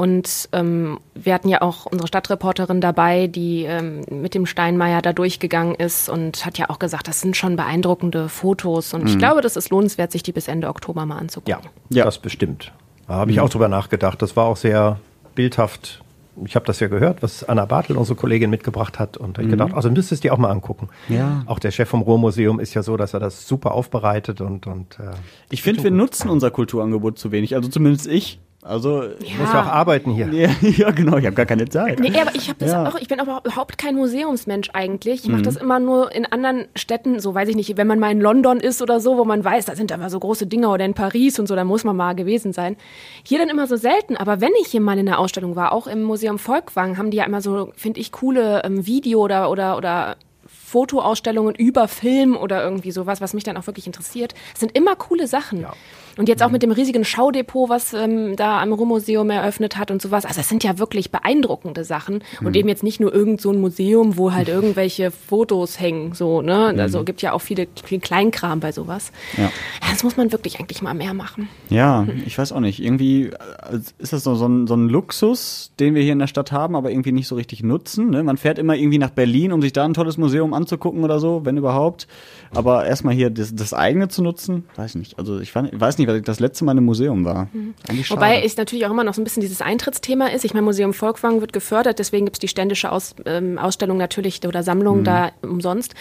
Und 0.00 0.48
ähm, 0.52 0.98
wir 1.14 1.34
hatten 1.34 1.50
ja 1.50 1.60
auch 1.60 1.84
unsere 1.84 2.08
Stadtreporterin 2.08 2.80
dabei, 2.80 3.26
die 3.26 3.64
ähm, 3.64 4.00
mit 4.10 4.34
dem 4.34 4.46
Steinmeier 4.46 5.02
da 5.02 5.12
durchgegangen 5.12 5.74
ist 5.74 6.08
und 6.08 6.46
hat 6.46 6.56
ja 6.56 6.70
auch 6.70 6.78
gesagt, 6.78 7.06
das 7.06 7.20
sind 7.20 7.36
schon 7.36 7.54
beeindruckende 7.56 8.30
Fotos. 8.30 8.94
Und 8.94 9.06
ich 9.06 9.18
glaube, 9.18 9.42
das 9.42 9.56
ist 9.56 9.68
lohnenswert, 9.68 10.10
sich 10.10 10.22
die 10.22 10.32
bis 10.32 10.48
Ende 10.48 10.68
Oktober 10.68 11.04
mal 11.04 11.18
anzugucken. 11.18 11.62
Ja, 11.90 11.98
Ja. 11.98 12.04
das 12.06 12.16
bestimmt. 12.16 12.72
Da 13.08 13.12
habe 13.16 13.30
ich 13.30 13.40
auch 13.40 13.50
drüber 13.50 13.68
nachgedacht. 13.68 14.22
Das 14.22 14.36
war 14.36 14.46
auch 14.46 14.56
sehr 14.56 14.98
bildhaft. 15.34 16.02
Ich 16.46 16.54
habe 16.54 16.64
das 16.64 16.80
ja 16.80 16.88
gehört, 16.88 17.22
was 17.22 17.44
Anna 17.44 17.66
Bartel, 17.66 17.98
unsere 17.98 18.16
Kollegin, 18.16 18.48
mitgebracht 18.48 18.98
hat. 18.98 19.18
Und 19.18 19.36
da 19.36 19.42
hab 19.42 19.44
ich 19.44 19.50
gedacht, 19.50 19.74
also 19.74 19.90
müsstest 19.90 20.24
du 20.24 20.28
dir 20.28 20.32
auch 20.32 20.38
mal 20.38 20.48
angucken. 20.50 20.88
Ja. 21.10 21.42
Auch 21.44 21.58
der 21.58 21.72
Chef 21.72 21.90
vom 21.90 22.00
Ruhrmuseum 22.00 22.58
ist 22.58 22.72
ja 22.72 22.82
so, 22.82 22.96
dass 22.96 23.12
er 23.12 23.20
das 23.20 23.46
super 23.46 23.72
aufbereitet 23.72 24.40
und, 24.40 24.66
und 24.66 24.98
äh, 24.98 25.10
Ich 25.50 25.60
finde, 25.60 25.82
wir 25.84 25.90
nutzen 25.90 26.30
unser 26.30 26.50
Kulturangebot 26.50 27.18
zu 27.18 27.32
wenig. 27.32 27.54
Also 27.54 27.68
zumindest 27.68 28.06
ich. 28.06 28.38
Also 28.62 29.04
ich 29.22 29.38
muss 29.38 29.50
ja 29.50 29.62
auch 29.62 29.66
arbeiten 29.66 30.10
hier. 30.12 30.28
ja, 30.32 30.50
ja 30.68 30.90
genau, 30.90 31.16
ich 31.16 31.24
habe 31.24 31.34
gar 31.34 31.46
keine 31.46 31.66
Zeit. 31.68 31.98
Nee, 31.98 32.12
aber 32.20 32.34
ich 32.34 32.48
habe 32.50 32.58
das 32.58 32.70
Ja. 32.72 32.86
auch, 32.86 32.96
ich 32.96 33.08
bin 33.08 33.18
aber 33.18 33.40
überhaupt 33.42 33.78
kein 33.78 33.94
Museumsmensch 33.94 34.68
eigentlich. 34.74 35.24
Ich 35.24 35.30
mache 35.30 35.40
das 35.42 35.56
immer 35.56 35.78
nur 35.80 36.12
in 36.14 36.26
anderen 36.26 36.66
Städten, 36.76 37.20
so 37.20 37.34
weiß 37.34 37.48
ich 37.48 37.56
nicht, 37.56 37.74
wenn 37.78 37.86
man 37.86 37.98
mal 37.98 38.10
in 38.12 38.20
London 38.20 38.60
ist 38.60 38.82
oder 38.82 39.00
so, 39.00 39.16
wo 39.16 39.24
man 39.24 39.42
weiß, 39.42 39.64
da 39.64 39.74
sind 39.76 39.90
immer 39.90 40.10
so 40.10 40.20
große 40.20 40.46
Dinge 40.46 40.68
oder 40.68 40.84
in 40.84 40.92
Paris 40.92 41.38
und 41.38 41.46
so, 41.46 41.56
da 41.56 41.64
muss 41.64 41.84
man 41.84 41.96
mal 41.96 42.14
gewesen 42.14 42.52
sein. 42.52 42.76
Hier 43.24 43.38
dann 43.38 43.48
immer 43.48 43.66
so 43.66 43.76
selten, 43.76 44.18
aber 44.18 44.42
wenn 44.42 44.52
ich 44.60 44.68
hier 44.68 44.82
mal 44.82 44.98
in 44.98 45.06
der 45.06 45.18
Ausstellung 45.20 45.56
war, 45.56 45.72
auch 45.72 45.86
im 45.86 46.02
Museum 46.02 46.38
Volkwang, 46.38 46.98
haben 46.98 47.10
die 47.10 47.16
ja 47.16 47.24
immer 47.24 47.40
so, 47.40 47.72
finde 47.76 47.98
ich, 48.00 48.12
coole 48.12 48.62
ähm, 48.64 48.84
Video 48.86 49.20
oder 49.20 49.50
oder 49.50 49.78
oder 49.78 50.16
Fotoausstellungen 50.70 51.54
über 51.56 51.88
Film 51.88 52.36
oder 52.36 52.62
irgendwie 52.62 52.92
sowas, 52.92 53.20
was 53.20 53.34
mich 53.34 53.44
dann 53.44 53.56
auch 53.56 53.66
wirklich 53.66 53.86
interessiert. 53.86 54.34
Es 54.54 54.60
sind 54.60 54.76
immer 54.76 54.94
coole 54.96 55.26
Sachen. 55.26 55.66
Und 56.16 56.28
jetzt 56.28 56.42
auch 56.42 56.50
mit 56.50 56.62
dem 56.62 56.72
riesigen 56.72 57.04
Schaudepot, 57.04 57.68
was 57.68 57.92
ähm, 57.92 58.36
da 58.36 58.60
am 58.60 58.72
Ruhrmuseum 58.72 59.30
eröffnet 59.30 59.76
hat 59.76 59.90
und 59.90 60.02
sowas. 60.02 60.24
Also 60.24 60.40
es 60.40 60.48
sind 60.48 60.64
ja 60.64 60.78
wirklich 60.78 61.10
beeindruckende 61.10 61.84
Sachen. 61.84 62.22
Und 62.40 62.56
eben 62.56 62.68
jetzt 62.68 62.82
nicht 62.82 63.00
nur 63.00 63.14
irgend 63.14 63.40
so 63.40 63.50
ein 63.50 63.60
Museum, 63.60 64.16
wo 64.16 64.32
halt 64.32 64.48
irgendwelche 64.60 65.10
Fotos 65.10 65.80
hängen. 65.80 66.14
So, 66.14 66.42
ne? 66.42 66.74
Also 66.78 67.04
gibt 67.04 67.22
ja 67.22 67.32
auch 67.32 67.40
viele, 67.40 67.66
viel 67.84 68.00
Kleinkram 68.00 68.60
bei 68.60 68.72
sowas. 68.72 69.12
Ja. 69.36 69.50
Das 69.90 70.04
muss 70.04 70.16
man 70.16 70.32
wirklich 70.32 70.60
eigentlich 70.60 70.82
mal 70.82 70.94
mehr 70.94 71.14
machen. 71.14 71.48
Ja, 71.68 72.06
ich 72.26 72.38
weiß 72.38 72.52
auch 72.52 72.60
nicht. 72.60 72.82
Irgendwie 72.82 73.26
äh, 73.26 73.80
ist 73.98 74.12
das 74.12 74.24
so, 74.24 74.34
so, 74.34 74.46
ein, 74.46 74.66
so 74.66 74.74
ein 74.74 74.88
Luxus, 74.88 75.72
den 75.80 75.94
wir 75.94 76.02
hier 76.02 76.12
in 76.12 76.18
der 76.18 76.26
Stadt 76.26 76.52
haben, 76.52 76.76
aber 76.76 76.90
irgendwie 76.90 77.12
nicht 77.12 77.28
so 77.28 77.34
richtig 77.34 77.62
nutzen. 77.62 78.10
Ne? 78.10 78.22
Man 78.22 78.36
fährt 78.36 78.58
immer 78.58 78.76
irgendwie 78.76 78.98
nach 78.98 79.10
Berlin, 79.10 79.52
um 79.52 79.62
sich 79.62 79.72
da 79.72 79.84
ein 79.84 79.94
tolles 79.94 80.16
Museum 80.16 80.54
anzugucken 80.54 81.04
oder 81.04 81.20
so, 81.20 81.44
wenn 81.44 81.56
überhaupt. 81.56 82.06
Aber 82.54 82.84
erstmal 82.86 83.14
hier 83.14 83.30
das, 83.30 83.54
das 83.54 83.72
eigene 83.72 84.08
zu 84.08 84.22
nutzen, 84.22 84.64
weiß 84.76 84.96
nicht. 84.96 85.18
Also 85.18 85.38
ich 85.40 85.54
war- 85.54 85.68
weiß 85.72 85.98
nicht, 85.98 86.08
weil 86.08 86.16
ich 86.16 86.24
das 86.24 86.40
letzte 86.40 86.64
Mal 86.64 86.76
im 86.76 86.84
Museum 86.84 87.24
war. 87.24 87.48
Schade. 88.02 88.20
Wobei 88.20 88.42
es 88.42 88.56
natürlich 88.56 88.86
auch 88.86 88.90
immer 88.90 89.04
noch 89.04 89.14
so 89.14 89.20
ein 89.20 89.24
bisschen 89.24 89.40
dieses 89.40 89.62
Eintrittsthema 89.62 90.26
ist. 90.28 90.44
Ich 90.44 90.52
meine, 90.52 90.64
Museum 90.64 90.92
Volkwang 90.92 91.40
wird 91.40 91.52
gefördert, 91.52 91.98
deswegen 91.98 92.26
gibt's 92.26 92.40
die 92.40 92.48
ständische 92.48 92.90
Aus, 92.90 93.14
ähm, 93.24 93.56
Ausstellung 93.58 93.98
natürlich 93.98 94.40
oder 94.46 94.62
Sammlung 94.62 95.04
da 95.04 95.30
umsonst. 95.42 95.94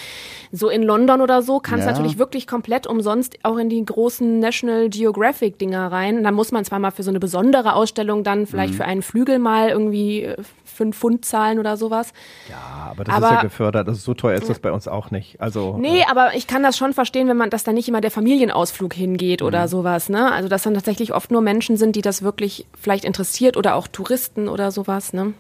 So 0.52 0.70
in 0.70 0.82
London 0.84 1.22
oder 1.22 1.42
so 1.44 1.60
kannst 1.60 1.86
Ja. 1.86 1.92
natürlich 1.92 2.18
wirklich 2.18 2.48
komplett 2.48 2.88
umsonst 2.88 3.38
auch 3.44 3.58
in 3.58 3.70
die 3.70 3.86
großen 3.86 4.40
National 4.40 4.90
Geographic 4.90 5.60
Dinger 5.60 5.92
rein. 5.92 6.24
Da 6.24 6.32
muss 6.32 6.52
man 6.52 6.66
zwar 6.66 6.80
mal 6.80 6.92
für 6.92 7.04
so 7.04 7.12
eine 7.12 7.20
besondere 7.20 7.74
Ausstellung 7.76 8.24
dann 8.24 8.48
vielleicht 8.48 8.74
für 8.74 8.86
einen 8.86 9.02
Flügel 9.04 9.38
mal 9.40 9.70
irgendwie 9.70 10.24
äh, 10.24 10.38
fünf 10.80 10.98
Pfund 10.98 11.26
zahlen 11.26 11.60
oder 11.60 11.76
sowas. 11.76 12.14
Ja, 12.50 12.90
aber 12.92 13.04
das 13.04 13.16
Aber- 13.16 13.26
ist 13.28 13.34
ja 13.34 13.42
gefördert. 13.42 13.88
Also 13.90 14.00
so 14.00 14.14
teuer 14.14 14.38
ist 14.38 14.50
das 14.50 14.60
bei 14.60 14.72
uns 14.72 14.88
auch 14.88 15.12
nicht. 15.12 15.42
Also 15.42 15.78
Nee, 15.78 16.06
aber 16.10 16.36
ich 16.36 16.48
kann 16.48 16.64
das 16.64 16.78
schon 16.78 16.94
verstehen, 16.94 17.28
wenn 17.28 17.36
man, 17.36 17.50
dass 17.50 17.66
da 17.66 17.74
nicht 17.74 17.90
immer 17.90 18.00
der 18.00 18.12
Familienausflug 18.12 18.94
hingeht 18.94 19.42
oder 19.42 19.68
sowas, 19.68 20.08
ne? 20.08 20.32
Also, 20.32 20.48
dass 20.48 20.64
dann 20.64 20.74
tatsächlich 20.74 21.14
oft 21.14 21.32
nur 21.32 21.42
Menschen 21.42 21.76
sind, 21.76 21.98
die 21.98 22.02
das 22.02 22.22
wirklich 22.22 22.66
vielleicht 22.80 23.04
interessiert 23.04 23.58
oder 23.58 23.76
auch 23.76 23.88
Touristen 23.88 24.48
oder 24.48 24.72
sowas, 24.72 25.12
ne? 25.12 25.34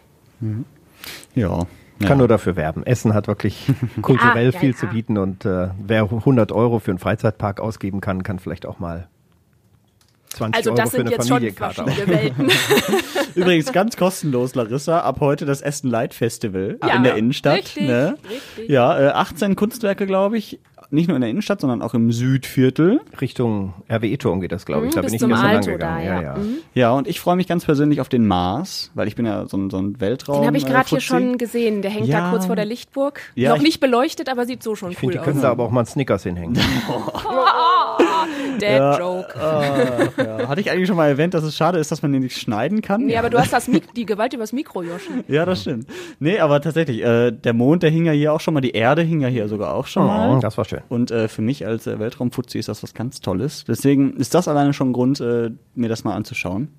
ja. 1.35 1.63
Ich 2.01 2.07
kann 2.07 2.17
nur 2.17 2.27
dafür 2.29 2.55
werben. 2.55 2.85
Essen 2.85 3.13
hat 3.13 3.27
wirklich 3.27 3.67
kulturell 4.01 4.51
ja, 4.51 4.59
viel 4.59 4.71
ja. 4.71 4.75
zu 4.75 4.87
bieten 4.87 5.17
und 5.17 5.45
äh, 5.45 5.69
wer 5.81 6.03
100 6.03 6.51
Euro 6.51 6.79
für 6.79 6.91
einen 6.91 6.99
Freizeitpark 6.99 7.59
ausgeben 7.59 7.99
kann, 8.01 8.23
kann 8.23 8.39
vielleicht 8.39 8.65
auch 8.65 8.79
mal 8.79 9.07
20 10.29 10.55
Also, 10.57 10.69
Euro 10.71 10.77
das 10.81 10.89
für 10.91 10.97
sind 10.97 11.07
eine 11.07 11.15
jetzt 11.15 11.27
schon 11.27 11.51
verschiedene 11.53 12.07
Welten. 12.07 12.47
Übrigens 13.35 13.71
ganz 13.71 13.97
kostenlos, 13.97 14.55
Larissa, 14.55 14.99
ab 15.01 15.19
heute 15.19 15.45
das 15.45 15.61
Essen 15.61 15.89
Light 15.89 16.13
Festival 16.13 16.77
Ja, 16.85 16.95
in 16.95 17.03
der 17.03 17.15
Innenstadt. 17.15 17.57
richtig, 17.57 17.87
ne? 17.87 18.17
richtig. 18.29 18.69
Ja, 18.69 18.99
äh, 18.99 19.07
18 19.09 19.55
Kunstwerke, 19.55 20.05
glaube 20.05 20.37
ich. 20.37 20.59
Nicht 20.91 21.07
nur 21.07 21.15
in 21.17 21.21
der 21.21 21.29
Innenstadt, 21.29 21.61
sondern 21.61 21.83
auch 21.83 21.93
im 21.93 22.11
Südviertel. 22.11 23.01
Richtung 23.21 23.73
RWE-Turm 23.91 24.41
geht 24.41 24.51
das, 24.51 24.65
glaube 24.65 24.87
ich. 24.87 24.91
Mhm, 24.91 24.95
Da 24.95 25.01
bin 25.01 25.07
ich 25.13 25.19
gestern 25.19 25.29
lang 25.29 25.45
Alto 25.45 25.71
gegangen. 25.71 25.97
da, 25.97 26.03
ja, 26.03 26.15
ja. 26.15 26.21
ja. 26.21 26.35
Mhm. 26.37 26.57
Ja, 26.73 26.91
und 26.93 27.07
ich 27.07 27.19
freue 27.19 27.35
mich 27.35 27.47
ganz 27.47 27.63
persönlich 27.65 28.01
auf 28.01 28.09
den 28.09 28.25
Mars, 28.25 28.89
weil 28.95 29.07
ich 29.07 29.15
bin 29.15 29.25
ja 29.27 29.45
so 29.45 29.55
ein, 29.57 29.69
so 29.69 29.77
ein 29.77 29.99
Weltraum. 30.01 30.37
Den 30.41 30.47
habe 30.47 30.57
ich 30.57 30.65
äh, 30.65 30.69
gerade 30.69 30.89
hier 30.89 30.99
schon 30.99 31.37
gesehen. 31.37 31.81
Der 31.83 31.91
hängt 31.91 32.07
Ja. 32.07 32.21
da 32.21 32.29
kurz 32.31 32.47
vor 32.47 32.55
der 32.55 32.65
Lichtburg. 32.65 33.21
Ja, 33.35 33.49
Noch 33.51 33.57
ich- 33.57 33.63
nicht 33.63 33.79
beleuchtet, 33.79 34.29
aber 34.29 34.45
sieht 34.47 34.63
so 34.63 34.75
schon 34.75 34.89
Ich 34.91 34.97
cool 34.97 34.99
finde, 35.01 35.13
die 35.13 35.19
aus. 35.19 35.25
können 35.25 35.41
da 35.41 35.51
aber 35.51 35.63
auch 35.65 35.71
mal 35.71 35.81
einen 35.81 35.87
Snickers 35.87 36.23
hinhängen. 36.23 36.57
Dead 38.59 38.79
Joke. 38.99 39.27
Ach, 39.39 40.17
ja. 40.17 40.47
Hatte 40.47 40.61
ich 40.61 40.69
eigentlich 40.71 40.87
schon 40.87 40.97
mal 40.97 41.07
erwähnt, 41.07 41.33
dass 41.33 41.43
es 41.43 41.55
schade 41.55 41.77
ist, 41.77 41.91
dass 41.91 42.01
man 42.01 42.11
den 42.11 42.23
nicht 42.23 42.37
schneiden 42.37 42.81
kann? 42.81 43.05
Nee, 43.05 43.17
aber 43.17 43.29
du 43.29 43.37
hast 43.39 43.53
das 43.53 43.67
Mik 43.67 43.93
die 43.93 44.05
Gewalt 44.05 44.33
übers 44.33 44.51
Mikro, 44.53 44.81
Joshi. 44.83 45.09
Ja, 45.27 45.45
das 45.45 45.61
stimmt. 45.61 45.87
Nee, 46.19 46.39
aber 46.39 46.59
tatsächlich, 46.61 47.01
äh, 47.03 47.31
der 47.31 47.53
Mond, 47.53 47.83
der 47.83 47.89
hing 47.89 48.05
ja 48.05 48.11
hier 48.11 48.33
auch 48.33 48.41
schon 48.41 48.53
mal, 48.53 48.61
die 48.61 48.71
Erde 48.71 49.01
hing 49.03 49.21
ja 49.21 49.27
hier 49.27 49.47
sogar 49.47 49.73
auch 49.73 49.87
schon 49.87 50.05
mal. 50.05 50.35
Oh, 50.35 50.39
das 50.39 50.57
war 50.57 50.65
schön. 50.65 50.78
Und 50.87 51.11
äh, 51.11 51.27
für 51.27 51.41
mich 51.41 51.65
als 51.65 51.87
äh, 51.87 51.99
Weltraumfuzzi 51.99 52.59
ist 52.59 52.69
das 52.69 52.81
was 52.83 52.93
ganz 52.93 53.19
Tolles. 53.21 53.65
Deswegen 53.67 54.13
ist 54.17 54.33
das 54.33 54.47
alleine 54.47 54.73
schon 54.73 54.89
ein 54.89 54.93
Grund, 54.93 55.19
äh, 55.19 55.51
mir 55.75 55.89
das 55.89 56.03
mal 56.03 56.15
anzuschauen. 56.15 56.69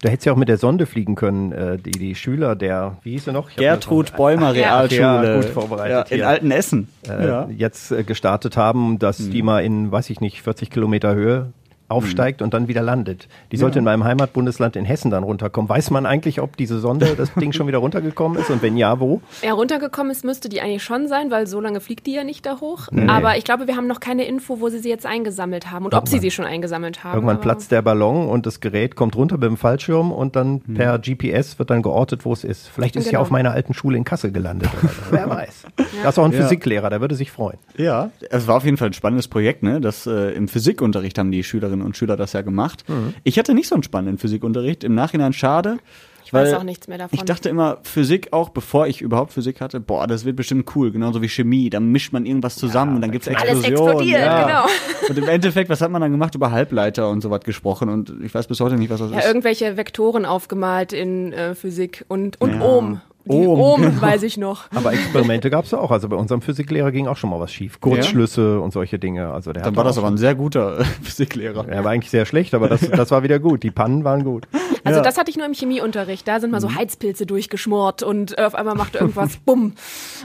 Du 0.00 0.08
hättest 0.08 0.24
ja 0.26 0.32
auch 0.32 0.36
mit 0.38 0.48
der 0.48 0.56
Sonde 0.56 0.86
fliegen 0.86 1.16
können, 1.16 1.52
äh, 1.52 1.76
die, 1.76 1.90
die 1.90 2.14
Schüler 2.14 2.56
der, 2.56 2.96
wie 3.02 3.10
hieß 3.12 3.26
sie 3.26 3.32
noch? 3.32 3.50
Ich 3.50 3.56
Gertrud 3.56 4.16
Bäumer. 4.16 4.54
Realschule. 4.54 5.00
Ja, 5.02 5.34
gut 5.36 5.44
vorbereitet 5.46 6.10
Ja, 6.10 6.16
in. 6.16 6.22
Altenessen. 6.22 6.88
äh, 7.08 7.26
ja. 7.26 7.48
jetzt 7.54 7.90
äh, 7.92 8.02
gestartet 8.04 8.56
haben, 8.56 8.98
dass 8.98 9.18
Mhm. 9.18 9.30
die 9.32 9.42
mal 9.42 9.64
in, 9.64 9.92
weiß 9.92 10.08
ich 10.10 10.20
nicht, 10.20 10.40
40 10.40 10.70
Kilometer 10.70 11.14
Höhe 11.14 11.52
aufsteigt 11.88 12.42
und 12.42 12.54
dann 12.54 12.68
wieder 12.68 12.82
landet. 12.82 13.28
Die 13.52 13.56
sollte 13.56 13.78
in 13.78 13.84
meinem 13.84 14.04
Heimatbundesland 14.04 14.76
in 14.76 14.84
Hessen 14.84 15.10
dann 15.10 15.24
runterkommen. 15.24 15.68
Weiß 15.68 15.90
man 15.90 16.06
eigentlich, 16.06 16.40
ob 16.40 16.56
diese 16.56 16.78
Sonde, 16.78 17.14
das 17.16 17.32
Ding 17.40 17.52
schon 17.52 17.66
wieder 17.66 17.78
runtergekommen 17.78 18.38
ist 18.38 18.50
und 18.50 18.62
wenn 18.62 18.76
ja, 18.76 18.98
wo? 19.00 19.20
Ja, 19.42 19.52
runtergekommen 19.52 20.10
ist, 20.10 20.24
müsste 20.24 20.48
die 20.48 20.60
eigentlich 20.60 20.82
schon 20.82 21.08
sein, 21.08 21.30
weil 21.30 21.46
so 21.46 21.60
lange 21.60 21.80
fliegt 21.80 22.06
die 22.06 22.12
ja 22.14 22.24
nicht 22.24 22.46
da 22.46 22.60
hoch. 22.60 22.88
Aber 23.08 23.36
ich 23.36 23.44
glaube, 23.44 23.66
wir 23.66 23.76
haben 23.76 23.86
noch 23.86 24.00
keine 24.00 24.24
Info, 24.24 24.60
wo 24.60 24.68
sie 24.68 24.78
sie 24.78 24.88
jetzt 24.88 25.06
eingesammelt 25.06 25.70
haben 25.70 25.84
und 25.84 25.94
ob 25.94 26.08
sie 26.08 26.18
sie 26.18 26.30
schon 26.30 26.44
eingesammelt 26.44 27.04
haben. 27.04 27.14
Irgendwann 27.14 27.36
aber- 27.36 27.42
platzt 27.42 27.72
der 27.72 27.82
Ballon 27.82 28.28
und 28.28 28.46
das 28.46 28.60
Gerät 28.60 28.96
kommt 28.96 29.16
runter 29.16 29.36
mit 29.36 29.44
dem 29.44 29.56
Fallschirm 29.56 30.12
und 30.12 30.36
dann 30.36 30.60
per 30.60 30.98
GPS 30.98 31.58
wird 31.58 31.70
dann 31.70 31.82
geortet, 31.82 32.24
wo 32.24 32.32
es 32.32 32.44
ist. 32.44 32.68
Vielleicht 32.68 32.96
ist 32.96 33.02
es 33.06 33.10
ja 33.10 33.18
Genau. 33.18 33.22
auf 33.22 33.30
meiner 33.30 33.50
alten 33.52 33.74
Schule 33.74 33.96
in 33.98 34.04
Kassel 34.04 34.32
gelandet. 34.32 34.70
Wer 35.10 35.28
weiß. 35.30 35.64
Da 36.02 36.08
ist 36.08 36.18
auch 36.18 36.24
ein 36.24 36.32
Ja. 36.32 36.40
Physiklehrer, 36.42 36.88
der 36.90 37.00
würde 37.00 37.14
sich 37.14 37.30
freuen. 37.30 37.58
Ja, 37.76 38.10
es 38.30 38.46
war 38.46 38.56
auf 38.56 38.64
jeden 38.64 38.76
Fall 38.78 38.88
ein 38.88 38.92
spannendes 38.94 39.28
Projekt, 39.28 39.62
ne? 39.62 39.80
Das 39.80 40.06
äh, 40.06 40.30
im 40.32 40.48
Physikunterricht 40.48 41.18
haben 41.18 41.30
die 41.30 41.44
Schülerinnen 41.44 41.81
und 41.84 41.96
Schüler 41.96 42.16
das 42.16 42.32
ja 42.32 42.42
gemacht. 42.42 42.84
Ich 43.24 43.38
hatte 43.38 43.54
nicht 43.54 43.68
so 43.68 43.74
einen 43.74 43.82
spannenden 43.82 44.18
Physikunterricht. 44.18 44.84
Im 44.84 44.94
Nachhinein 44.94 45.32
schade. 45.32 45.78
Ich 46.24 46.32
weiß 46.32 46.54
auch 46.54 46.62
nichts 46.62 46.88
mehr 46.88 46.96
davon. 46.96 47.18
Ich 47.18 47.24
dachte 47.26 47.50
immer, 47.50 47.78
Physik 47.82 48.32
auch, 48.32 48.48
bevor 48.48 48.86
ich 48.86 49.02
überhaupt 49.02 49.32
Physik 49.32 49.60
hatte, 49.60 49.80
boah, 49.80 50.06
das 50.06 50.24
wird 50.24 50.34
bestimmt 50.34 50.74
cool, 50.74 50.90
genauso 50.90 51.20
wie 51.20 51.28
Chemie. 51.28 51.68
Da 51.68 51.78
mischt 51.78 52.14
man 52.14 52.24
irgendwas 52.24 52.56
zusammen 52.56 52.94
und 52.94 53.02
dann 53.02 53.10
gibt's 53.10 53.28
Alles 53.28 53.42
Explosionen. 53.42 53.82
explodiert, 53.90 54.20
ja. 54.20 54.46
genau. 54.46 54.64
Und 55.10 55.18
im 55.18 55.28
Endeffekt, 55.28 55.68
was 55.68 55.82
hat 55.82 55.90
man 55.90 56.00
dann 56.00 56.10
gemacht? 56.12 56.34
Über 56.34 56.50
Halbleiter 56.52 57.10
und 57.10 57.20
sowas 57.22 57.40
gesprochen 57.40 57.88
und 57.88 58.14
ich 58.22 58.32
weiß 58.32 58.46
bis 58.46 58.60
heute 58.60 58.76
nicht, 58.76 58.88
was 58.88 59.00
das 59.00 59.10
ja, 59.10 59.18
ist. 59.18 59.26
irgendwelche 59.26 59.76
Vektoren 59.76 60.24
aufgemalt 60.24 60.92
in 60.92 61.32
äh, 61.32 61.54
Physik 61.56 62.04
und, 62.08 62.40
und 62.40 62.54
Ja. 62.54 62.60
Ohm. 62.62 63.00
Die 63.24 63.30
Ohm, 63.46 63.82
genau. 63.82 64.00
weiß 64.02 64.22
ich 64.24 64.36
noch. 64.36 64.64
Aber 64.74 64.92
Experimente 64.92 65.48
gab 65.50 65.64
es 65.64 65.72
auch. 65.74 65.90
Also 65.90 66.08
bei 66.08 66.16
unserem 66.16 66.42
Physiklehrer 66.42 66.90
ging 66.90 67.06
auch 67.06 67.16
schon 67.16 67.30
mal 67.30 67.38
was 67.38 67.52
schief. 67.52 67.80
Kurzschlüsse 67.80 68.60
und 68.60 68.72
solche 68.72 68.98
Dinge. 68.98 69.30
Also 69.32 69.52
der 69.52 69.62
Dann 69.62 69.76
war 69.76 69.84
das 69.84 69.96
aber 69.98 70.08
ein 70.08 70.16
sehr 70.16 70.34
guter 70.34 70.84
Physiklehrer. 71.02 71.68
Er 71.68 71.84
war 71.84 71.92
eigentlich 71.92 72.10
sehr 72.10 72.26
schlecht, 72.26 72.54
aber 72.54 72.68
das, 72.68 72.80
das 72.90 73.10
war 73.10 73.22
wieder 73.22 73.38
gut. 73.38 73.62
Die 73.62 73.70
Pannen 73.70 74.02
waren 74.04 74.24
gut. 74.24 74.48
Also 74.84 74.98
Ja. 74.98 75.04
das 75.04 75.18
hatte 75.18 75.30
ich 75.30 75.36
nur 75.36 75.46
im 75.46 75.54
Chemieunterricht. 75.54 76.26
Da 76.26 76.40
sind 76.40 76.50
mal 76.50 76.60
so 76.60 76.74
Heizpilze 76.74 77.24
durchgeschmort 77.26 78.02
und 78.02 78.36
äh, 78.36 78.42
auf 78.42 78.54
einmal 78.56 78.74
macht 78.74 78.96
irgendwas 78.96 79.36
bumm. 79.44 79.74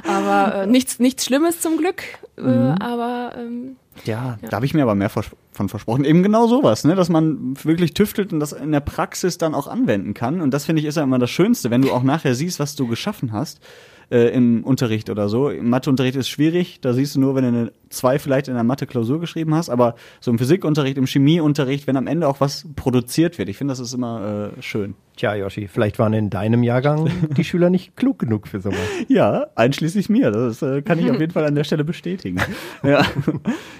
Aber 0.08 0.64
äh, 0.64 0.68
nichts, 0.68 1.00
nichts 1.00 1.26
Schlimmes 1.26 1.60
zum 1.62 1.78
Glück. 1.78 2.02
Äh, 2.38 2.42
aber 2.42 3.34
ähm, 3.38 3.76
Ja, 4.06 4.38
da 4.42 4.58
habe 4.58 4.66
ich 4.66 4.74
mir 4.74 4.84
aber 4.84 4.96
mehr 4.96 5.10
vers 5.10 5.28
von 5.52 5.70
versprochen. 5.70 6.06
Eben 6.06 6.22
genau 6.22 6.48
sowas, 6.48 6.84
ne? 6.84 6.96
dass 6.96 7.10
man 7.10 7.56
wirklich 7.64 7.94
tüftelt 7.94 8.32
und 8.32 8.40
das 8.40 8.52
in 8.52 8.72
der 8.72 8.80
Praxis 8.80 9.38
dann 9.38 9.56
auch 9.56 9.68
anwenden 9.68 10.14
kann. 10.14 10.42
Und 10.42 10.54
das 10.54 10.66
finde 10.66 10.82
ich 10.82 10.88
ist 10.88 10.98
ja 10.98 11.04
immer 11.04 11.20
das 11.20 11.32
Schönste, 11.32 11.72
wenn 11.72 11.82
du 11.82 11.92
auch 11.92 12.04
nachher 12.04 12.36
siehst, 12.36 12.60
was 12.60 12.76
du 12.76 12.88
geschaffen 12.88 13.32
hast 13.32 13.60
äh, 14.10 14.30
im 14.30 14.64
Unterricht 14.64 15.10
oder 15.10 15.30
so. 15.30 15.50
Im 15.50 15.70
Matheunterricht 15.70 16.16
ist 16.16 16.30
schwierig, 16.30 16.80
da 16.82 16.94
siehst 16.94 17.16
du 17.16 17.20
nur, 17.20 17.36
wenn 17.36 17.44
du 17.44 17.50
eine 17.50 17.72
2 17.90 18.20
vielleicht 18.20 18.48
in 18.48 18.54
der 18.54 18.64
Mathe-Klausur 18.64 19.20
geschrieben 19.20 19.54
hast, 19.56 19.70
aber 19.70 19.96
so 20.20 20.32
im 20.32 20.38
Physikunterricht, 20.38 20.98
im 20.98 21.06
Chemieunterricht, 21.06 21.88
wenn 21.88 21.98
am 21.98 22.08
Ende 22.08 22.28
auch 22.28 22.40
was 22.40 22.66
produziert 22.76 23.38
wird. 23.38 23.50
Ich 23.50 23.58
finde, 23.58 23.72
das 23.74 23.80
ist 23.80 23.94
immer 23.94 24.52
äh, 24.58 24.62
schön. 24.62 24.96
Tja, 25.16 25.36
Yoshi, 25.36 25.68
vielleicht 25.68 26.00
waren 26.00 26.14
in 26.14 26.30
deinem 26.30 26.64
Jahrgang 26.64 27.10
die 27.36 27.44
Schüler 27.46 27.70
nicht 27.70 27.96
klug 27.96 28.20
genug 28.20 28.48
für 28.48 28.60
sowas. 28.60 28.78
Ja, 29.08 29.48
einschließlich 29.56 30.10
mir. 30.10 30.32
Das 30.32 30.62
äh, 30.62 30.82
kann 30.82 31.00
ich 31.00 31.10
auf 31.10 31.20
jeden 31.20 31.34
Fall 31.34 31.46
an 31.46 31.56
der 31.56 31.64
Stelle 31.64 31.84
bestätigen. 31.84 32.40
ja. 32.84 33.04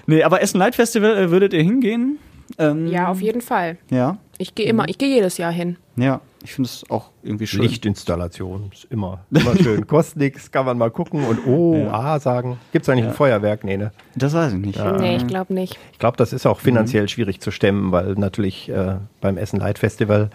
Nee, 0.06 0.22
aber 0.22 0.42
Essen 0.42 0.58
Light 0.58 0.74
Festival 0.74 1.16
äh, 1.16 1.30
würdet 1.30 1.52
ihr 1.52 1.62
hingehen? 1.62 2.18
Ähm, 2.58 2.86
ja, 2.86 3.08
auf 3.08 3.20
jeden 3.20 3.40
Fall. 3.40 3.76
Ja, 3.90 4.16
Ich 4.38 4.54
gehe 4.54 4.66
immer, 4.66 4.88
ich 4.88 4.98
gehe 4.98 5.08
jedes 5.08 5.36
Jahr 5.38 5.52
hin. 5.52 5.76
ja. 5.96 6.20
Ich 6.44 6.54
finde 6.54 6.68
es 6.68 6.88
auch 6.88 7.10
irgendwie 7.24 7.48
schön. 7.48 7.62
Lichtinstallation 7.62 8.70
ist 8.72 8.86
immer, 8.90 9.24
immer 9.32 9.56
schön. 9.56 9.84
Kostet 9.88 10.18
nichts, 10.18 10.52
kann 10.52 10.64
man 10.66 10.78
mal 10.78 10.88
gucken 10.90 11.24
und 11.24 11.44
oh, 11.48 11.88
ah 11.90 12.20
sagen. 12.20 12.58
Gibt 12.70 12.84
es 12.84 12.88
eigentlich 12.88 13.06
ein 13.06 13.12
Feuerwerk? 13.12 13.64
Nee, 13.64 13.76
ne? 13.76 13.90
Das 14.14 14.34
weiß 14.34 14.52
ich 14.52 14.58
nicht. 14.60 14.78
Nee, 15.00 15.16
ich 15.16 15.26
glaube 15.26 15.52
nicht. 15.52 15.76
Ich 15.92 15.98
glaube, 15.98 16.16
das 16.16 16.32
ist 16.32 16.46
auch 16.46 16.60
finanziell 16.60 17.08
schwierig 17.08 17.40
zu 17.40 17.50
stemmen, 17.50 17.90
weil 17.90 18.14
natürlich 18.14 18.68
äh, 18.68 18.98
beim 19.20 19.36
Essen 19.36 19.58
Light 19.58 19.80
Festival 19.80 20.30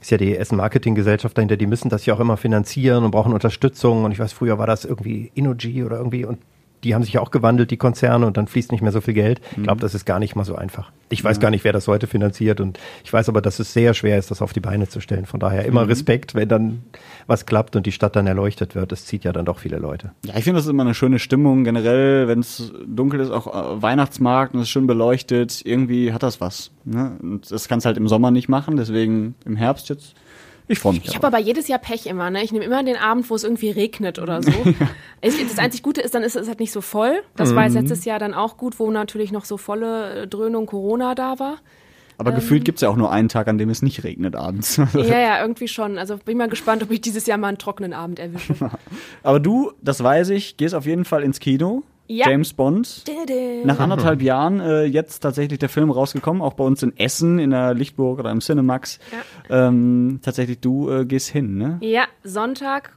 ist 0.00 0.10
ja 0.10 0.16
die 0.18 0.36
Essen 0.36 0.56
Marketing 0.56 0.96
Gesellschaft 0.96 1.38
dahinter, 1.38 1.56
die 1.56 1.66
müssen 1.66 1.88
das 1.88 2.04
ja 2.04 2.14
auch 2.14 2.20
immer 2.20 2.36
finanzieren 2.36 3.04
und 3.04 3.12
brauchen 3.12 3.32
Unterstützung. 3.32 4.04
Und 4.04 4.10
ich 4.10 4.18
weiß, 4.18 4.32
früher 4.32 4.58
war 4.58 4.66
das 4.66 4.84
irgendwie 4.84 5.30
Innogy 5.34 5.84
oder 5.84 5.98
irgendwie 5.98 6.24
und 6.24 6.38
die 6.84 6.94
haben 6.94 7.02
sich 7.02 7.14
ja 7.14 7.20
auch 7.20 7.30
gewandelt, 7.30 7.70
die 7.70 7.76
Konzerne, 7.76 8.26
und 8.26 8.36
dann 8.36 8.46
fließt 8.46 8.72
nicht 8.72 8.82
mehr 8.82 8.92
so 8.92 9.00
viel 9.00 9.14
Geld. 9.14 9.40
Ich 9.56 9.62
glaube, 9.62 9.80
das 9.80 9.94
ist 9.94 10.04
gar 10.04 10.18
nicht 10.18 10.36
mal 10.36 10.44
so 10.44 10.54
einfach. 10.54 10.92
Ich 11.10 11.24
weiß 11.24 11.40
gar 11.40 11.50
nicht, 11.50 11.64
wer 11.64 11.72
das 11.72 11.88
heute 11.88 12.06
finanziert 12.06 12.60
und 12.60 12.78
ich 13.02 13.12
weiß 13.12 13.28
aber, 13.28 13.40
dass 13.40 13.58
es 13.58 13.72
sehr 13.72 13.94
schwer 13.94 14.18
ist, 14.18 14.30
das 14.30 14.42
auf 14.42 14.52
die 14.52 14.60
Beine 14.60 14.88
zu 14.88 15.00
stellen. 15.00 15.24
Von 15.24 15.40
daher 15.40 15.64
immer 15.64 15.88
Respekt, 15.88 16.34
wenn 16.34 16.48
dann 16.48 16.82
was 17.26 17.46
klappt 17.46 17.76
und 17.76 17.86
die 17.86 17.92
Stadt 17.92 18.14
dann 18.14 18.26
erleuchtet 18.26 18.74
wird. 18.74 18.92
Das 18.92 19.06
zieht 19.06 19.24
ja 19.24 19.32
dann 19.32 19.46
doch 19.46 19.58
viele 19.58 19.78
Leute. 19.78 20.12
Ja, 20.26 20.36
ich 20.36 20.44
finde, 20.44 20.58
das 20.58 20.66
ist 20.66 20.70
immer 20.70 20.82
eine 20.82 20.94
schöne 20.94 21.18
Stimmung. 21.18 21.64
Generell, 21.64 22.28
wenn 22.28 22.40
es 22.40 22.72
dunkel 22.86 23.20
ist, 23.20 23.30
auch 23.30 23.46
äh, 23.46 23.82
Weihnachtsmarkt 23.82 24.54
und 24.54 24.60
es 24.60 24.66
ist 24.66 24.70
schön 24.70 24.86
beleuchtet, 24.86 25.62
irgendwie 25.64 26.12
hat 26.12 26.22
das 26.22 26.40
was. 26.40 26.70
Ne? 26.84 27.16
Und 27.22 27.50
das 27.50 27.68
kannst 27.68 27.86
halt 27.86 27.96
im 27.96 28.08
Sommer 28.08 28.30
nicht 28.30 28.48
machen, 28.48 28.76
deswegen 28.76 29.34
im 29.44 29.56
Herbst 29.56 29.88
jetzt. 29.88 30.14
Ich 30.68 30.78
freue 30.78 30.92
mich. 30.92 31.06
Ich 31.06 31.14
habe 31.14 31.26
aber 31.26 31.38
jedes 31.38 31.66
Jahr 31.66 31.78
Pech 31.78 32.06
immer, 32.06 32.30
ne? 32.30 32.44
Ich 32.44 32.52
nehme 32.52 32.64
immer 32.64 32.82
den 32.82 32.96
Abend, 32.96 33.28
wo 33.30 33.34
es 33.34 33.42
irgendwie 33.42 33.70
regnet 33.70 34.18
oder 34.18 34.42
so. 34.42 34.52
Das 35.20 35.58
einzig 35.58 35.82
Gute 35.82 36.00
ist, 36.00 36.14
dann 36.14 36.22
ist 36.22 36.36
es 36.36 36.46
halt 36.46 36.60
nicht 36.60 36.70
so 36.70 36.80
voll. 36.80 37.22
Das 37.34 37.52
war 37.52 37.64
jetzt 37.64 37.74
letztes 37.74 38.04
Jahr 38.04 38.20
dann 38.20 38.34
auch 38.34 38.56
gut, 38.56 38.78
wo 38.78 38.88
natürlich 38.88 39.32
noch 39.32 39.44
so 39.44 39.56
volle 39.56 40.22
äh, 40.22 40.26
Dröhnung 40.28 40.66
Corona 40.66 41.16
da 41.16 41.40
war. 41.40 41.56
aber 42.18 42.30
gefühlt 42.30 42.64
gibt's 42.64 42.82
ja 42.82 42.88
auch 42.88 42.96
nur 42.96 43.10
einen 43.10 43.28
Tag, 43.28 43.48
an 43.48 43.58
dem 43.58 43.68
es 43.68 43.82
nicht 43.82 44.04
regnet 44.04 44.36
abends. 44.36 44.76
Ja, 44.76 45.02
ja, 45.02 45.40
irgendwie 45.40 45.66
schon. 45.66 45.98
Also 45.98 46.18
bin 46.18 46.38
mal 46.38 46.48
gespannt, 46.48 46.84
ob 46.84 46.92
ich 46.92 47.00
dieses 47.00 47.26
Jahr 47.26 47.36
mal 47.36 47.48
einen 47.48 47.58
trockenen 47.58 47.94
Abend 47.94 48.20
erwische. 48.20 48.54
aber 49.24 49.40
du, 49.40 49.72
das 49.82 50.02
weiß 50.04 50.28
ich, 50.30 50.56
gehst 50.56 50.74
auf 50.74 50.86
jeden 50.86 51.04
Fall 51.04 51.24
ins 51.24 51.40
Kino. 51.40 51.82
Ja. 52.08 52.28
James 52.30 52.54
Bond. 52.54 53.04
Nach 53.64 53.78
anderthalb 53.78 54.22
Jahren 54.22 54.60
äh, 54.60 54.84
jetzt 54.84 55.20
tatsächlich 55.20 55.58
der 55.58 55.68
Film 55.68 55.90
rausgekommen, 55.90 56.40
auch 56.40 56.54
bei 56.54 56.64
uns 56.64 56.82
in 56.82 56.96
Essen, 56.96 57.38
in 57.38 57.50
der 57.50 57.74
Lichtburg 57.74 58.18
oder 58.18 58.30
im 58.30 58.40
Cinemax. 58.40 58.98
Ähm, 59.50 60.20
tatsächlich, 60.22 60.58
du 60.60 60.90
äh, 60.90 61.04
gehst 61.04 61.28
hin, 61.28 61.58
ne? 61.58 61.78
Ja, 61.82 62.04
Sonntag 62.24 62.94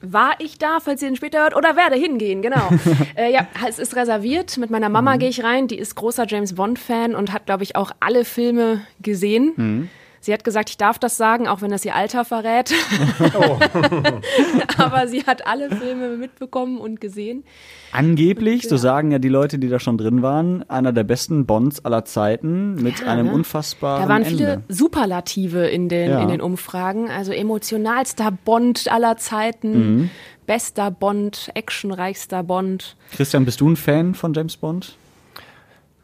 war 0.00 0.32
ich 0.40 0.58
da, 0.58 0.80
falls 0.80 1.00
ihr 1.02 1.08
ihn 1.08 1.16
später 1.16 1.42
hört, 1.42 1.54
oder 1.54 1.76
werde 1.76 1.94
hingehen, 1.94 2.42
genau. 2.42 2.68
äh, 3.16 3.32
ja, 3.32 3.46
es 3.66 3.78
ist 3.78 3.94
reserviert. 3.94 4.58
Mit 4.58 4.70
meiner 4.70 4.88
Mama 4.88 5.16
gehe 5.16 5.28
ich 5.28 5.44
rein, 5.44 5.68
die 5.68 5.78
ist 5.78 5.94
großer 5.94 6.26
James 6.26 6.56
Bond-Fan 6.56 7.14
und 7.14 7.32
hat, 7.32 7.46
glaube 7.46 7.62
ich, 7.62 7.76
auch 7.76 7.92
alle 8.00 8.24
Filme 8.24 8.80
gesehen. 9.00 9.88
Sie 10.24 10.32
hat 10.32 10.44
gesagt, 10.44 10.70
ich 10.70 10.76
darf 10.76 11.00
das 11.00 11.16
sagen, 11.16 11.48
auch 11.48 11.62
wenn 11.62 11.70
das 11.72 11.84
ihr 11.84 11.96
Alter 11.96 12.24
verrät. 12.24 12.72
Aber 14.78 15.08
sie 15.08 15.24
hat 15.24 15.46
alle 15.46 15.68
Filme 15.74 16.16
mitbekommen 16.16 16.78
und 16.78 17.00
gesehen. 17.00 17.44
Angeblich, 17.90 18.68
so 18.68 18.76
sagen 18.76 19.10
ja 19.10 19.18
die 19.18 19.28
Leute, 19.28 19.58
die 19.58 19.68
da 19.68 19.78
schon 19.80 19.98
drin 19.98 20.22
waren, 20.22 20.62
einer 20.70 20.92
der 20.92 21.04
besten 21.04 21.44
Bonds 21.44 21.84
aller 21.84 22.04
Zeiten 22.04 22.76
mit 22.76 23.00
Ja, 23.00 23.06
einem 23.08 23.26
ne? 23.26 23.32
unfassbaren 23.32 24.02
Da 24.04 24.08
waren 24.08 24.22
Ende. 24.22 24.36
viele 24.36 24.62
Superlative 24.68 25.66
in 25.66 25.88
den, 25.88 26.10
Ja. 26.10 26.22
in 26.22 26.28
den 26.28 26.40
Umfragen. 26.40 27.10
Also 27.10 27.32
emotionalster 27.32 28.30
Bond 28.44 28.90
aller 28.90 29.16
Zeiten, 29.16 29.72
Mhm. 30.02 30.10
bester 30.46 30.90
Bond, 30.90 31.50
actionreichster 31.54 32.42
Bond. 32.44 32.96
Christian, 33.10 33.44
bist 33.44 33.60
du 33.60 33.70
ein 33.70 33.76
Fan 33.76 34.14
von 34.14 34.32
James 34.34 34.56
Bond? 34.56 34.96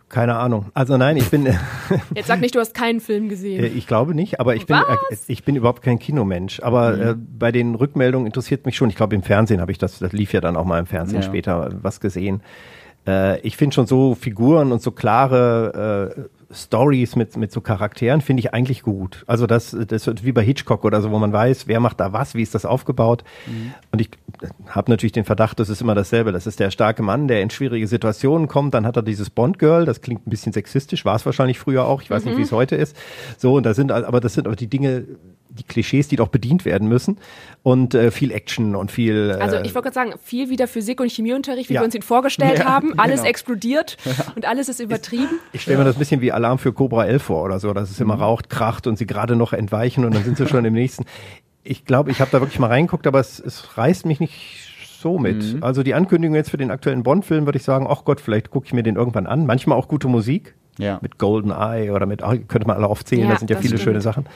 Keine 0.08 0.36
Ahnung. 0.36 0.66
Also 0.72 0.96
nein, 0.96 1.18
ich 1.18 1.28
bin, 1.30 1.44
äh, 1.44 1.54
Jetzt 2.14 2.28
sag 2.28 2.40
nicht, 2.40 2.54
du 2.54 2.60
hast 2.60 2.72
keinen 2.72 3.00
Film 3.00 3.28
gesehen. 3.28 3.76
ich 3.76 3.86
glaube 3.86 4.14
nicht, 4.14 4.40
aber 4.40 4.56
ich 4.56 4.64
bin, 4.66 4.76
äh, 4.76 5.16
ich 5.26 5.44
bin 5.44 5.54
überhaupt 5.54 5.82
kein 5.82 5.98
Kinomensch. 5.98 6.60
Aber 6.60 6.92
Mhm. 6.96 7.02
äh, 7.02 7.14
bei 7.38 7.52
den 7.52 7.74
Rückmeldungen 7.74 8.26
interessiert 8.26 8.64
mich 8.64 8.76
schon. 8.76 8.88
Ich 8.88 8.96
glaube, 8.96 9.14
im 9.14 9.22
Fernsehen 9.22 9.60
habe 9.60 9.70
ich 9.72 9.78
das, 9.78 9.98
das 9.98 10.12
lief 10.12 10.32
ja 10.32 10.40
dann 10.40 10.56
auch 10.56 10.64
mal 10.64 10.78
im 10.78 10.86
Fernsehen 10.86 11.20
Ja. 11.20 11.26
später 11.26 11.66
äh, 11.68 11.74
was 11.82 12.00
gesehen. 12.00 12.42
Äh, 13.06 13.38
ich 13.40 13.56
finde 13.58 13.74
schon 13.74 13.86
so 13.86 14.14
Figuren 14.14 14.72
und 14.72 14.80
so 14.80 14.92
klare 14.92 16.14
äh, 16.16 16.22
Stories 16.50 17.14
mit, 17.14 17.36
mit 17.36 17.52
so 17.52 17.60
Charakteren 17.60 18.22
finde 18.22 18.40
ich 18.40 18.54
eigentlich 18.54 18.82
gut. 18.82 19.22
Also 19.26 19.46
das, 19.46 19.76
das 19.86 20.06
wird 20.06 20.24
wie 20.24 20.32
bei 20.32 20.42
Hitchcock 20.42 20.84
oder 20.84 21.02
so, 21.02 21.10
wo 21.10 21.18
man 21.18 21.32
weiß, 21.32 21.66
wer 21.66 21.78
macht 21.78 22.00
da 22.00 22.12
was, 22.12 22.34
wie 22.34 22.42
ist 22.42 22.54
das 22.54 22.64
aufgebaut. 22.64 23.22
Und 23.90 24.00
ich 24.00 24.10
habe 24.66 24.90
natürlich 24.90 25.12
den 25.12 25.24
Verdacht, 25.24 25.60
das 25.60 25.68
ist 25.68 25.82
immer 25.82 25.94
dasselbe. 25.94 26.32
Das 26.32 26.46
ist 26.46 26.58
der 26.58 26.70
starke 26.70 27.02
Mann, 27.02 27.28
der 27.28 27.42
in 27.42 27.50
schwierige 27.50 27.86
Situationen 27.86 28.48
kommt. 28.48 28.72
Dann 28.72 28.86
hat 28.86 28.96
er 28.96 29.02
dieses 29.02 29.28
Bond-Girl, 29.28 29.84
das 29.84 30.00
klingt 30.00 30.26
ein 30.26 30.30
bisschen 30.30 30.52
sexistisch, 30.52 31.04
war 31.04 31.16
es 31.16 31.26
wahrscheinlich 31.26 31.58
früher 31.58 31.84
auch. 31.84 32.00
Ich 32.00 32.10
weiß 32.10 32.24
nicht, 32.24 32.38
wie 32.38 32.42
es 32.42 32.52
heute 32.52 32.76
ist. 32.76 32.96
So, 33.36 33.54
und 33.54 33.66
da 33.66 33.74
sind, 33.74 33.92
aber 33.92 34.20
das 34.20 34.32
sind 34.32 34.46
aber 34.46 34.56
die 34.56 34.68
Dinge, 34.68 35.04
die 35.58 35.64
Klischees, 35.64 36.08
die 36.08 36.16
doch 36.16 36.28
bedient 36.28 36.64
werden 36.64 36.88
müssen. 36.88 37.18
Und 37.62 37.94
äh, 37.94 38.10
viel 38.10 38.30
Action 38.32 38.74
und 38.76 38.90
viel. 38.90 39.34
Äh, 39.38 39.42
Also 39.42 39.56
ich 39.58 39.74
wollte 39.74 39.90
gerade 39.90 39.94
sagen, 40.10 40.14
viel 40.22 40.48
wieder 40.50 40.66
Physik- 40.66 41.00
und 41.00 41.10
Chemieunterricht, 41.10 41.68
wie 41.68 41.74
Ja. 41.74 41.80
wir 41.80 41.84
uns 41.84 41.94
ihn 41.94 42.02
vorgestellt 42.02 42.60
Ja, 42.60 42.64
haben. 42.66 42.98
Alles 42.98 43.20
genau. 43.20 43.30
explodiert 43.30 43.96
und 44.36 44.46
alles 44.46 44.68
ist 44.68 44.80
übertrieben. 44.80 45.38
Ich 45.52 45.62
stelle 45.62 45.78
mir 45.78 45.84
das 45.84 45.96
ein 45.96 45.98
bisschen 45.98 46.20
wie 46.20 46.32
Alarm 46.32 46.58
für 46.58 46.72
Cobra 46.72 47.04
11 47.06 47.22
vor 47.22 47.42
oder 47.44 47.58
so, 47.60 47.72
dass 47.74 47.90
es 47.90 47.98
Mhm. 47.98 48.04
immer 48.06 48.14
raucht, 48.14 48.48
kracht 48.48 48.86
und 48.86 48.96
sie 48.96 49.06
gerade 49.06 49.36
noch 49.36 49.52
entweichen 49.52 50.04
und 50.04 50.14
dann 50.14 50.24
sind 50.24 50.36
sie 50.38 50.46
schon 50.46 50.64
im 50.64 50.72
nächsten. 50.74 51.04
Ich 51.64 51.84
glaube, 51.84 52.10
ich 52.10 52.20
habe 52.20 52.30
da 52.30 52.40
wirklich 52.40 52.58
mal 52.58 52.68
reingeguckt, 52.68 53.06
aber 53.06 53.20
es, 53.20 53.38
es 53.40 53.76
reißt 53.76 54.06
mich 54.06 54.20
nicht 54.20 54.34
so 55.00 55.18
mit. 55.18 55.54
Mhm. 55.56 55.62
Also 55.62 55.82
die 55.82 55.94
Ankündigung 55.94 56.34
jetzt 56.34 56.50
für 56.50 56.56
den 56.56 56.70
aktuellen 56.70 57.02
Bond-Film 57.02 57.44
würde 57.46 57.58
ich 57.58 57.62
sagen, 57.64 57.86
ach 57.88 58.04
Gott, 58.04 58.20
vielleicht 58.20 58.50
gucke 58.50 58.66
ich 58.66 58.72
mir 58.72 58.82
den 58.82 58.96
irgendwann 58.96 59.26
an. 59.26 59.44
Manchmal 59.46 59.76
auch 59.78 59.88
gute 59.88 60.08
Musik. 60.08 60.54
Ja. 60.78 60.98
Mit 61.02 61.18
Golden 61.18 61.50
Eye 61.50 61.90
oder 61.90 62.06
mit, 62.06 62.22
ach, 62.22 62.36
könnte 62.46 62.66
man 62.68 62.76
alle 62.76 62.86
aufzählen, 62.86 63.24
Ja, 63.24 63.32
da 63.32 63.38
sind 63.38 63.50
ja 63.50 63.56
das 63.56 63.62
viele 63.64 63.78
stimmt. 63.78 63.84
schöne 63.94 64.00
Sachen. 64.00 64.26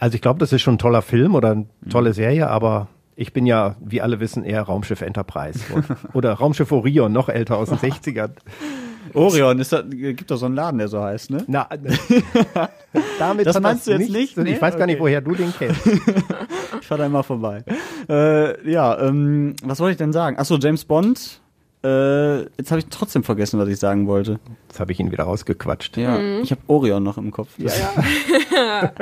Also 0.00 0.14
ich 0.16 0.22
glaube, 0.22 0.38
das 0.40 0.52
ist 0.52 0.62
schon 0.62 0.74
ein 0.74 0.78
toller 0.78 1.02
Film 1.02 1.34
oder 1.34 1.50
eine 1.52 1.60
Mhm. 1.82 1.90
tolle 1.90 2.12
Serie, 2.14 2.48
aber 2.48 2.88
ich 3.16 3.32
bin 3.32 3.44
ja, 3.46 3.76
wie 3.84 4.00
alle 4.00 4.18
wissen, 4.18 4.44
eher 4.44 4.62
Raumschiff 4.62 5.02
Enterprise. 5.02 5.60
oder 6.14 6.32
Raumschiff 6.32 6.72
Orion, 6.72 7.12
noch 7.12 7.28
älter 7.28 7.56
aus 7.58 7.68
den 7.68 7.78
60ern. 7.90 8.30
Orion, 9.14 9.58
ist 9.58 9.72
da, 9.72 9.82
gibt 9.82 10.30
doch 10.30 10.36
so 10.36 10.46
einen 10.46 10.54
Laden, 10.54 10.78
der 10.78 10.88
so 10.88 11.02
heißt, 11.02 11.30
ne? 11.30 11.44
Na, 11.48 11.68
damit 13.18 13.46
Das 13.46 13.60
meinst 13.60 13.86
du 13.86 13.92
jetzt 13.92 14.10
nicht? 14.10 14.34
zu- 14.34 14.40
Ich 14.44 14.54
Nee? 14.56 14.60
weiß 14.60 14.76
gar 14.76 14.86
nicht, 14.86 15.00
woher 15.00 15.20
du 15.20 15.34
den 15.34 15.52
kennst. 15.58 15.80
Ich 16.80 16.86
fahr 16.86 16.98
da 16.98 17.06
immer 17.06 17.22
vorbei. 17.22 17.64
Äh, 18.08 18.70
ja, 18.70 18.98
ähm, 19.00 19.54
was 19.64 19.80
wollte 19.80 19.92
ich 19.92 19.98
denn 19.98 20.12
sagen? 20.12 20.38
Achso, 20.38 20.56
James 20.58 20.84
Bond. 20.84 21.40
Äh, 21.82 22.40
jetzt 22.58 22.70
habe 22.70 22.80
ich 22.80 22.86
trotzdem 22.90 23.22
vergessen, 23.24 23.58
was 23.58 23.68
ich 23.68 23.78
sagen 23.78 24.06
wollte. 24.06 24.38
Jetzt 24.68 24.80
habe 24.80 24.92
ich 24.92 25.00
ihn 25.00 25.10
wieder 25.10 25.24
rausgequatscht. 25.24 25.96
Ja, 25.96 26.18
ich 26.42 26.50
habe 26.50 26.60
Orion 26.66 27.02
noch 27.02 27.16
im 27.16 27.30
Kopf. 27.30 27.48
Ja, 27.56 27.72
ja. 27.72 28.92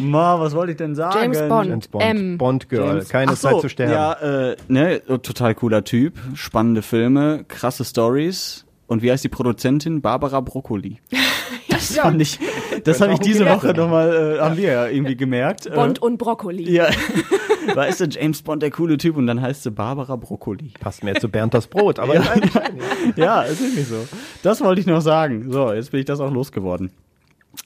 Ma, 0.00 0.38
was 0.38 0.54
wollte 0.54 0.72
ich 0.72 0.78
denn 0.78 0.94
sagen? 0.94 1.18
James 1.20 1.48
Bond. 1.48 1.68
James 1.68 1.88
Bond. 1.88 2.04
M. 2.04 2.38
Bond 2.38 2.68
Girl. 2.68 2.86
James- 2.86 3.08
Keine 3.08 3.34
so, 3.34 3.48
Zeit 3.48 3.60
zu 3.60 3.68
sterben. 3.68 3.92
Ja, 3.92 4.12
äh, 4.50 4.56
ne, 4.68 5.02
total 5.22 5.54
cooler 5.56 5.82
Typ, 5.82 6.14
spannende 6.34 6.82
Filme, 6.82 7.44
krasse 7.48 7.84
Stories. 7.84 8.64
Und 8.86 9.02
wie 9.02 9.10
heißt 9.10 9.24
die 9.24 9.28
Produzentin? 9.28 10.00
Barbara 10.00 10.40
Broccoli. 10.40 10.98
Das 11.70 11.96
fand 11.96 12.20
ich, 12.20 12.38
das 12.84 13.00
habe 13.00 13.12
ich 13.12 13.20
diese 13.20 13.46
Woche 13.46 13.68
nochmal, 13.72 14.36
äh, 14.36 14.40
haben 14.40 14.56
wir 14.56 14.72
ja 14.72 14.86
irgendwie 14.88 15.16
gemerkt. 15.16 15.66
Äh, 15.66 15.70
Bond 15.70 16.00
und 16.00 16.18
Brokkoli. 16.18 16.68
Ja, 16.68 16.88
da 17.74 17.84
ist 17.84 18.00
der 18.00 18.08
James 18.08 18.42
Bond 18.42 18.62
der 18.62 18.70
coole 18.70 18.96
Typ 18.98 19.16
und 19.16 19.26
dann 19.26 19.40
heißt 19.40 19.62
sie 19.62 19.70
Barbara 19.70 20.16
Brokkoli. 20.16 20.72
Passt 20.80 21.04
mehr 21.04 21.14
zu 21.16 21.28
Bernd 21.28 21.54
das 21.54 21.66
Brot, 21.66 21.98
aber 21.98 22.14
nein, 22.18 22.50
Ja, 23.16 23.42
ist 23.42 23.60
wirklich 23.60 23.86
so. 23.88 24.06
Das 24.42 24.60
wollte 24.62 24.80
ich 24.80 24.86
noch 24.86 25.00
sagen. 25.00 25.50
So, 25.50 25.72
jetzt 25.72 25.90
bin 25.90 26.00
ich 26.00 26.06
das 26.06 26.20
auch 26.20 26.32
losgeworden. 26.32 26.90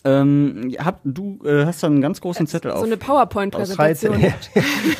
Ähm, 0.04 0.74
hab, 0.78 1.00
du 1.04 1.38
äh, 1.44 1.66
hast 1.66 1.82
da 1.82 1.86
einen 1.86 2.00
ganz 2.00 2.20
großen 2.20 2.46
Zettel 2.46 2.70
So 2.72 2.78
auf. 2.78 2.82
eine 2.84 2.96
PowerPoint-Präsentation. 2.96 4.32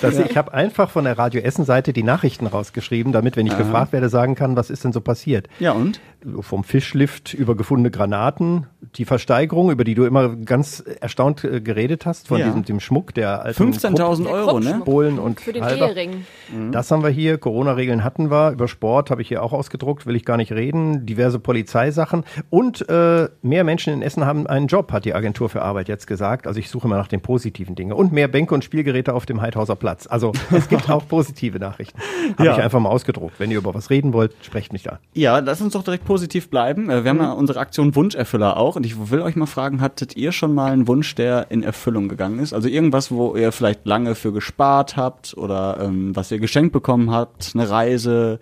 Das, 0.01 0.19
Ich 0.19 0.37
habe 0.37 0.53
einfach 0.53 0.91
von 0.91 1.05
der 1.05 1.17
Radio 1.19 1.41
Essen-Seite 1.41 1.93
die 1.93 2.03
Nachrichten 2.03 2.47
rausgeschrieben, 2.47 3.13
damit, 3.13 3.37
wenn 3.37 3.47
ich 3.47 3.57
gefragt 3.57 3.93
werde, 3.93 4.09
sagen 4.09 4.35
kann, 4.35 4.55
was 4.57 4.71
ist 4.71 4.85
denn 4.85 4.93
so 4.93 5.01
passiert. 5.01 5.49
Ja, 5.61 5.73
und? 5.73 6.01
Vom 6.41 6.65
Fischlift 6.65 7.35
über 7.35 7.55
gefundene 7.57 7.91
Granaten, 7.91 8.67
die 8.97 9.05
Versteigerung, 9.05 9.71
über 9.71 9.85
die 9.85 9.95
du 9.95 10.05
immer 10.05 10.37
ganz 10.37 10.83
erstaunt 11.01 11.43
äh, 11.45 11.61
geredet 11.61 12.07
hast, 12.07 12.29
von 12.29 12.39
Ja. 12.39 12.47
diesem 12.47 12.65
dem 12.65 12.81
Schmuck 12.81 13.15
der 13.15 13.43
alten 13.43 13.73
15.000 13.73 14.31
Euro, 14.31 14.61
ne? 14.61 14.81
Polen 14.85 15.19
und 15.19 15.41
Für 15.41 15.53
den 15.53 15.65
Halber. 15.65 15.89
Ehering. 15.89 16.25
Das 16.71 16.91
haben 16.91 17.03
wir 17.03 17.11
hier. 17.11 17.39
Corona-Regeln 17.39 18.05
hatten 18.05 18.31
wir. 18.31 18.51
Über 18.53 18.69
Sport 18.69 19.11
habe 19.11 19.23
ich 19.23 19.29
hier 19.29 19.43
auch 19.43 19.53
ausgedruckt, 19.53 20.07
will 20.07 20.17
ich 20.17 20.25
gar 20.25 20.37
nicht 20.37 20.53
reden. 20.53 21.07
Diverse 21.07 21.39
Polizeisachen. 21.39 22.25
Und 22.51 22.89
äh, 22.89 23.29
mehr 23.43 23.65
Menschen 23.65 23.93
in 23.93 24.03
Essen 24.03 24.25
haben 24.27 24.47
einen 24.47 24.67
Job, 24.67 24.93
hat 24.93 25.05
die 25.05 25.15
Agentur 25.15 25.49
für 25.49 25.63
Arbeit 25.63 25.89
jetzt 25.89 26.07
gesagt. 26.07 26.47
Also 26.47 26.61
ich 26.61 26.69
suche 26.71 26.87
immer 26.87 26.97
nach 26.97 27.09
den 27.09 27.21
positiven 27.21 27.75
Dingen. 27.75 27.93
Und 27.93 28.13
mehr 28.13 28.29
Bänke 28.29 28.55
und 28.55 28.65
Spielgeräte 28.65 29.15
auf 29.15 29.27
dem 29.27 29.41
Heidhauser 29.41 29.77
Platz. 29.77 30.07
Also 30.07 30.33
es 30.51 30.69
gibt 30.69 30.89
auch 30.91 31.07
positive 31.09 31.59
Nachrichten. 31.59 31.99
Habe 32.37 32.45
Ja. 32.47 32.53
ich 32.57 32.63
einfach 32.63 32.81
mal 32.81 32.91
ausgedruckt. 32.91 33.39
Wenn 33.39 33.51
ihr 33.51 33.59
über 33.59 33.75
was 33.75 33.91
reden 33.91 34.13
wollt, 34.13 34.33
sprecht 34.43 34.73
mich 34.73 34.91
an. 34.91 34.99
Ja, 35.15 35.39
lass 35.39 35.61
uns 35.61 35.73
doch 35.73 35.83
direkt 35.85 36.05
positiv 36.13 36.51
bleiben. 36.51 36.91
Äh, 36.91 37.05
Wir 37.05 37.09
haben 37.09 37.21
ja 37.21 37.33
unsere 37.33 37.59
Aktion 37.59 37.97
Wunscherfüller 37.97 38.59
auch 38.59 38.77
und 38.77 38.85
ich 38.85 39.11
will 39.11 39.23
euch 39.23 39.35
mal 39.35 39.47
fragen, 39.47 39.81
hattet 39.81 40.15
ihr 40.15 40.31
schon 40.31 40.53
mal 40.53 40.71
einen 40.71 40.87
Wunsch, 40.87 41.15
der 41.15 41.51
in 41.51 41.63
Erfüllung 41.63 42.11
gegangen 42.11 42.39
ist? 42.39 42.53
Also 42.53 42.69
irgendwas, 42.69 43.11
wo 43.11 43.35
ihr 43.35 43.51
vielleicht 43.51 43.87
lange 43.87 44.15
für 44.15 44.31
gespart 44.31 44.99
habt 44.99 45.35
oder 45.39 45.79
ähm, 45.81 46.15
was 46.15 46.31
ihr 46.31 46.39
geschenkt 46.39 46.75
bekommen 46.75 47.11
habt, 47.11 47.53
eine 47.55 47.71
Reise, 47.71 48.41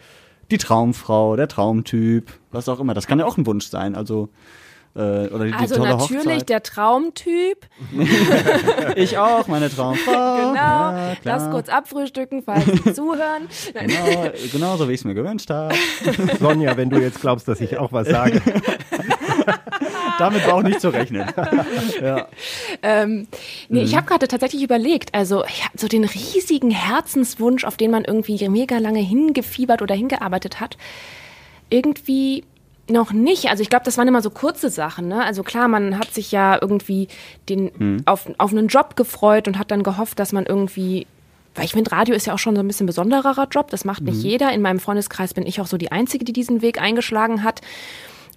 die 0.50 0.58
Traumfrau, 0.58 1.36
der 1.36 1.46
Traumtyp, 1.46 2.32
was 2.50 2.68
auch 2.68 2.80
immer. 2.80 2.92
Das 2.92 3.06
kann 3.06 3.20
ja 3.20 3.24
auch 3.24 3.38
ein 3.38 3.46
Wunsch 3.46 3.68
sein. 3.68 3.94
Also 3.94 4.30
die, 4.94 5.28
die 5.28 5.52
Also 5.54 5.76
tolle 5.76 5.90
natürlich 5.90 6.24
Hochzeit. 6.24 6.48
der 6.48 6.62
Traumtyp. 6.62 7.66
Ich 8.96 9.16
auch, 9.18 9.46
meine 9.46 9.70
Traumfrau. 9.70 10.36
Genau. 10.36 10.54
Ja. 10.54 11.12
Lass 11.22 11.48
kurz 11.50 11.68
abfrühstücken, 11.68 12.42
falls 12.42 12.64
Sie 12.66 12.92
zuhören. 12.94 13.48
Genau, 13.72 14.30
genau 14.52 14.76
so, 14.76 14.88
wie 14.88 14.92
ich 14.94 15.00
es 15.00 15.04
mir 15.04 15.14
gewünscht 15.14 15.48
habe. 15.50 15.74
Sonja, 16.40 16.76
wenn 16.76 16.90
du 16.90 16.98
jetzt 17.00 17.20
glaubst, 17.20 17.46
dass 17.46 17.60
ich 17.60 17.78
auch 17.78 17.92
was 17.92 18.08
sage. 18.08 18.42
Damit 20.18 20.46
war 20.46 20.54
auch 20.54 20.62
nicht 20.62 20.80
zu 20.80 20.88
rechnen. 20.90 21.26
Ähm, 22.82 23.26
nee, 23.68 23.80
Mhm. 23.80 23.84
ich 23.86 23.96
habe 23.96 24.06
gerade 24.06 24.28
tatsächlich 24.28 24.62
überlegt, 24.62 25.14
also 25.14 25.44
ich 25.46 25.64
habe 25.64 25.78
so 25.78 25.88
den 25.88 26.04
riesigen 26.04 26.70
Herzenswunsch, 26.70 27.64
auf 27.64 27.76
den 27.76 27.90
man 27.90 28.04
irgendwie 28.04 28.48
mega 28.48 28.78
lange 28.78 29.00
hingefiebert 29.00 29.82
oder 29.82 29.94
hingearbeitet 29.94 30.60
hat, 30.60 30.76
irgendwie 31.70 32.44
noch 32.90 33.12
nicht. 33.12 33.48
Also 33.50 33.62
ich 33.62 33.70
glaube, 33.70 33.84
das 33.84 33.96
waren 33.98 34.08
immer 34.08 34.22
so 34.22 34.30
kurze 34.30 34.70
Sachen. 34.70 35.08
Ne? 35.08 35.22
Also 35.24 35.42
klar, 35.42 35.68
man 35.68 35.98
hat 35.98 36.12
sich 36.14 36.32
ja 36.32 36.58
irgendwie 36.60 37.08
den, 37.48 37.70
Mhm. 37.78 38.02
auf, 38.06 38.28
auf 38.38 38.50
einen 38.52 38.68
Job 38.68 38.96
gefreut 38.96 39.46
und 39.48 39.58
hat 39.58 39.70
dann 39.70 39.82
gehofft, 39.82 40.18
dass 40.18 40.32
man 40.32 40.46
irgendwie 40.46 41.06
weil 41.56 41.64
ich 41.64 41.72
finde, 41.72 41.90
Radio 41.90 42.14
ist 42.14 42.28
ja 42.28 42.32
auch 42.34 42.38
schon 42.38 42.54
so 42.54 42.62
ein 42.62 42.68
bisschen 42.68 42.86
besonderer 42.86 43.48
Job. 43.50 43.70
Das 43.70 43.84
macht 43.84 44.02
nicht 44.04 44.18
Mhm. 44.22 44.30
jeder. 44.30 44.52
In 44.52 44.62
meinem 44.62 44.78
Freundeskreis 44.78 45.34
bin 45.34 45.44
ich 45.44 45.60
auch 45.60 45.66
so 45.66 45.78
die 45.78 45.90
Einzige, 45.90 46.24
die 46.24 46.32
diesen 46.32 46.62
Weg 46.62 46.80
eingeschlagen 46.80 47.42
hat. 47.42 47.60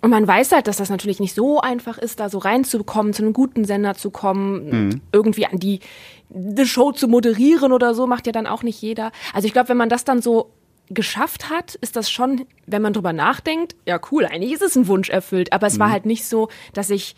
Und 0.01 0.10
man 0.10 0.28
weiß 0.28 0.51
halt, 0.51 0.66
dass 0.68 0.78
das 0.78 0.89
natürlich 0.89 1.20
nicht 1.20 1.36
so 1.36 1.62
einfach 1.62 1.99
ist, 1.99 2.20
da 2.20 2.28
so 2.28 2.39
reinzukommen, 2.39 3.14
zu 3.14 3.22
einem 3.22 3.32
guten 3.34 3.66
Sender 3.66 3.93
zu 3.93 4.10
kommen, 4.10 4.99
irgendwie 5.12 5.45
an 5.45 5.60
die, 5.60 5.80
die 6.30 6.66
Show 6.66 6.91
zu 6.91 7.08
moderieren 7.08 7.72
oder 7.72 7.93
so, 7.93 8.08
macht 8.08 8.26
ja 8.26 8.32
dann 8.34 8.47
auch 8.47 8.64
nicht 8.64 8.82
jeder. 8.82 9.12
Also 9.32 9.45
ich 9.45 9.54
glaube, 9.54 9.70
wenn 9.70 9.78
man 9.78 9.89
das 9.89 10.06
dann 10.06 10.20
so 10.24 10.49
geschafft 10.89 11.49
hat, 11.49 11.75
ist 11.75 11.95
das 11.95 12.11
schon, 12.11 12.45
wenn 12.65 12.81
man 12.81 12.93
drüber 12.93 13.13
nachdenkt, 13.13 13.75
ja 13.86 13.99
cool, 14.11 14.25
eigentlich 14.25 14.53
ist 14.53 14.61
es 14.61 14.75
ein 14.75 14.88
Wunsch 14.88 15.09
erfüllt. 15.09 15.53
Aber 15.53 15.67
es 15.67 15.79
war 15.79 15.89
halt 15.89 16.05
nicht 16.05 16.25
so, 16.25 16.49
dass 16.73 16.89
ich 16.89 17.15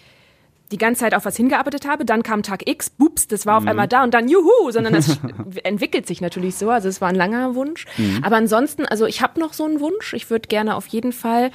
die 0.71 0.77
ganze 0.77 1.01
Zeit 1.01 1.13
auf 1.13 1.25
was 1.25 1.37
hingearbeitet 1.37 1.87
habe, 1.87 2.05
dann 2.05 2.23
kam 2.23 2.41
Tag 2.41 2.67
X, 2.67 2.89
bups, 2.89 3.27
das 3.27 3.45
war 3.45 3.57
auf 3.57 3.67
einmal 3.67 3.87
da 3.87 4.03
und 4.03 4.13
dann 4.13 4.27
juhu, 4.27 4.71
sondern 4.71 4.95
es 4.95 5.19
entwickelt 5.63 6.07
sich 6.07 6.21
natürlich 6.21 6.55
so. 6.55 6.69
Also 6.69 6.89
es 6.89 7.01
war 7.01 7.09
ein 7.09 7.15
langer 7.15 7.55
Wunsch. 7.55 7.85
Aber 8.23 8.37
ansonsten, 8.37 8.85
also 8.85 9.05
ich 9.05 9.21
habe 9.21 9.39
noch 9.39 9.53
so 9.53 9.65
einen 9.65 9.79
Wunsch. 9.79 10.13
Ich 10.13 10.29
würde 10.29 10.47
gerne 10.47 10.75
auf 10.75 10.87
jeden 10.87 11.11
Fall 11.13 11.51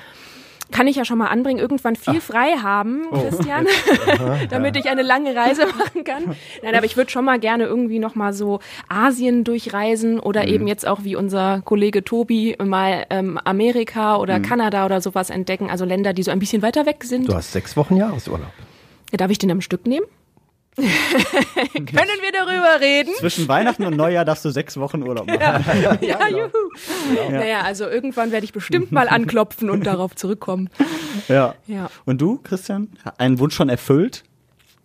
kann 0.71 0.87
ich 0.87 0.97
ja 0.97 1.05
schon 1.05 1.19
mal 1.19 1.27
anbringen, 1.27 1.59
irgendwann 1.59 1.97
viel 1.97 2.21
frei 2.21 2.57
haben, 2.63 3.03
Christian, 3.11 3.67
damit 4.51 4.77
ich 4.77 4.89
eine 4.89 5.03
lange 5.03 5.35
Reise 5.35 5.67
machen 5.67 6.05
kann. 6.05 6.37
Nein, 6.63 6.75
aber 6.75 6.87
ich 6.87 6.97
würde 6.97 7.11
schon 7.11 7.25
mal 7.25 7.39
gerne 7.39 7.65
irgendwie 7.65 7.99
noch 7.99 8.15
mal 8.15 8.33
so 8.33 8.61
Asien 8.89 9.45
durchreisen 9.45 10.21
oder 10.21 10.47
eben 10.49 10.67
jetzt 10.67 10.87
auch 10.87 11.05
wie 11.05 11.17
unser 11.17 11.63
Kollege 11.65 12.05
Tobi 12.05 12.57
mal 12.63 13.07
ähm, 13.11 13.39
Amerika 13.45 14.17
oder 14.17 14.41
Kanada 14.41 14.87
oder 14.87 15.01
sowas 15.01 15.31
entdecken, 15.31 15.71
also 15.71 15.85
Länder, 15.85 16.13
die 16.13 16.23
so 16.23 16.31
ein 16.31 16.39
bisschen 16.39 16.63
weiter 16.63 16.87
weg 16.87 17.05
sind. 17.05 17.29
Du 17.29 17.35
hast 17.35 17.53
sechs 17.53 17.77
Wochen 17.77 17.97
Jahresurlaub. 17.97 18.53
Darf 19.13 19.31
ich 19.31 19.39
den 19.39 19.51
am 19.51 19.61
Stück 19.61 19.87
nehmen? 19.87 20.07
Können 20.77 21.89
wir 22.23 22.33
darüber 22.33 22.81
reden? 22.81 23.13
Zwischen 23.19 23.49
Weihnachten 23.49 23.85
und 23.85 23.97
Neujahr 23.97 24.25
darfst 24.25 24.45
du 24.45 24.51
sechs 24.51 24.79
Wochen 24.79 25.03
Urlaub 25.03 25.27
machen. 25.27 25.39
Ja, 26.01 26.29
juhu. 26.29 27.31
Naja, 27.31 27.63
also 27.63 27.89
irgendwann 27.89 28.33
werde 28.33 28.45
ich 28.45 28.53
bestimmt 28.53 28.93
mal 28.93 29.09
anklopfen 29.09 29.69
und 29.71 29.87
darauf 29.87 30.15
zurückkommen. 30.15 30.71
Ja. 31.29 31.55
Ja. 31.67 31.91
Und 32.07 32.21
du, 32.21 32.39
Christian? 32.43 32.89
Einen 33.19 33.39
Wunsch 33.39 33.55
schon 33.55 33.69
erfüllt? 33.69 34.25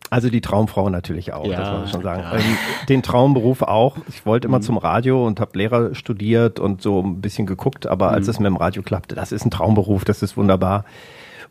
Also 0.10 0.30
die 0.30 0.42
Traumfrau 0.42 0.90
natürlich 0.90 1.34
auch, 1.34 1.46
Ja, 1.48 1.58
das 1.60 1.70
muss 1.72 1.80
man 1.80 1.88
schon 1.90 2.04
sagen. 2.04 2.22
klar. 2.22 2.36
Ähm, 2.40 2.58
den 2.90 3.02
Traumberuf 3.02 3.62
auch. 3.64 3.98
Ich 4.08 4.26
wollte 4.26 4.48
immer 4.48 4.62
zum 4.62 4.78
Radio 4.78 5.26
und 5.26 5.40
habe 5.40 5.58
Lehrer 5.58 5.96
studiert 5.96 6.60
und 6.60 6.82
so 6.82 7.02
ein 7.02 7.22
bisschen 7.22 7.48
geguckt, 7.48 7.88
aber 7.88 8.12
als 8.12 8.28
es 8.28 8.40
mit 8.40 8.46
dem 8.48 8.56
Radio 8.58 8.84
klappte, 8.84 9.16
das 9.16 9.32
ist 9.32 9.46
ein 9.46 9.52
Traumberuf, 9.52 10.06
das 10.06 10.22
ist 10.22 10.38
wunderbar. 10.38 10.86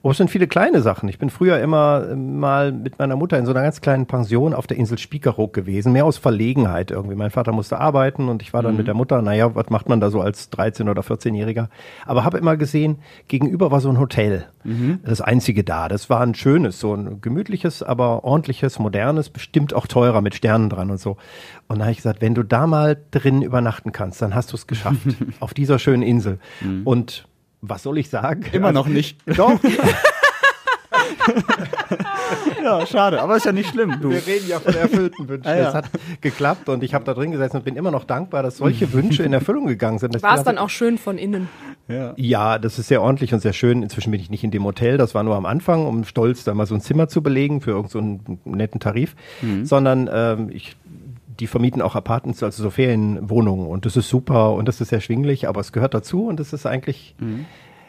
Oh, 0.06 0.10
es 0.10 0.18
sind 0.18 0.28
viele 0.28 0.46
kleine 0.46 0.82
Sachen. 0.82 1.08
Ich 1.08 1.18
bin 1.18 1.30
früher 1.30 1.58
immer 1.60 2.08
äh, 2.10 2.14
mal 2.14 2.72
mit 2.72 2.98
meiner 2.98 3.16
Mutter 3.16 3.38
in 3.38 3.46
so 3.46 3.52
einer 3.52 3.62
ganz 3.62 3.80
kleinen 3.80 4.04
Pension 4.04 4.52
auf 4.52 4.66
der 4.66 4.76
Insel 4.76 4.98
Spiekeroog 4.98 5.54
gewesen, 5.54 5.92
mehr 5.92 6.04
aus 6.04 6.18
Verlegenheit 6.18 6.90
irgendwie. 6.90 7.14
Mein 7.14 7.30
Vater 7.30 7.52
musste 7.52 7.80
arbeiten 7.80 8.28
und 8.28 8.42
ich 8.42 8.52
war 8.52 8.62
dann 8.62 8.76
mit 8.76 8.86
der 8.86 8.92
Mutter, 8.92 9.22
naja, 9.22 9.54
was 9.54 9.70
macht 9.70 9.88
man 9.88 10.00
da 10.00 10.10
so 10.10 10.20
als 10.20 10.52
13- 10.52 10.90
oder 10.90 11.00
14-Jähriger? 11.00 11.68
Aber 12.04 12.22
habe 12.22 12.36
immer 12.36 12.58
gesehen, 12.58 12.98
gegenüber 13.28 13.70
war 13.70 13.80
so 13.80 13.88
ein 13.88 13.98
Hotel. 13.98 14.44
Das 15.04 15.22
einzige 15.22 15.64
da. 15.64 15.88
Das 15.88 16.10
war 16.10 16.20
ein 16.20 16.34
schönes, 16.34 16.80
so 16.80 16.94
ein 16.94 17.22
gemütliches, 17.22 17.82
aber 17.82 18.24
ordentliches, 18.24 18.78
modernes, 18.78 19.30
bestimmt 19.30 19.72
auch 19.72 19.86
teurer 19.86 20.20
mit 20.20 20.34
Sternen 20.34 20.68
dran 20.68 20.90
und 20.90 21.00
so. 21.00 21.16
Und 21.66 21.78
da 21.78 21.84
habe 21.84 21.92
ich 21.92 21.98
gesagt, 21.98 22.20
wenn 22.20 22.34
du 22.34 22.42
da 22.42 22.66
mal 22.66 22.98
drin 23.10 23.40
übernachten 23.40 23.92
kannst, 23.92 24.20
dann 24.20 24.34
hast 24.34 24.52
du 24.52 24.56
es 24.56 24.66
geschafft. 24.66 25.00
auf 25.40 25.54
dieser 25.54 25.78
schönen 25.78 26.02
Insel. 26.02 26.40
Und 26.84 27.26
was 27.68 27.82
soll 27.82 27.98
ich 27.98 28.08
sagen? 28.08 28.44
Immer 28.52 28.72
noch 28.72 28.86
nicht. 28.86 29.18
Doch, 29.36 29.58
Ja, 32.62 32.86
schade, 32.86 33.20
aber 33.20 33.36
ist 33.36 33.44
ja 33.44 33.52
nicht 33.52 33.68
schlimm. 33.70 33.98
Du. 34.00 34.10
wir 34.10 34.26
reden 34.26 34.48
ja 34.48 34.58
von 34.58 34.74
erfüllten 34.74 35.28
Wünschen. 35.28 35.44
Ah, 35.50 35.56
ja. 35.56 35.68
Es 35.68 35.74
hat 35.74 35.90
geklappt 36.22 36.68
und 36.70 36.82
ich 36.82 36.94
habe 36.94 37.04
da 37.04 37.12
drin 37.12 37.30
gesessen 37.30 37.58
und 37.58 37.64
bin 37.64 37.76
immer 37.76 37.90
noch 37.90 38.04
dankbar, 38.04 38.42
dass 38.42 38.56
solche 38.56 38.92
Wünsche 38.94 39.22
in 39.22 39.32
Erfüllung 39.34 39.66
gegangen 39.66 39.98
sind. 39.98 40.20
War 40.22 40.36
es 40.36 40.42
dann 40.42 40.56
auch 40.56 40.70
schön 40.70 40.96
von 40.96 41.18
innen? 41.18 41.48
Ja, 42.16 42.58
das 42.58 42.78
ist 42.78 42.88
sehr 42.88 43.02
ordentlich 43.02 43.34
und 43.34 43.40
sehr 43.40 43.52
schön. 43.52 43.82
Inzwischen 43.82 44.10
bin 44.10 44.20
ich 44.20 44.30
nicht 44.30 44.42
in 44.42 44.50
dem 44.50 44.64
Hotel, 44.64 44.96
das 44.96 45.14
war 45.14 45.22
nur 45.22 45.36
am 45.36 45.44
Anfang, 45.44 45.86
um 45.86 46.04
stolz 46.04 46.44
da 46.44 46.54
mal 46.54 46.64
so 46.66 46.74
ein 46.74 46.80
Zimmer 46.80 47.08
zu 47.08 47.22
belegen 47.22 47.60
für 47.60 47.72
irgendeinen 47.72 48.20
so 48.26 48.50
netten 48.50 48.80
Tarif, 48.80 49.14
sondern 49.64 50.08
ähm, 50.10 50.50
ich 50.50 50.76
die 51.40 51.46
vermieten 51.46 51.82
auch 51.82 51.94
Apartments, 51.94 52.42
also 52.42 52.62
so 52.62 52.70
Ferienwohnungen 52.70 53.66
und 53.66 53.86
das 53.86 53.96
ist 53.96 54.08
super 54.08 54.52
und 54.52 54.66
das 54.66 54.80
ist 54.80 54.92
erschwinglich, 54.92 55.48
aber 55.48 55.60
es 55.60 55.72
gehört 55.72 55.94
dazu 55.94 56.26
und 56.26 56.40
das 56.40 56.52
ist 56.52 56.66
eigentlich, 56.66 57.14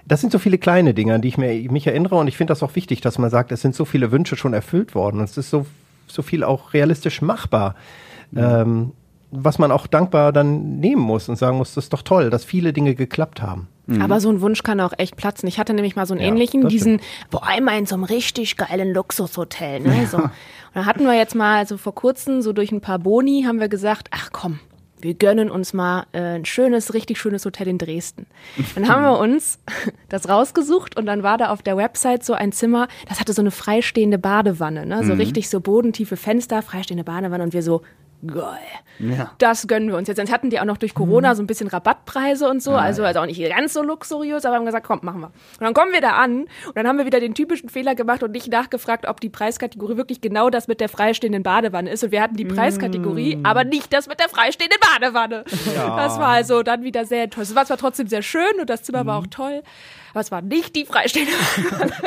das 0.06 0.22
sind 0.22 0.32
so 0.32 0.40
viele 0.40 0.58
kleine 0.58 0.94
Dinge, 0.94 1.14
an 1.16 1.22
die 1.22 1.28
ich 1.28 1.38
mir, 1.38 1.72
mich 1.72 1.88
erinnere 1.88 2.16
und 2.16 2.28
ich 2.28 2.38
finde 2.38 2.52
das 2.52 2.64
auch 2.64 2.76
wichtig, 2.76 3.02
dass 3.02 3.18
man 3.18 3.30
sagt, 3.30 3.52
es 3.52 3.62
sind 3.62 3.76
so 3.76 3.86
viele 3.86 4.12
Wünsche 4.12 4.36
schon 4.36 4.54
erfüllt 4.54 4.96
worden 4.96 5.20
und 5.20 5.26
es 5.26 5.38
ist 5.38 5.50
so, 5.50 5.66
so 6.08 6.22
viel 6.22 6.44
auch 6.44 6.74
realistisch 6.74 7.22
machbar. 7.22 7.76
Ähm, 8.36 8.92
was 9.32 9.60
man 9.60 9.72
auch 9.72 9.88
dankbar 9.88 10.32
dann 10.32 10.80
nehmen 10.80 11.02
muss 11.02 11.30
und 11.30 11.36
sagen 11.36 11.58
muss, 11.58 11.74
das 11.74 11.86
ist 11.86 11.94
doch 11.94 12.02
toll, 12.02 12.30
dass 12.30 12.46
viele 12.46 12.74
Dinge 12.74 12.96
geklappt 12.96 13.42
haben. 13.42 13.68
Aber 14.02 14.20
so 14.20 14.30
ein 14.30 14.42
Wunsch 14.42 14.64
kann 14.64 14.80
auch 14.80 14.94
echt 14.98 15.16
platzen. 15.16 15.48
Ich 15.48 15.60
hatte 15.60 15.74
nämlich 15.74 15.96
mal 15.96 16.06
so 16.06 16.14
einen 16.14 16.22
Ja, 16.22 16.30
ähnlichen, 16.30 16.68
diesen, 16.68 17.02
boah, 17.30 17.46
einmal 17.46 17.78
in 17.78 17.86
so 17.86 17.96
einem 17.96 18.04
richtig 18.04 18.58
geilen 18.58 18.94
Luxushotel. 18.94 19.80
Ne? 19.80 20.08
So. 20.08 20.18
Und 20.18 20.32
da 20.74 20.86
hatten 20.86 21.06
wir 21.06 21.14
jetzt 21.14 21.36
mal, 21.36 21.58
also 21.58 21.78
vor 21.78 21.94
kurzem, 21.94 22.42
so 22.42 22.52
durch 22.52 22.72
ein 22.72 22.82
paar 22.82 23.00
Boni, 23.00 23.44
haben 23.46 23.60
wir 23.60 23.70
gesagt, 23.70 24.08
ach 24.12 24.30
komm, 24.32 24.60
wir 25.00 25.14
gönnen 25.14 25.52
uns 25.52 25.74
mal 25.74 26.08
äh, 26.14 26.20
ein 26.20 26.46
schönes, 26.46 26.94
richtig 26.94 27.20
schönes 27.20 27.46
Hotel 27.46 27.68
in 27.68 27.78
Dresden. 27.78 28.26
Dann 28.74 28.88
haben 28.88 29.04
wir 29.04 29.20
uns 29.20 29.60
das 30.10 30.28
rausgesucht 30.28 30.98
und 30.98 31.06
dann 31.06 31.22
war 31.22 31.38
da 31.38 31.50
auf 31.50 31.62
der 31.62 31.78
Website 31.78 32.24
so 32.24 32.34
ein 32.34 32.52
Zimmer, 32.52 32.88
das 33.08 33.20
hatte 33.20 33.34
so 33.34 33.42
eine 33.42 33.52
freistehende 33.52 34.18
Badewanne, 34.18 34.86
ne? 34.86 35.04
so 35.04 35.14
richtig 35.14 35.50
so 35.50 35.60
bodentiefe 35.60 36.18
Fenster, 36.18 36.62
freistehende 36.62 37.04
Badewanne 37.04 37.44
und 37.44 37.54
wir 37.54 37.62
so, 37.62 37.84
geil. 38.28 38.60
Ja. 39.00 39.32
Das 39.40 39.68
gönnen 39.68 39.90
wir 39.90 39.98
uns 39.98 40.08
jetzt. 40.08 40.18
Jetzt 40.18 40.32
hatten 40.32 40.50
die 40.50 40.60
auch 40.60 40.66
noch 40.66 40.78
durch 40.78 40.94
Corona 40.94 41.36
so 41.36 41.44
ein 41.44 41.48
bisschen 41.48 41.68
Rabattpreise 41.68 42.50
und 42.50 42.62
so, 42.64 42.72
also, 42.72 43.04
also 43.04 43.20
auch 43.20 43.26
nicht 43.26 43.42
ganz 43.50 43.74
so 43.74 43.84
luxuriös, 43.84 44.46
aber 44.46 44.56
haben 44.56 44.66
gesagt, 44.66 44.88
komm, 44.88 45.00
machen 45.02 45.22
wir. 45.22 45.28
Und 45.28 45.62
dann 45.62 45.74
kommen 45.74 45.92
wir 45.92 46.02
da 46.02 46.12
an 46.12 46.42
und 46.68 46.76
dann 46.76 46.88
haben 46.88 46.98
wir 46.98 47.06
wieder 47.06 47.20
den 47.20 47.34
typischen 47.34 47.70
Fehler 47.70 47.96
gemacht 47.96 48.24
und 48.24 48.32
nicht 48.32 48.48
nachgefragt, 48.48 49.06
ob 49.08 49.20
die 49.20 49.30
Preiskategorie 49.30 49.98
wirklich 49.98 50.22
genau 50.22 50.50
das 50.50 50.68
mit 50.68 50.80
der 50.80 50.90
freistehenden 50.90 51.44
Badewanne 51.44 51.90
ist. 51.90 52.04
Und 52.04 52.12
wir 52.12 52.22
hatten 52.22 52.36
die 52.36 52.46
Preiskategorie, 52.46 53.40
aber 53.44 53.64
nicht 53.64 53.92
das 53.94 54.08
mit 54.08 54.20
der 54.20 54.30
freistehenden 54.30 54.80
Badewanne. 54.80 55.44
Das 55.76 56.20
war 56.20 56.30
also 56.30 56.64
dann 56.64 56.84
wieder 56.84 57.06
sehr 57.06 57.24
enttäuschend. 57.24 57.50
Es 57.50 57.56
war 57.56 57.66
zwar 57.66 57.78
trotzdem 57.78 58.08
sehr 58.08 58.22
schön 58.22 58.60
und 58.60 58.70
das 58.70 58.84
Zimmer 58.84 59.06
war 59.06 59.20
auch 59.20 59.28
toll, 59.28 59.62
aber 60.16 60.22
es 60.22 60.32
war 60.32 60.42
nicht 60.42 60.76
die 60.76 60.86
freistehende 60.86 61.32
Badewanne. 61.70 61.92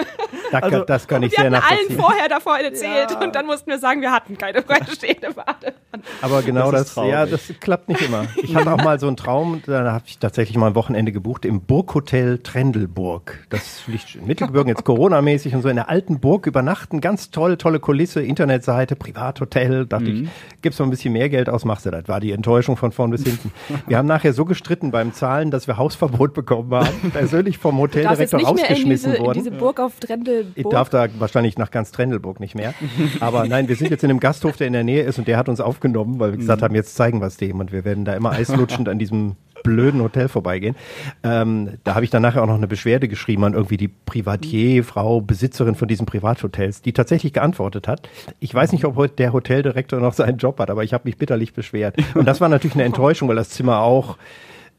Da, 0.51 0.63
kann- 0.63 0.85
das 0.87 1.07
kann 1.07 1.23
ich 1.23 1.33
wir 1.33 1.37
sehr 1.37 1.45
hatten 1.45 1.55
allen 1.57 1.63
nachvollziehen. 1.75 2.01
vorher 2.01 2.29
davor 2.31 2.59
erzählt 2.59 3.15
und 3.23 3.35
dann 3.35 3.45
mussten 3.45 3.71
wir 3.71 3.79
sagen, 3.79 4.01
wir 4.01 4.11
hatten 4.13 4.39
keine 4.39 4.63
freistehende 4.63 5.35
Badewanne. 5.35 5.75
Aber 6.23 6.41
genau 6.41 6.71
Das 6.73 6.95
das, 6.95 7.07
ja, 7.07 7.27
das 7.27 7.53
klappt 7.61 7.91
nicht 7.91 8.01
immer. 8.01 8.25
Ich 8.37 8.57
hatte 8.57 8.73
auch 8.73 8.83
mal 8.83 8.99
so 8.99 9.09
einen 9.09 9.19
Traum, 9.19 9.61
da 9.67 9.93
habe 9.93 10.05
ich 10.07 10.19
tatsächlich 10.19 10.57
mal 10.57 10.69
ein 10.69 10.75
Wochenende 10.75 11.13
gebucht 11.13 11.45
im 11.45 11.61
Burghotel 11.61 12.39
Trendelburg. 12.39 13.47
Das 13.51 13.83
liegt 13.89 14.15
in 14.15 14.27
Mittelgebirgen 14.27 14.69
jetzt 14.71 14.85
Corona-mäßig 14.85 15.55
und 15.55 15.61
so 15.61 15.69
in 15.69 15.77
der 15.77 15.91
alten 15.91 16.19
Burg 16.19 16.47
übernachten. 16.47 17.03
Ganz 17.03 17.31
toll, 17.31 17.59
tolle 17.59 17.79
Kulisse, 17.79 18.23
Internetseite, 18.23 18.97
Privathotel. 18.97 19.85
Dachte 19.85 20.09
ich, 20.11 20.29
gibst 20.63 20.79
mal 20.81 20.87
ein 20.87 20.91
bisschen 20.91 21.13
mehr 21.13 21.29
Geld 21.29 21.51
aus, 21.51 21.67
machst 21.67 21.85
du 21.85 21.91
das. 21.91 22.09
War 22.09 22.21
die 22.21 22.33
Enttäuschung 22.33 22.79
von 22.79 22.93
vorn 22.93 23.11
bis 23.11 23.23
hinten. 23.25 23.53
Wir 23.87 23.99
haben 23.99 24.07
nachher 24.09 24.33
so 24.33 24.47
gestritten 24.47 24.93
beim 24.93 25.13
Zahlen, 25.13 25.51
dass 25.51 25.67
wir 25.67 25.77
Hausverbot 25.77 26.33
bekommen 26.33 26.73
haben. 26.73 27.11
Persönlich 27.13 27.59
vom 27.59 27.77
Du 27.77 27.83
jetzt 27.85 27.98
Hoteldirektor 28.05 28.41
rausgeschmissen 28.41 29.13
diese, 29.13 29.17
in 29.17 29.25
wurden. 29.25 29.39
diese 29.39 29.51
Burg 29.51 29.81
auf 29.81 29.99
Trendelburg. 30.01 30.57
Ich 30.57 30.67
darf 30.67 30.89
da 30.89 31.07
wahrscheinlich 31.19 31.59
nach 31.59 31.71
ganz 31.71 31.93
Trendelburg 31.93 32.41
nicht 32.41 32.55
mehr. 32.55 32.75
Aber 33.21 33.47
nein, 33.47 33.69
wir 33.69 33.77
sind 33.77 33.91
jetzt 33.91 34.05
in 34.05 34.11
einem 34.11 34.21
Gasthof, 34.21 34.57
der 34.57 34.67
in 34.67 34.73
der 34.73 34.85
Nähe 34.85 35.03
ist 35.03 35.19
und 35.19 35.29
der 35.29 35.37
hat 35.37 35.49
uns 35.49 35.61
aufgenommen, 35.61 36.19
weil 36.19 36.33
wir 36.33 36.39
gesagt 36.39 36.63
haben, 36.63 36.75
jetzt 36.75 36.95
zeigen 36.95 37.21
wir 37.21 37.27
es 37.27 37.37
dem 37.37 37.61
und 37.61 37.73
wir 37.73 37.85
werden 37.85 38.05
da 38.05 38.15
immer 38.15 38.31
eislutschend 38.31 38.89
an 38.89 38.99
diesem 38.99 39.37
blöden 39.63 40.03
Hotel 40.03 40.29
vorbeigehen. 40.29 40.77
Ähm, 41.23 41.79
da 41.85 41.95
habe 41.95 42.05
ich 42.05 42.11
dann 42.11 42.23
nachher 42.23 42.43
auch 42.43 42.47
noch 42.47 42.55
eine 42.55 42.69
Beschwerde 42.69 43.09
geschrieben 43.09 43.45
an 43.45 43.55
irgendwie 43.55 43.77
die 43.77 43.89
Privatier, 43.89 44.85
Frau, 44.85 45.21
Besitzerin 45.21 45.75
von 45.75 45.89
diesen 45.89 46.07
Privathotels, 46.07 46.83
die 46.83 46.93
tatsächlich 46.93 47.33
geantwortet 47.33 47.89
hat. 47.89 48.09
Ich 48.41 48.55
weiß 48.55 48.73
nicht, 48.73 48.85
ob 48.85 48.97
heute 48.97 49.17
der 49.17 49.33
Hoteldirektor 49.33 50.01
noch 50.01 50.13
seinen 50.13 50.39
Job 50.39 50.59
hat, 50.59 50.71
aber 50.71 50.85
ich 50.85 50.95
habe 50.95 51.05
mich 51.07 51.17
bitterlich 51.17 51.53
beschwert. 51.53 51.97
Und 52.15 52.27
das 52.27 52.41
war 52.41 52.49
natürlich 52.49 52.75
eine 52.75 52.85
Enttäuschung, 52.89 53.29
weil 53.29 53.37
das 53.37 53.51
Zimmer 53.51 53.81
auch 53.81 54.17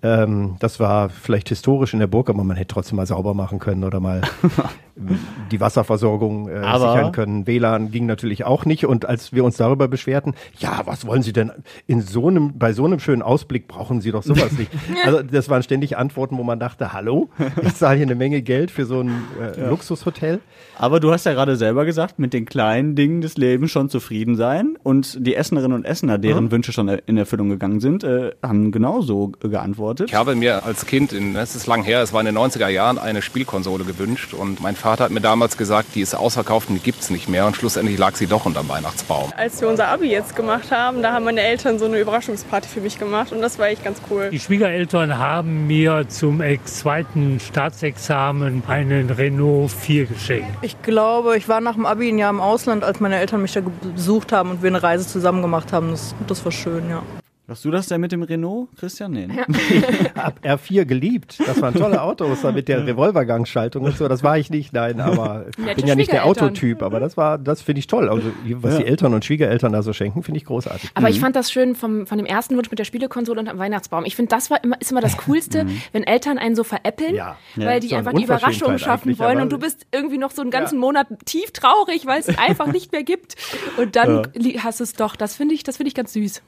ähm, 0.01 0.55
das 0.59 0.79
war 0.79 1.09
vielleicht 1.09 1.49
historisch 1.49 1.93
in 1.93 1.99
der 1.99 2.07
Burg, 2.07 2.29
aber 2.29 2.43
man 2.43 2.55
hätte 2.55 2.73
trotzdem 2.73 2.95
mal 2.95 3.05
sauber 3.05 3.33
machen 3.33 3.59
können 3.59 3.83
oder 3.83 3.99
mal 3.99 4.21
die 5.51 5.59
Wasserversorgung 5.59 6.47
äh, 6.47 6.61
sichern 6.61 7.11
können. 7.11 7.47
WLAN 7.47 7.91
ging 7.91 8.05
natürlich 8.05 8.45
auch 8.45 8.65
nicht. 8.65 8.85
Und 8.85 9.05
als 9.05 9.33
wir 9.33 9.43
uns 9.43 9.57
darüber 9.57 9.87
beschwerten, 9.87 10.35
ja, 10.57 10.81
was 10.85 11.05
wollen 11.05 11.21
Sie 11.21 11.33
denn 11.33 11.51
in 11.85 12.01
so 12.01 12.27
einem, 12.27 12.57
bei 12.57 12.71
so 12.71 12.85
einem 12.85 12.99
schönen 12.99 13.21
Ausblick 13.21 13.67
brauchen 13.67 13.99
Sie 13.99 14.11
doch 14.11 14.23
sowas 14.23 14.51
nicht. 14.53 14.71
Also 15.05 15.21
das 15.23 15.49
waren 15.49 15.63
ständig 15.63 15.97
Antworten, 15.97 16.37
wo 16.37 16.43
man 16.43 16.59
dachte, 16.59 16.93
hallo, 16.93 17.29
ich 17.61 17.75
zahle 17.75 17.97
hier 17.97 18.05
eine 18.05 18.15
Menge 18.15 18.41
Geld 18.41 18.69
für 18.69 18.85
so 18.85 19.01
ein 19.01 19.23
äh, 19.39 19.67
Luxushotel. 19.67 20.39
Aber 20.77 20.99
du 20.99 21.11
hast 21.11 21.25
ja 21.25 21.33
gerade 21.33 21.55
selber 21.55 21.85
gesagt, 21.85 22.19
mit 22.19 22.33
den 22.33 22.45
kleinen 22.45 22.95
Dingen 22.95 23.21
des 23.21 23.37
Lebens 23.37 23.71
schon 23.71 23.89
zufrieden 23.89 24.35
sein. 24.35 24.77
Und 24.83 25.25
die 25.25 25.35
Essenerinnen 25.35 25.77
und 25.77 25.85
Essener, 25.85 26.17
deren 26.17 26.51
Wünsche 26.51 26.71
schon 26.73 26.89
in 26.89 27.17
Erfüllung 27.17 27.49
gegangen 27.49 27.79
sind, 27.79 28.03
äh, 28.03 28.31
haben 28.43 28.71
genauso 28.71 29.31
geantwortet. 29.39 29.88
Ich 30.05 30.13
habe 30.13 30.35
mir 30.35 30.65
als 30.65 30.85
Kind, 30.85 31.13
in, 31.13 31.33
das 31.33 31.55
ist 31.55 31.67
lang 31.67 31.83
her, 31.83 32.01
es 32.01 32.13
war 32.13 32.19
in 32.21 32.25
den 32.25 32.37
90er 32.37 32.67
Jahren, 32.67 32.97
eine 32.97 33.21
Spielkonsole 33.21 33.83
gewünscht 33.83 34.33
und 34.33 34.61
mein 34.61 34.75
Vater 34.75 35.05
hat 35.05 35.11
mir 35.11 35.21
damals 35.21 35.57
gesagt, 35.57 35.95
die 35.95 36.01
ist 36.01 36.15
ausverkauft 36.15 36.69
und 36.69 36.75
die 36.75 36.81
gibt's 36.81 37.09
nicht 37.09 37.29
mehr 37.29 37.45
und 37.45 37.55
schlussendlich 37.55 37.97
lag 37.97 38.15
sie 38.15 38.27
doch 38.27 38.45
unterm 38.45 38.69
Weihnachtsbaum. 38.69 39.31
Als 39.35 39.61
wir 39.61 39.67
unser 39.67 39.87
Abi 39.87 40.09
jetzt 40.09 40.35
gemacht 40.35 40.71
haben, 40.71 41.01
da 41.01 41.13
haben 41.13 41.25
meine 41.25 41.41
Eltern 41.41 41.79
so 41.79 41.85
eine 41.85 41.99
Überraschungsparty 41.99 42.67
für 42.67 42.81
mich 42.81 42.99
gemacht 42.99 43.31
und 43.31 43.41
das 43.41 43.59
war 43.59 43.67
echt 43.67 43.83
ganz 43.83 44.01
cool. 44.09 44.29
Die 44.31 44.39
Schwiegereltern 44.39 45.17
haben 45.17 45.67
mir 45.67 46.05
zum 46.07 46.41
zweiten 46.65 47.39
Staatsexamen 47.39 48.63
einen 48.67 49.09
Renault 49.09 49.71
4 49.71 50.05
geschenkt. 50.05 50.49
Ich 50.61 50.81
glaube, 50.81 51.37
ich 51.37 51.47
war 51.47 51.61
nach 51.61 51.73
dem 51.73 51.85
Abi 51.85 52.09
ein 52.09 52.17
Jahr 52.17 52.29
im 52.29 52.41
Ausland, 52.41 52.83
als 52.83 52.99
meine 52.99 53.17
Eltern 53.17 53.41
mich 53.41 53.53
da 53.53 53.61
besucht 53.61 54.31
haben 54.31 54.51
und 54.51 54.63
wir 54.63 54.69
eine 54.69 54.81
Reise 54.81 55.07
zusammen 55.07 55.41
gemacht 55.41 55.73
haben. 55.73 55.91
Das, 55.91 56.15
das 56.27 56.43
war 56.45 56.51
schön, 56.51 56.89
ja. 56.89 57.03
Hast 57.49 57.65
du 57.65 57.71
das 57.71 57.87
denn 57.87 57.99
mit 57.99 58.11
dem 58.11 58.21
Renault, 58.21 58.69
Christian? 58.77 59.11
Nee. 59.11 59.25
ne? 59.25 59.43
Hab 60.15 60.39
R4 60.45 60.85
geliebt. 60.85 61.39
Das 61.45 61.59
waren 61.61 61.73
tolle 61.73 62.01
Autos 62.01 62.41
da 62.41 62.51
mit 62.51 62.67
der 62.67 62.85
Revolvergangschaltung 62.85 63.83
und 63.83 63.97
so. 63.97 64.07
Das 64.07 64.21
war 64.21 64.37
ich 64.37 64.51
nicht, 64.51 64.71
nein, 64.71 64.99
aber 64.99 65.45
ich 65.57 65.75
bin 65.75 65.87
ja 65.87 65.95
nicht 65.95 66.11
der. 66.11 66.25
Autotyp, 66.25 66.83
aber 66.83 66.99
das 66.99 67.17
war, 67.17 67.37
das 67.37 67.61
finde 67.61 67.79
ich 67.79 67.87
toll. 67.87 68.07
Also 68.09 68.31
was 68.55 68.77
die 68.77 68.85
Eltern 68.85 69.13
und 69.13 69.25
Schwiegereltern 69.25 69.73
da 69.73 69.81
so 69.81 69.93
schenken, 69.93 70.21
finde 70.21 70.37
ich 70.37 70.45
großartig. 70.45 70.91
Aber 70.93 71.09
ich 71.09 71.19
fand 71.19 71.35
das 71.35 71.51
schön 71.51 71.75
vom, 71.75 72.05
von 72.05 72.17
dem 72.17 72.27
ersten 72.27 72.55
Wunsch 72.55 72.69
mit 72.69 72.77
der 72.77 72.83
Spielekonsole 72.83 73.39
und 73.39 73.47
am 73.47 73.57
Weihnachtsbaum. 73.57 74.05
Ich 74.05 74.15
finde, 74.15 74.29
das 74.29 74.51
war 74.51 74.63
immer, 74.63 74.79
ist 74.79 74.91
immer 74.91 75.01
das 75.01 75.17
Coolste, 75.25 75.65
wenn 75.91 76.03
Eltern 76.03 76.37
einen 76.37 76.55
so 76.55 76.63
veräppeln, 76.63 77.15
Ja. 77.15 77.37
weil 77.55 77.65
Ja, 77.65 77.79
die 77.79 77.87
so 77.87 77.95
eine 77.95 78.07
einfach 78.07 78.19
die 78.19 78.25
Überraschung 78.25 78.77
schaffen 78.77 79.17
wollen 79.17 79.41
und 79.41 79.51
du 79.51 79.57
bist 79.57 79.87
irgendwie 79.91 80.17
noch 80.17 80.31
so 80.31 80.41
einen 80.43 80.51
ganzen 80.51 80.77
Monat 80.77 81.07
tief 81.25 81.51
traurig, 81.51 82.05
weil 82.05 82.19
es 82.19 82.37
einfach 82.37 82.67
nicht 82.67 82.91
mehr 82.91 83.03
gibt. 83.03 83.35
Und 83.77 83.95
dann 83.95 84.27
hast 84.59 84.79
du 84.81 84.83
es 84.83 84.93
doch. 84.93 85.15
Das 85.15 85.35
finde 85.35 85.55
ich, 85.55 85.63
das 85.63 85.77
finde 85.77 85.87
ich 85.87 85.95
ganz 85.95 86.13
süß. 86.13 86.41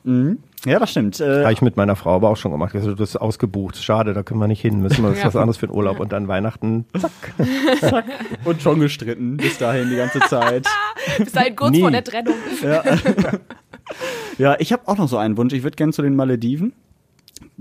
Ja, 0.66 0.78
das 0.78 0.92
stimmt. 0.92 1.20
Äh, 1.20 1.42
Habe 1.44 1.54
ich 1.54 1.62
mit 1.62 1.76
meiner 1.76 1.96
Frau 1.96 2.16
aber 2.16 2.30
auch 2.30 2.38
schon 2.38 2.52
gemacht. 2.52 2.76
Also, 2.76 2.94
das 2.94 3.10
ist 3.12 3.16
ausgebucht. 3.16 3.78
Schade, 3.84 4.14
da 4.14 4.22
können 4.22 4.40
wir 4.40 4.48
nicht 4.48 4.62
hin. 4.62 4.80
Müssen 4.82 5.02
wir 5.04 5.10
uns 5.10 5.20
Ja. 5.20 5.26
was 5.26 5.36
anderes 5.36 5.58
für 5.58 5.68
den 5.68 5.76
Urlaub 5.76 6.00
und 6.00 6.12
dann 6.12 6.28
Weihnachten. 6.28 6.86
Zack. 7.00 7.12
und 8.46 8.62
schon 8.62 8.80
gestritten 8.80 9.38
bis 9.38 9.58
dahin 9.58 9.90
die 9.90 9.96
ganze 9.96 10.20
Zeit. 10.22 10.68
Bis 11.18 11.32
dahin 11.32 11.56
kurz 11.56 11.72
Nie. 11.72 11.82
vor 11.82 11.90
der 11.92 12.04
Trennung. 12.04 12.36
Ja, 14.38 14.56
ich 14.60 14.72
habe 14.72 14.88
auch 14.88 14.98
noch 14.98 15.08
so 15.10 15.18
einen 15.18 15.36
Wunsch. 15.38 15.52
Ich 15.54 15.64
würde 15.64 15.76
gerne 15.76 15.94
zu 15.94 16.02
den 16.04 16.16
Malediven. 16.16 16.74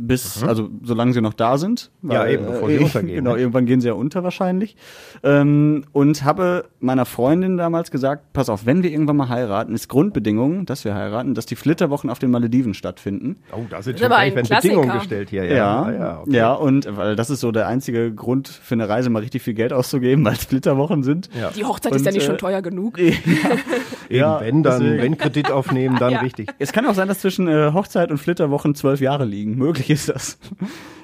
Bis, 0.03 0.43
also 0.43 0.71
solange 0.83 1.13
sie 1.13 1.21
noch 1.21 1.35
da 1.35 1.59
sind. 1.59 1.91
Ja, 2.03 2.27
eben, 2.27 2.47
bevor 2.47 2.69
sie 2.69 2.77
äh, 2.77 2.79
untergehen, 2.85 3.17
Genau, 3.17 3.35
ne? 3.35 3.39
irgendwann 3.41 3.67
gehen 3.67 3.81
sie 3.83 3.89
ja 3.89 3.93
unter 3.95 4.25
wahrscheinlich. 4.25 4.77
Ähm, 5.23 5.85
und 5.93 6.25
habe 6.25 6.65
meiner 6.81 7.05
Freundin 7.05 7.59
damals 7.59 7.91
gesagt, 7.91 8.33
pass 8.33 8.49
auf, 8.49 8.65
wenn 8.65 8.83
wir 8.83 8.91
irgendwann 8.91 9.17
mal 9.17 9.29
heiraten, 9.29 9.75
ist 9.75 9.89
Grundbedingung, 9.89 10.65
dass 10.65 10.85
wir 10.87 10.95
heiraten, 10.95 11.35
dass 11.35 11.45
die 11.45 11.57
Flitterwochen 11.57 12.09
auf 12.09 12.19
den 12.19 12.31
Malediven 12.31 12.73
stattfinden. 12.73 13.37
Oh, 13.53 13.61
da 13.69 13.83
sind 13.83 13.97
ist 13.97 14.03
schon 14.03 14.13
ein. 14.13 14.33
Bedingungen 14.35 14.91
gestellt 14.93 15.31
hier. 15.31 15.45
Ja, 15.45 15.55
Ja, 15.55 15.91
ja, 15.91 16.23
ja, 16.29 16.55
okay. 16.55 16.65
und 16.65 16.97
weil 16.97 17.15
das 17.17 17.29
ist 17.29 17.41
so 17.41 17.53
der 17.53 17.67
einzige 17.69 18.15
Grund 18.15 18.49
für 18.49 18.75
eine 18.75 18.89
Reise, 18.89 19.11
mal 19.11 19.19
richtig 19.21 19.43
viel 19.43 19.55
Geld 19.55 19.73
auszugeben, 19.73 20.25
weil 20.25 20.33
es 20.33 20.45
Flitterwochen 20.47 21.03
sind. 21.03 21.29
Ja. 21.39 21.51
Die 21.51 21.65
Hochzeit 21.65 21.93
ist 21.95 22.01
Und, 22.01 22.07
ja 22.07 22.13
nicht 22.13 22.23
äh, 22.23 22.27
schon 22.27 22.39
teuer 22.39 22.63
genug. 22.63 22.99
Eben, 24.11 24.19
Ja, 24.21 24.41
wenn 24.41 24.63
dann, 24.63 24.81
deswegen. 24.83 25.03
wenn 25.03 25.17
Kredit 25.19 25.51
aufnehmen, 25.51 25.97
dann 25.99 26.13
Ja. 26.15 26.21
richtig. 26.21 26.51
Es 26.59 26.73
kann 26.73 26.85
auch 26.87 26.95
sein, 26.95 27.09
dass 27.09 27.21
zwischen 27.21 27.49
äh, 27.49 27.71
Hochzeit 27.73 28.11
und 28.11 28.19
Flitterwochen 28.19 28.75
zwölf 28.75 29.01
Jahre 29.01 29.25
liegen. 29.25 29.55
Möglich 29.57 29.89
ist 29.91 30.09
das. 30.09 30.39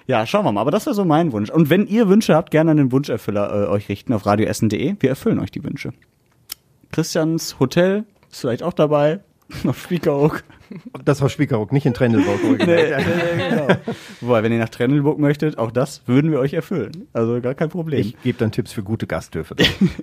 Ja, 0.09 0.25
schauen 0.25 0.45
wir 0.45 0.53
mal. 0.53 0.61
Aber 0.61 0.71
das 0.71 0.87
wäre 0.87 0.95
so 0.95 1.05
mein 1.05 1.33
Wunsch. 1.33 1.51
Und 1.51 1.69
wenn 1.69 1.89
ihr 1.89 2.09
Wünsche 2.09 2.37
habt, 2.37 2.53
gerne 2.53 2.71
an 2.71 2.77
den 2.77 2.93
Wunscherfüller 2.93 3.65
äh, 3.65 3.67
euch 3.67 3.89
richten 3.89 4.13
auf 4.13 4.25
radioessen.de. 4.25 4.95
Wir 5.01 5.11
erfüllen 5.11 5.41
euch 5.41 5.51
die 5.51 5.65
Wünsche. 5.65 5.93
Christians 6.93 7.59
Hotel 7.59 8.05
ist 8.31 8.41
vielleicht 8.41 8.63
auch 8.63 8.73
dabei. 8.73 9.19
Auf 9.67 9.81
Spiekeroog. 9.81 10.43
Das 11.05 11.21
war 11.21 11.29
Spiekeroog, 11.29 11.73
nicht 11.73 11.87
in 11.87 11.95
Trendelburg. 11.95 12.43
wohlgemerkt. 12.43 13.07
genau. 13.51 13.69
Wobei, 14.21 14.43
wenn 14.43 14.53
ihr 14.53 14.59
nach 14.59 14.69
Trennelburg 14.69 15.19
möchtet, 15.19 15.59
auch 15.59 15.71
das 15.71 16.03
würden 16.07 16.31
wir 16.33 16.41
euch 16.41 16.53
erfüllen. 16.55 17.07
Also 17.13 17.41
gar 17.41 17.55
kein 17.55 17.69
Problem. 17.69 18.01
Ich 18.01 18.21
gebe 18.23 18.39
dann 18.39 18.51
Tipps 18.51 18.73
für 18.73 18.83
gute 18.83 19.07
Gasthöfe. 19.07 19.55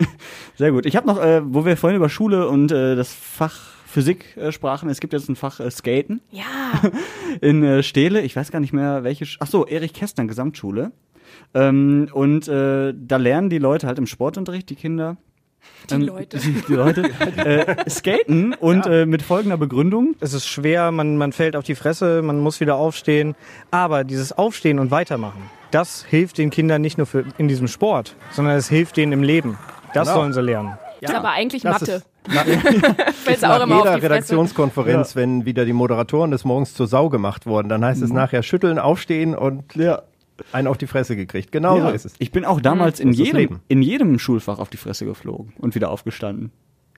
Sehr 0.56 0.72
gut. 0.72 0.86
Ich 0.86 0.96
habe 0.96 1.08
noch, 1.08 1.22
äh, 1.22 1.41
wo 1.44 1.66
wir 1.66 1.76
vorhin 1.76 1.98
über 1.98 2.10
Schule 2.10 2.48
und 2.48 2.72
äh, 2.72 2.96
das 2.96 3.14
Fach 3.14 3.60
Physik 3.86 4.38
äh, 4.38 4.52
sprachen, 4.52 4.89
es 4.89 5.00
gibt 5.00 5.14
jetzt 5.14 5.30
ein 5.30 5.36
Fach 5.36 5.60
äh, 5.60 5.70
Skaten. 5.70 6.22
Ja. 6.32 6.44
in 7.41 7.64
äh, 7.64 7.84
Stehle, 7.84 8.22
ich 8.22 8.36
weiß 8.36 8.50
gar 8.52 8.60
nicht 8.60 8.74
mehr 8.74 9.04
welche, 9.04 9.26
Sch- 9.26 9.38
ach 9.39 9.48
so, 9.48 9.68
Erich 9.68 9.94
Kästner 9.94 10.26
Gesamtschule. 10.26 10.91
Ähm, 11.54 12.08
und 12.14 12.48
äh, 12.48 12.94
da 12.96 13.18
lernen 13.18 13.50
die 13.50 13.60
Leute 13.60 13.86
halt 13.88 13.98
im 14.00 14.08
Sportunterricht, 14.08 14.70
die 14.70 14.76
Kinder. 14.76 15.18
Die 15.89 15.95
Leute. 15.95 16.38
Die 16.68 16.74
Leute 16.74 17.09
äh, 17.38 17.89
skaten 17.89 18.53
und 18.53 18.86
äh, 18.86 19.05
mit 19.05 19.22
folgender 19.22 19.57
Begründung. 19.57 20.16
Es 20.22 20.34
ist 20.34 20.47
schwer, 20.47 20.91
man, 20.91 21.18
man 21.18 21.34
fällt 21.34 21.55
auf 21.55 21.64
die 21.66 21.76
Fresse, 21.76 22.22
man 22.22 22.39
muss 22.39 22.59
wieder 22.61 22.76
aufstehen. 22.76 23.36
Aber 23.72 24.03
dieses 24.03 24.32
Aufstehen 24.32 24.80
und 24.80 24.91
Weitermachen, 24.91 25.41
das 25.72 26.03
hilft 26.05 26.38
den 26.38 26.49
Kindern 26.51 26.82
nicht 26.82 26.97
nur 26.97 27.07
für, 27.07 27.26
in 27.38 27.47
diesem 27.47 27.68
Sport, 27.68 28.16
sondern 28.32 28.55
es 28.55 28.70
hilft 28.70 28.95
denen 28.97 29.11
im 29.11 29.24
Leben. 29.24 29.57
Das 29.93 30.07
Genau. 30.07 30.20
sollen 30.22 30.34
sie 30.34 30.41
lernen. 30.41 30.78
ist 31.01 31.14
aber 31.14 31.32
eigentlich 31.32 31.64
das 31.64 31.82
Mathe. 31.82 31.91
ist- 31.95 32.07
Na, 32.34 32.43
Fällt's 33.26 33.43
auch 33.43 33.49
nach 33.49 33.61
immer 33.64 33.80
auf 33.82 33.86
jeder. 33.95 34.01
Redaktionskonferenz, 34.03 35.16
wenn 35.18 35.45
wieder 35.45 35.66
die 35.66 35.74
Moderatoren 35.74 36.32
des 36.32 36.45
Morgens 36.45 36.74
zur 36.74 36.88
Sau 36.88 37.09
gemacht 37.09 37.45
wurden, 37.45 37.68
dann 37.68 37.84
heißt 37.84 38.01
es 38.01 38.09
Mhm. 38.09 38.16
nachher 38.16 38.43
schütteln, 38.43 38.80
aufstehen 38.80 39.36
und 39.36 39.76
Ja. 39.76 40.03
Einen 40.51 40.67
auf 40.67 40.77
die 40.77 40.88
Fresse 40.88 41.15
gekriegt. 41.15 41.51
Genau 41.51 41.79
so 41.79 41.89
ist 41.89 42.05
es. 42.05 42.13
Ich 42.19 42.31
bin 42.31 42.45
auch 42.45 42.61
damals 42.61 42.99
in, 42.99 43.09
ist 43.09 43.19
das 43.19 43.27
jedem, 43.27 43.59
in 43.67 43.81
jedem 43.81 44.19
Schulfach 44.19 44.59
auf 44.59 44.69
die 44.69 44.77
Fresse 44.77 45.05
geflogen 45.05 45.53
und 45.57 45.75
wieder 45.75 45.89
aufgestanden. 45.89 46.51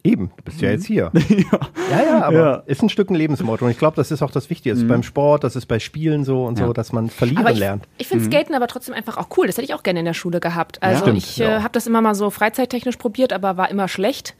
Eben, 0.05 0.31
du 0.37 0.43
bist 0.43 0.61
ja 0.61 0.69
jetzt 0.69 0.85
hier. 0.85 1.11
ja. 1.29 2.03
ja, 2.05 2.23
aber 2.23 2.33
Ja. 2.37 2.55
ist 2.67 2.81
ein 2.83 2.89
Stück 2.89 3.09
ein 3.09 3.15
Lebensmotto. 3.15 3.65
Und 3.65 3.71
ich 3.71 3.77
glaube, 3.79 3.95
das 3.95 4.11
ist 4.11 4.21
auch 4.21 4.31
das 4.31 4.49
Wichtige. 4.49 4.73
Das 4.73 4.81
ist 4.83 4.87
beim 4.87 5.01
Sport, 5.03 5.43
das 5.43 5.55
ist 5.55 5.65
bei 5.65 5.79
Spielen 5.79 6.23
so 6.23 6.45
und 6.45 6.57
so, 6.57 6.71
dass 6.73 6.93
man 6.93 7.09
verlieren 7.09 7.39
Aber 7.43 7.51
ich, 7.51 7.59
lernt. 7.59 7.87
ich 7.97 8.07
finde 8.07 8.23
Skaten 8.25 8.53
aber 8.55 8.67
trotzdem 8.67 8.93
einfach 8.93 9.17
auch 9.17 9.27
cool. 9.37 9.47
Das 9.47 9.57
hätte 9.57 9.65
ich 9.65 9.73
auch 9.73 9.83
gerne 9.83 9.99
in 9.99 10.05
der 10.05 10.13
Schule 10.13 10.39
gehabt. 10.39 10.81
Also 10.83 11.07
ich 11.07 11.37
ja. 11.37 11.57
äh, 11.57 11.61
habe 11.61 11.71
das 11.71 11.87
immer 11.87 12.01
mal 12.01 12.13
so 12.15 12.29
freizeittechnisch 12.29 12.97
probiert, 12.97 13.33
aber 13.33 13.57
war 13.57 13.69
immer 13.71 13.87
schlecht. 13.87 14.35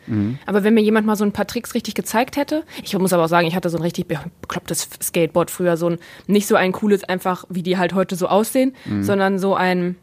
Aber 0.46 0.64
wenn 0.64 0.74
mir 0.76 0.82
jemand 0.82 1.08
mal 1.08 1.16
so 1.16 1.26
ein 1.26 1.32
paar 1.32 1.48
Tricks 1.48 1.74
richtig 1.74 1.96
gezeigt 1.96 2.38
hätte, 2.38 2.64
ich 2.84 2.96
muss 2.98 3.12
aber 3.12 3.24
auch 3.26 3.30
sagen, 3.30 3.48
ich 3.48 3.56
hatte 3.56 3.70
so 3.70 3.78
ein 3.78 3.82
richtig 3.84 4.08
be- 4.08 4.20
beklopptes 4.42 4.88
Skateboard 5.02 5.50
früher, 5.50 5.78
so 5.78 5.90
ein 5.90 5.98
nicht 6.28 6.48
so 6.48 6.56
ein 6.56 6.72
cooles 6.72 7.04
einfach, 7.04 7.46
wie 7.50 7.64
die 7.64 7.78
halt 7.78 7.94
heute 7.94 8.16
so 8.16 8.28
aussehen, 8.28 8.74
sondern 9.02 9.40
so 9.40 9.56
ein 9.56 9.96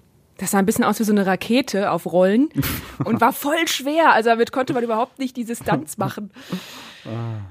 das 0.43 0.51
sah 0.51 0.59
ein 0.59 0.67
bisschen 0.67 0.83
aus 0.83 0.99
wie 0.99 1.05
so 1.05 1.13
eine 1.13 1.25
Rakete 1.25 1.93
auf 1.93 2.05
Rollen 2.05 2.49
und 3.05 3.21
war 3.21 3.33
voll 3.33 3.69
schwer. 3.69 4.13
Also 4.13 4.31
damit 4.31 4.51
konnte 4.51 4.73
man 4.73 4.83
überhaupt 4.83 5.21
nicht 5.21 5.37
diese 5.37 5.55
Stunts 5.55 5.99
machen. 5.99 6.33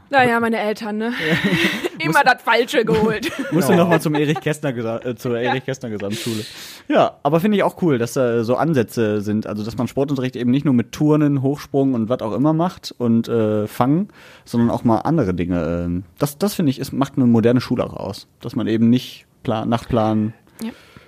Naja, 0.10 0.40
meine 0.42 0.58
Eltern, 0.58 0.98
ne? 0.98 1.14
Immer 2.00 2.24
das 2.24 2.42
Falsche 2.42 2.84
geholt. 2.84 3.32
Musst 3.52 3.70
du 3.70 3.76
nochmal 3.76 4.02
zum 4.02 4.16
Erich 4.16 4.40
Kästner 4.40 5.06
äh, 5.06 5.16
zur 5.16 5.40
Erich 5.40 5.66
Kästner 5.66 5.90
Gesamtschule. 5.90 6.44
Ja, 6.90 7.18
aber 7.24 7.40
finde 7.40 7.58
ich 7.58 7.64
auch 7.64 7.82
cool, 7.82 7.98
dass 7.98 8.14
da 8.14 8.44
so 8.44 8.56
Ansätze 8.56 9.22
sind, 9.22 9.48
also 9.48 9.64
dass 9.64 9.78
man 9.78 9.88
Sportunterricht 9.88 10.36
eben 10.36 10.52
nicht 10.52 10.66
nur 10.66 10.74
mit 10.74 10.92
Turnen, 10.92 11.42
Hochsprung 11.42 11.94
und 11.94 12.10
was 12.10 12.22
auch 12.22 12.34
immer 12.34 12.54
macht 12.54 12.94
und 12.98 13.28
äh, 13.28 13.68
Fangen, 13.68 14.10
sondern 14.46 14.70
auch 14.70 14.84
mal 14.84 15.00
andere 15.00 15.34
Dinge. 15.34 15.84
ähm, 15.86 16.04
das 16.18 16.38
das 16.38 16.54
finde 16.54 16.72
ich, 16.72 16.80
ist, 16.80 16.92
macht 16.92 17.14
eine 17.16 17.26
moderne 17.26 17.62
Schule 17.62 17.86
auch 17.86 17.94
aus, 17.94 18.28
dass 18.42 18.56
man 18.56 18.68
eben 18.68 18.90
nicht 18.90 19.26
plan, 19.44 19.68
nach 19.68 19.88
Plan. 19.88 20.34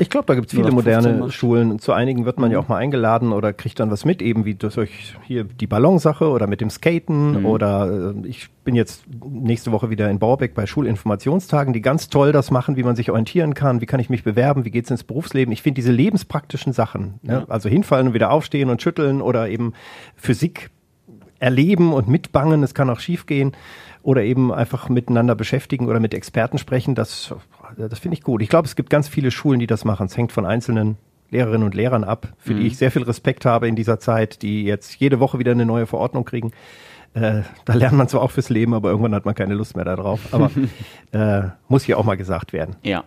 Ich 0.04 0.10
glaube, 0.10 0.26
da 0.26 0.36
gibt 0.36 0.48
es 0.48 0.52
viele 0.52 0.70
noch 0.70 0.84
15 0.84 1.02
moderne. 1.02 1.32
Schulen. 1.32 1.80
Zu 1.80 1.94
einigen 1.94 2.26
wird 2.26 2.38
man 2.38 2.52
ja 2.52 2.60
auch 2.60 2.68
mal 2.68 2.76
eingeladen 2.76 3.32
oder 3.32 3.54
kriegt 3.54 3.80
dann 3.80 3.90
was 3.90 4.04
mit, 4.04 4.22
eben 4.22 4.44
wie 4.44 4.54
durch 4.54 5.16
hier 5.24 5.46
die 5.46 5.66
Ballonsache 5.66 6.28
oder 6.28 6.46
mit 6.46 6.60
dem 6.60 6.70
Skaten 6.70 7.46
oder 7.46 8.14
äh, 8.14 8.28
ich 8.28 8.50
bin 8.66 8.76
jetzt 8.76 9.06
nächste 9.26 9.72
Woche 9.72 9.90
wieder 9.90 10.10
in 10.10 10.20
Bauerbeck 10.20 10.56
bei 10.56 10.66
Schulinformationstagen, 10.66 11.74
die 11.74 11.82
ganz 11.82 12.10
toll 12.10 12.34
das 12.34 12.52
machen, 12.52 12.76
wie 12.76 12.84
man 12.84 12.98
sich 12.98 13.12
orientieren 13.12 13.54
kann, 13.54 13.80
wie 13.80 13.86
kann 13.86 14.02
ich 14.02 14.10
mich 14.10 14.26
bewerben, 14.26 14.66
wie 14.66 14.72
geht's 14.72 14.92
ins 14.92 15.06
Berufsleben. 15.06 15.54
Ich 15.54 15.62
finde 15.62 15.76
diese 15.76 15.94
lebenspraktischen 15.94 16.74
Sachen, 16.74 17.22
ne? 17.22 17.46
also 17.48 17.70
hinfallen 17.70 18.08
und 18.08 18.14
wieder 18.14 18.32
aufstehen 18.32 18.70
und 18.70 18.82
schütteln 18.82 19.22
oder 19.22 19.48
eben 19.48 19.72
Physik 20.18 20.70
erleben 21.40 21.94
und 21.94 22.10
mitbangen, 22.10 22.62
es 22.64 22.74
kann 22.74 22.90
auch 22.90 23.00
schiefgehen 23.00 23.54
oder 24.02 24.24
eben 24.24 24.54
einfach 24.54 24.90
miteinander 24.90 25.34
beschäftigen 25.34 25.88
oder 25.88 26.00
mit 26.00 26.14
Experten 26.14 26.58
sprechen, 26.58 26.94
das, 26.94 27.34
das 27.78 28.00
finde 28.00 28.18
ich 28.18 28.24
gut. 28.24 28.42
Ich 28.42 28.50
glaube, 28.50 28.68
es 28.68 28.76
gibt 28.76 28.90
ganz 28.90 29.08
viele 29.08 29.32
Schulen, 29.32 29.60
die 29.60 29.68
das 29.68 29.86
machen. 29.86 30.06
Es 30.06 30.18
hängt 30.18 30.32
von 30.32 30.46
einzelnen 30.46 30.98
Lehrerinnen 31.30 31.66
und 31.66 31.74
Lehrern 31.74 32.04
ab, 32.04 32.34
für 32.38 32.54
die 32.54 32.68
ich 32.68 32.78
sehr 32.78 32.92
viel 32.92 33.04
Respekt 33.04 33.46
habe 33.46 33.68
in 33.68 33.76
dieser 33.76 34.00
Zeit, 34.00 34.44
die 34.44 34.64
jetzt 34.64 34.96
jede 35.00 35.20
Woche 35.20 35.40
wieder 35.40 35.52
eine 35.52 35.66
neue 35.66 35.88
Verordnung 35.88 36.26
kriegen. 36.26 36.52
Äh, 37.16 37.42
da 37.66 37.74
lernt 37.74 37.98
man 37.98 38.08
zwar 38.08 38.22
auch 38.22 38.32
fürs 38.32 38.50
Leben, 38.50 38.74
aber 38.74 38.90
irgendwann 38.90 39.14
hat 39.16 39.26
man 39.26 39.36
keine 39.36 39.56
Lust 39.56 39.76
mehr 39.76 39.86
darauf. 39.86 40.34
Aber 40.34 40.52
äh, 41.12 41.50
muss 41.68 41.84
hier 41.84 41.98
auch 41.98 42.06
mal 42.06 42.18
gesagt 42.18 42.54
werden. 42.54 42.76
Ja. 42.84 43.04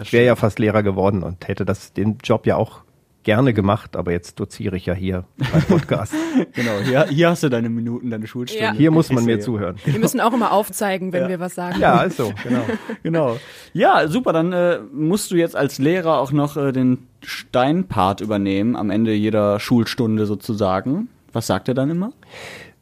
Ich 0.00 0.12
wäre 0.12 0.26
ja 0.26 0.36
fast 0.36 0.58
Lehrer 0.58 0.82
geworden 0.82 1.22
und 1.22 1.48
hätte 1.48 1.64
das 1.64 1.92
den 1.92 2.18
Job 2.22 2.46
ja 2.46 2.56
auch 2.56 2.82
gerne 3.22 3.52
gemacht, 3.52 3.96
aber 3.96 4.12
jetzt 4.12 4.40
doziere 4.40 4.76
ich 4.76 4.86
ja 4.86 4.94
hier 4.94 5.24
beim 5.52 5.62
Podcast. 5.62 6.14
Genau, 6.52 6.78
hier, 6.84 7.06
hier 7.08 7.30
hast 7.30 7.42
du 7.42 7.48
deine 7.48 7.68
Minuten, 7.68 8.10
deine 8.10 8.26
Schulstunde. 8.26 8.64
Ja. 8.64 8.72
Hier 8.72 8.90
muss 8.90 9.10
man 9.10 9.24
mir 9.24 9.40
zuhören. 9.40 9.76
Wir 9.84 9.98
müssen 9.98 10.20
auch 10.20 10.32
immer 10.32 10.52
aufzeigen, 10.52 11.12
wenn 11.12 11.28
wir 11.28 11.40
was 11.40 11.54
sagen. 11.54 11.80
Ja, 11.80 11.96
also, 11.96 12.32
genau. 12.42 12.62
Genau. 13.02 13.36
Ja, 13.72 14.06
super. 14.08 14.32
Dann 14.32 14.52
äh, 14.52 14.78
musst 14.92 15.30
du 15.30 15.36
jetzt 15.36 15.56
als 15.56 15.78
Lehrer 15.78 16.18
auch 16.18 16.32
noch 16.32 16.56
äh, 16.56 16.72
den 16.72 17.08
Steinpart 17.22 18.20
übernehmen 18.20 18.76
am 18.76 18.90
Ende 18.90 19.12
jeder 19.12 19.58
Schulstunde 19.58 20.26
sozusagen. 20.26 21.08
Was 21.32 21.46
sagt 21.46 21.68
er 21.68 21.74
dann 21.74 21.90
immer? 21.90 22.12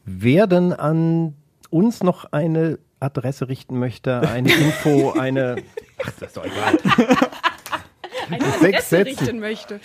Wer 0.05 0.47
denn 0.47 0.71
an 0.71 1.33
uns 1.69 2.03
noch 2.03 2.31
eine 2.31 2.79
Adresse 2.99 3.49
richten 3.49 3.79
möchte, 3.79 4.21
eine 4.21 4.51
Info, 4.53 5.11
eine 5.11 5.57
Ach, 6.03 6.11
das 6.19 6.29
ist 6.29 6.37
doch 6.37 6.45
egal. 6.45 6.77
Eine 8.29 8.43
Sechs 8.43 8.57
Adresse 8.61 8.87
Sätze. 8.89 9.05
richten 9.21 9.39
möchte. 9.39 9.79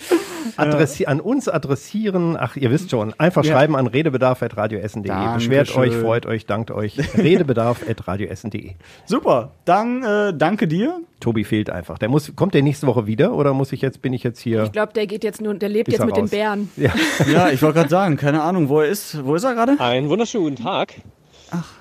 Adressi 0.57 1.05
an 1.05 1.19
uns 1.21 1.47
adressieren, 1.47 2.35
ach, 2.39 2.55
ihr 2.55 2.69
wisst 2.71 2.91
schon, 2.91 3.13
einfach 3.19 3.43
Ja. 3.43 3.53
schreiben 3.53 3.75
an 3.75 3.87
redebedarf.radioessen.de. 3.87 5.33
Beschwert 5.35 5.75
euch, 5.77 5.93
freut 5.95 6.25
euch, 6.25 6.45
dankt 6.45 6.71
euch. 6.71 6.97
redebedarf.radioessen.de. 7.17 8.71
Super. 9.05 9.51
Dann 9.65 10.03
äh, 10.03 10.33
danke 10.35 10.67
dir. 10.67 10.99
Tobi 11.19 11.43
fehlt 11.45 11.69
einfach. 11.69 11.97
Der 11.97 12.09
muss, 12.09 12.35
kommt 12.35 12.53
der 12.53 12.61
nächste 12.63 12.85
Woche 12.87 13.07
wieder 13.07 13.33
oder 13.33 13.53
muss 13.53 13.71
ich 13.71 13.81
jetzt, 13.81 14.01
bin 14.01 14.11
ich 14.13 14.23
jetzt 14.23 14.39
hier? 14.39 14.63
Ich 14.63 14.71
glaube, 14.73 14.91
der 14.93 15.07
geht 15.07 15.23
jetzt 15.23 15.41
nur, 15.41 15.53
der 15.53 15.69
lebt 15.69 15.89
jetzt 15.91 16.05
mit 16.05 16.15
den 16.17 16.23
raus? 16.23 16.31
Bären. 16.31 16.69
Ja. 16.75 16.91
Ja, 17.31 17.49
ich 17.49 17.61
wollte 17.61 17.79
gerade 17.79 17.89
sagen, 17.89 18.17
keine 18.17 18.41
Ahnung, 18.41 18.67
wo 18.69 18.81
er 18.81 18.87
ist. 18.89 19.23
Wo 19.23 19.35
ist 19.35 19.43
er 19.43 19.53
gerade? 19.53 19.79
Einen 19.79 20.09
wunderschönen 20.09 20.49
guten 20.49 20.63
Tag. 20.63 20.93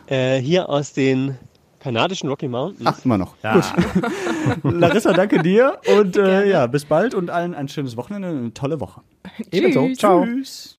Äh, 0.06 0.38
hier 0.38 0.68
aus 0.68 0.92
den 0.92 1.38
kanadischen 1.82 2.28
Rocky 2.28 2.48
Mountains. 2.48 2.86
Ach, 2.86 3.04
immer 3.04 3.18
noch. 3.18 3.34
Gut. 3.42 4.62
Larissa, 4.72 5.12
danke 5.12 5.42
dir 5.42 5.78
und 5.98 6.16
äh, 6.16 6.48
ja, 6.48 6.66
bis 6.66 6.84
bald 6.84 7.14
und 7.14 7.28
allen 7.28 7.54
ein 7.54 7.68
schönes 7.68 7.96
Wochenende, 7.96 8.28
eine 8.28 8.54
tolle 8.54 8.80
Woche. 8.80 9.02
Ebenso. 9.50 9.86
Tschüss. 9.86 9.98
Ciao. 9.98 10.24
Tschüss. 10.24 10.70